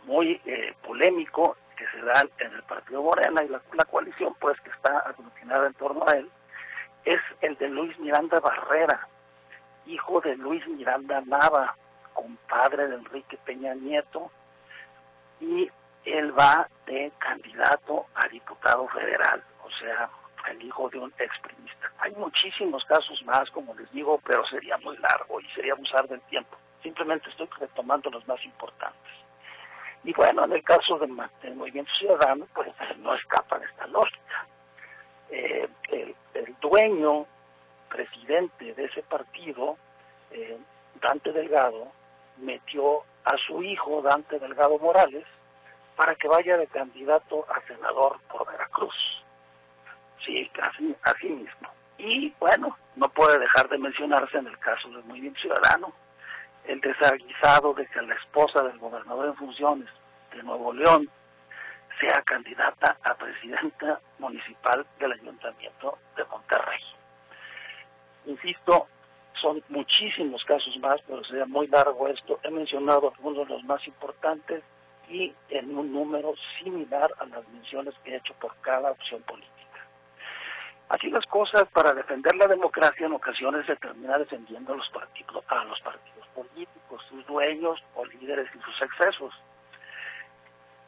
muy 0.05 0.41
eh, 0.45 0.75
polémico 0.87 1.57
que 1.77 1.87
se 1.89 2.01
da 2.03 2.25
en 2.39 2.53
el 2.53 2.63
Partido 2.63 3.03
Morena 3.03 3.43
y 3.43 3.49
la, 3.49 3.61
la 3.73 3.85
coalición 3.85 4.35
pues 4.39 4.61
que 4.61 4.71
está 4.71 4.99
aglutinada 4.99 5.67
en 5.67 5.75
torno 5.75 6.07
a 6.07 6.13
él, 6.13 6.31
es 7.05 7.21
el 7.41 7.57
de 7.57 7.69
Luis 7.69 7.99
Miranda 7.99 8.39
Barrera, 8.41 9.09
hijo 9.87 10.21
de 10.21 10.37
Luis 10.37 10.67
Miranda 10.69 11.21
Nava, 11.27 11.77
compadre 12.13 12.89
de 12.89 12.95
Enrique 12.95 13.37
Peña 13.45 13.75
Nieto, 13.75 14.31
y 15.41 15.69
él 16.05 16.39
va 16.39 16.69
de 16.87 17.13
candidato 17.19 18.07
a 18.15 18.29
diputado 18.29 18.87
federal, 18.89 19.43
o 19.65 19.71
sea, 19.81 20.09
el 20.51 20.63
hijo 20.63 20.89
de 20.91 20.99
un 20.99 21.13
exprimista. 21.19 21.91
Hay 21.99 22.13
muchísimos 22.13 22.85
casos 22.85 23.23
más, 23.25 23.51
como 23.51 23.75
les 23.75 23.91
digo, 23.93 24.21
pero 24.25 24.47
sería 24.47 24.77
muy 24.79 24.97
largo 24.99 25.41
y 25.41 25.47
sería 25.55 25.73
abusar 25.73 26.09
del 26.09 26.21
tiempo. 26.23 26.57
Simplemente 26.83 27.31
estoy 27.31 27.49
retomando 27.59 28.11
los 28.11 28.27
más 28.29 28.43
importantes. 28.45 29.13
Y 30.05 30.13
bueno, 30.13 30.45
en 30.45 30.53
el 30.53 30.63
caso 30.63 30.99
del, 30.99 31.11
Movimiento 31.55 31.91
Ciudadano, 31.99 32.47
pues 32.55 32.69
no 32.99 33.15
escapa 33.15 33.59
de 33.59 33.65
esta 33.65 33.87
lógica. 33.87 34.47
Eh, 35.31 35.69
el, 35.91 36.15
dueño, 36.61 37.27
presidente 37.89 38.75
de 38.75 38.85
ese 38.85 39.03
partido, 39.03 39.77
eh, 40.31 40.59
Dante 41.01 41.33
Delgado, 41.33 41.89
metió 42.39 43.03
a 43.25 43.37
su 43.47 43.63
hijo 43.63 44.03
Dante 44.03 44.39
Delgado 44.39 44.79
Morales 44.79 45.25
para 45.97 46.15
que 46.17 46.29
vaya 46.29 46.57
de 46.57 46.67
candidato 46.67 47.47
a 47.51 47.61
senador 47.67 48.19
por 48.31 48.47
Veracruz. 48.51 49.24
Sí, 50.25 50.51
así, 50.61 50.95
así 51.03 51.29
mismo. 51.29 51.69
Y 51.99 52.33
bueno, 52.41 52.77
no 52.97 53.09
puede 53.09 53.39
dejar 53.39 53.69
de 53.69 53.79
mencionarse 53.79 54.39
en 54.39 54.47
el 54.47 54.59
caso 54.59 54.89
del 54.91 55.05
Movimiento 55.05 55.41
Ciudadano 55.41 55.93
el 56.67 56.81
desaguisado 56.81 57.75
de 57.75 57.87
que 57.87 58.01
la 58.03 58.15
esposa 58.15 58.63
del 58.63 58.79
gobernador 58.79 59.27
en 59.27 59.37
funciones 59.37 59.89
de 60.35 60.43
Nuevo 60.43 60.73
León 60.73 61.09
sea 62.01 62.23
candidata 62.23 62.97
a 63.03 63.15
presidenta 63.15 64.01
municipal 64.19 64.85
del 64.99 65.13
Ayuntamiento 65.13 65.99
de 66.17 66.25
Monterrey. 66.25 66.81
Insisto, 68.27 68.89
son 69.41 69.63
muchísimos 69.69 70.43
casos 70.45 70.77
más, 70.79 71.01
pero 71.07 71.23
sería 71.25 71.47
muy 71.47 71.67
largo 71.69 72.09
esto. 72.09 72.41
He 72.43 72.51
mencionado 72.51 73.13
algunos 73.15 73.47
de 73.47 73.55
los 73.55 73.65
más 73.65 73.87
importantes 73.87 74.63
y 75.09 75.33
en 75.51 75.77
un 75.77 75.93
número 75.93 76.35
similar 76.59 77.13
a 77.19 77.27
las 77.27 77.47
menciones 77.49 77.95
que 78.03 78.13
he 78.13 78.17
hecho 78.17 78.35
por 78.41 78.57
cada 78.63 78.91
opción 78.91 79.23
política. 79.23 79.53
Así 80.95 81.11
las 81.11 81.27
cosas, 81.27 81.67
para 81.73 81.93
defender 81.93 82.37
la 82.37 82.47
democracia 82.47 83.07
en 83.07 83.15
ocasiones 83.15 83.67
se 83.67 83.75
termina 83.75 84.17
defendiendo 84.17 84.75
a 84.75 84.77
los 84.77 84.89
partidos, 84.91 85.45
a 85.49 85.65
los 85.65 85.81
partidos 85.81 86.25
políticos, 86.29 87.03
sus 87.09 87.27
dueños 87.27 87.83
o 87.97 88.05
líderes 88.05 88.49
y 88.55 88.61
sus 88.61 88.81
excesos. 88.81 89.35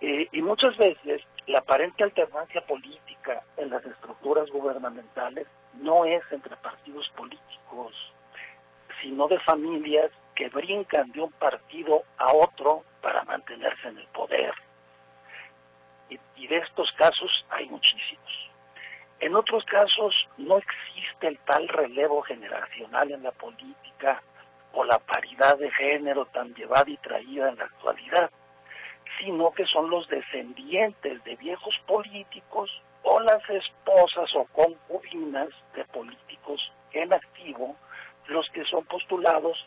Eh, 0.01 0.29
y 0.31 0.43
muchas 0.43 0.77
veces 0.77 1.23
la 1.49 1.59
aparente 1.59 2.05
alternancia 2.05 2.61
política 2.61 3.43
en 3.57 3.71
las 3.71 3.85
estructuras 3.85 4.49
gubernamentales 4.51 5.49
no 5.75 6.05
es 6.05 6.23
entre 6.31 6.55
partidos 6.55 7.09
políticos, 7.17 7.93
sino 9.03 9.27
de 9.27 9.41
familias 9.41 10.13
que 10.37 10.49
brincan 10.51 11.11
de 11.11 11.23
un 11.23 11.33
partido 11.33 12.05
a 12.19 12.33
otro 12.33 12.85
para 13.03 13.25
mantenerse 13.25 13.89
en 13.89 13.99
el 13.99 14.07
poder. 14.09 14.55
Y, 16.11 16.21
y 16.37 16.47
de 16.47 16.59
estos 16.59 16.93
casos 16.93 17.45
hay 17.51 17.67
muchísimos. 17.67 18.26
En 19.21 19.35
otros 19.35 19.65
casos 19.65 20.15
no 20.37 20.59
existe 20.59 21.29
el 21.29 21.39
tal 21.39 21.69
relevo 21.69 22.23
generacional 22.23 23.11
en 23.11 23.23
la 23.23 23.33
política 23.33 24.23
o 24.73 24.85
la 24.85 24.99
paridad 24.99 25.57
de 25.59 25.71
género 25.71 26.27
tan 26.27 26.55
llevada 26.55 26.91
y 26.91 26.97
traída 26.99 27.49
en 27.49 27.57
la 27.57 27.65
actualidad, 27.65 28.31
sino 29.19 29.51
que 29.53 29.65
son 29.65 29.89
los 29.89 30.07
descendientes 30.09 31.25
de 31.25 31.37
viejos 31.37 31.75
políticos 31.87 32.71
o 33.03 33.21
las 33.21 33.49
esposas 33.49 34.29
o 34.35 34.45
concubinas 34.47 35.49
de 35.75 35.85
políticos 35.87 36.73
en 36.93 37.13
activo 37.13 37.77
los 38.27 38.49
que 38.51 38.65
son 38.65 38.85
postulados 38.85 39.67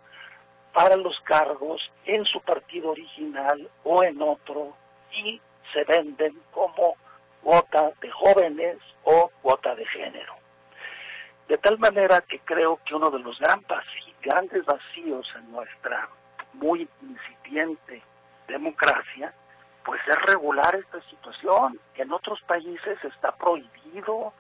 para 0.74 0.96
los 0.96 1.20
cargos 1.22 1.82
en 2.06 2.26
su 2.26 2.42
partido 2.42 2.92
original 2.92 3.70
o 3.84 4.04
en 4.04 4.22
otro 4.22 4.76
y 5.12 5.42
se 5.74 5.84
venden 5.86 6.40
como 6.52 6.96
cuota 7.44 7.92
de 8.02 8.12
jóvenes 8.12 8.78
o 9.04 9.32
cuota 9.42 9.76
de 9.76 9.86
género. 9.86 10.36
De 11.48 11.58
tal 11.58 11.80
manera 11.80 12.22
que 12.22 12.40
creo 12.40 12.80
que 12.86 12.94
uno 12.94 13.10
de 13.10 13.20
los 13.20 13.40
grandes 13.40 14.66
vacíos 14.66 15.28
en 15.36 15.52
nuestra 15.52 16.08
muy 16.54 16.88
incipiente 17.02 18.04
democracia, 18.48 19.34
pues 19.84 20.02
es 20.08 20.22
regular 20.28 20.76
esta 20.76 21.02
situación. 21.10 21.80
En 21.96 22.12
otros 22.12 22.40
países 22.42 23.04
está 23.04 23.32
prohibido 23.36 24.34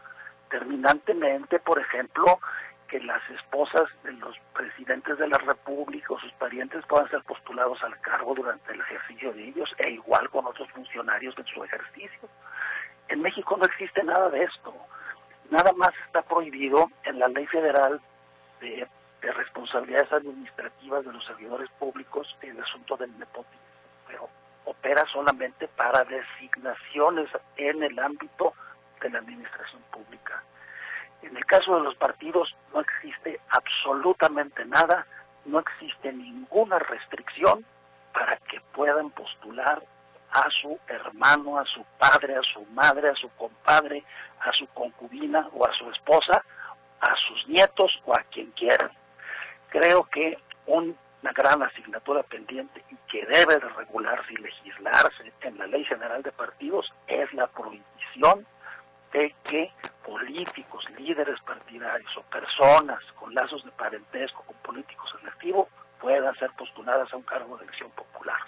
terminantemente, 0.50 1.60
por 1.60 1.80
ejemplo, 1.80 2.40
que 2.88 3.00
las 3.00 3.22
esposas 3.30 3.88
de 4.04 4.14
los 4.14 4.36
presidentes 4.54 5.18
de 5.18 5.28
la 5.28 5.38
República 5.38 6.14
o 6.14 6.20
sus 6.20 6.32
parientes 6.34 6.86
puedan 6.88 7.10
ser 7.10 7.22
postulados 7.24 7.82
al 7.84 8.00
cargo 8.02 8.34
durante 8.34 8.74
el 8.74 8.82
ejercicio 8.82 9.32
de 9.34 9.50
ellos, 9.50 9.70
e 9.78 9.92
igual 9.92 10.30
con 10.30 10.46
otros 10.46 10.70
funcionarios 10.72 11.38
en 11.38 11.46
su 11.46 11.64
ejercicio. 11.64 12.30
En 13.10 13.22
México 13.22 13.58
no 13.58 13.66
existe 13.66 14.04
nada 14.04 14.30
de 14.30 14.44
esto. 14.44 14.74
Nada 15.50 15.74
más 15.74 15.92
está 16.06 16.22
prohibido 16.22 16.92
en 17.04 17.20
la 17.20 17.28
ley 17.28 17.46
federal 17.48 18.00
de, 18.62 18.88
responsabilidades 19.22 20.12
administrativas 20.14 21.06
de 21.06 21.12
los 21.12 21.26
servidores 21.26 21.70
públicos 21.78 22.38
el 22.42 22.58
asunto 22.62 22.96
del 22.96 23.18
nepotismo, 23.20 23.60
pero 24.08 24.30
opera 24.64 25.06
solamente 25.12 25.68
para 25.68 26.06
designaciones 26.06 27.30
en 27.58 27.84
el 27.84 28.00
ámbito 28.00 28.54
de 29.02 29.10
la 29.10 29.20
administración 29.20 29.82
pública. 29.92 30.42
En 31.22 31.36
el 31.36 31.46
caso 31.46 31.76
de 31.76 31.84
los 31.84 31.96
partidos 31.96 32.56
no 32.74 32.80
existe 32.80 33.42
absolutamente 33.50 34.64
nada, 34.66 35.06
no 35.46 35.60
existe 35.60 36.14
ninguna 36.14 36.80
restricción 36.80 37.66
para 38.14 38.38
que 38.38 38.62
puedan 38.74 39.10
postular 39.12 39.82
a 40.32 40.48
su 40.62 40.78
hermano, 40.88 41.58
a 41.58 41.66
su 41.66 41.84
padre, 41.98 42.36
a 42.36 42.42
su 42.54 42.66
madre, 42.74 43.10
a 43.10 43.16
su 43.16 43.30
compadre, 43.36 44.04
a 44.40 44.52
su 44.54 44.68
concubina 44.68 45.48
o 45.54 45.66
a 45.66 45.74
su 45.74 45.90
esposa, 45.90 46.44
a 47.02 47.16
sus 47.28 47.48
nietos 47.48 47.92
o 48.06 48.14
a 48.14 48.24
quien 48.32 48.52
quieran. 48.52 48.92
Creo 49.70 50.04
que 50.06 50.38
una 50.66 51.32
gran 51.34 51.62
asignatura 51.64 52.24
pendiente 52.24 52.84
y 52.90 52.96
que 53.12 53.26
debe 53.26 53.56
de 53.56 53.70
regularse 53.70 54.34
y 54.34 54.38
legislarse 54.38 55.34
en 55.42 55.58
la 55.58 55.68
Ley 55.68 55.84
General 55.86 56.22
de 56.22 56.32
Partidos 56.32 56.92
es 57.08 57.32
la 57.34 57.48
prohibición 57.48 58.46
de 59.14 59.34
que 59.44 59.72
políticos, 60.06 60.86
líderes 60.98 61.40
partidarios 61.42 62.16
o 62.18 62.22
personas 62.24 63.04
con 63.14 63.34
lazos 63.34 63.64
de 63.64 63.72
parentesco 63.72 64.44
con 64.44 64.56
políticos 64.58 65.12
en 65.22 65.28
activo 65.28 65.68
puedan 66.00 66.36
ser 66.36 66.52
postuladas 66.52 67.12
a 67.12 67.18
un 67.18 67.24
cargo 67.24 67.58
de 67.58 67.64
elección 67.64 67.90
popular. 67.92 68.40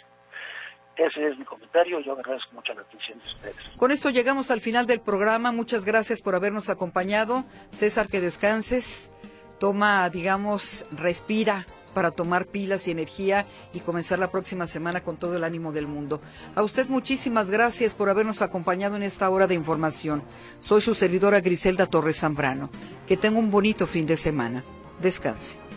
Ese 1.02 1.28
es 1.30 1.40
mi 1.40 1.46
comentario. 1.46 2.00
Yo 2.00 2.14
agradezco 2.14 2.54
mucho 2.54 2.74
la 2.76 2.82
atención 2.82 3.18
de 3.18 3.26
ustedes. 3.26 3.56
Con 3.76 3.92
esto 3.92 4.12
llegamos 4.12 4.52
al 4.52 4.62
final 4.62 4.86
del 4.86 5.02
programa. 5.02 5.52
Muchas 5.52 5.84
gracias 5.84 6.22
por 6.22 6.36
habernos 6.36 6.70
acompañado. 6.70 7.44
César, 7.72 8.08
que 8.08 8.22
descanses. 8.22 9.12
Toma, 9.60 10.08
digamos, 10.12 10.86
respira 10.92 11.66
para 11.96 12.12
tomar 12.12 12.46
pilas 12.46 12.88
y 12.88 12.92
energía 12.92 13.46
y 13.74 13.80
comenzar 13.80 14.20
la 14.20 14.30
próxima 14.30 14.68
semana 14.68 15.02
con 15.02 15.18
todo 15.18 15.36
el 15.36 15.44
ánimo 15.44 15.72
del 15.72 15.88
mundo. 15.88 16.22
A 16.56 16.62
usted 16.62 16.88
muchísimas 16.88 17.50
gracias 17.50 17.96
por 17.96 18.10
habernos 18.10 18.44
acompañado 18.44 18.96
en 18.96 19.04
esta 19.04 19.30
hora 19.30 19.48
de 19.48 19.56
información. 19.56 20.24
Soy 20.60 20.82
su 20.82 20.94
servidora 20.94 21.42
Griselda 21.42 21.88
Torres 21.88 22.20
Zambrano. 22.20 22.70
Que 23.08 23.18
tenga 23.18 23.40
un 23.40 23.50
bonito 23.50 23.88
fin 23.88 24.06
de 24.06 24.18
semana. 24.18 24.64
Descanse. 25.02 25.71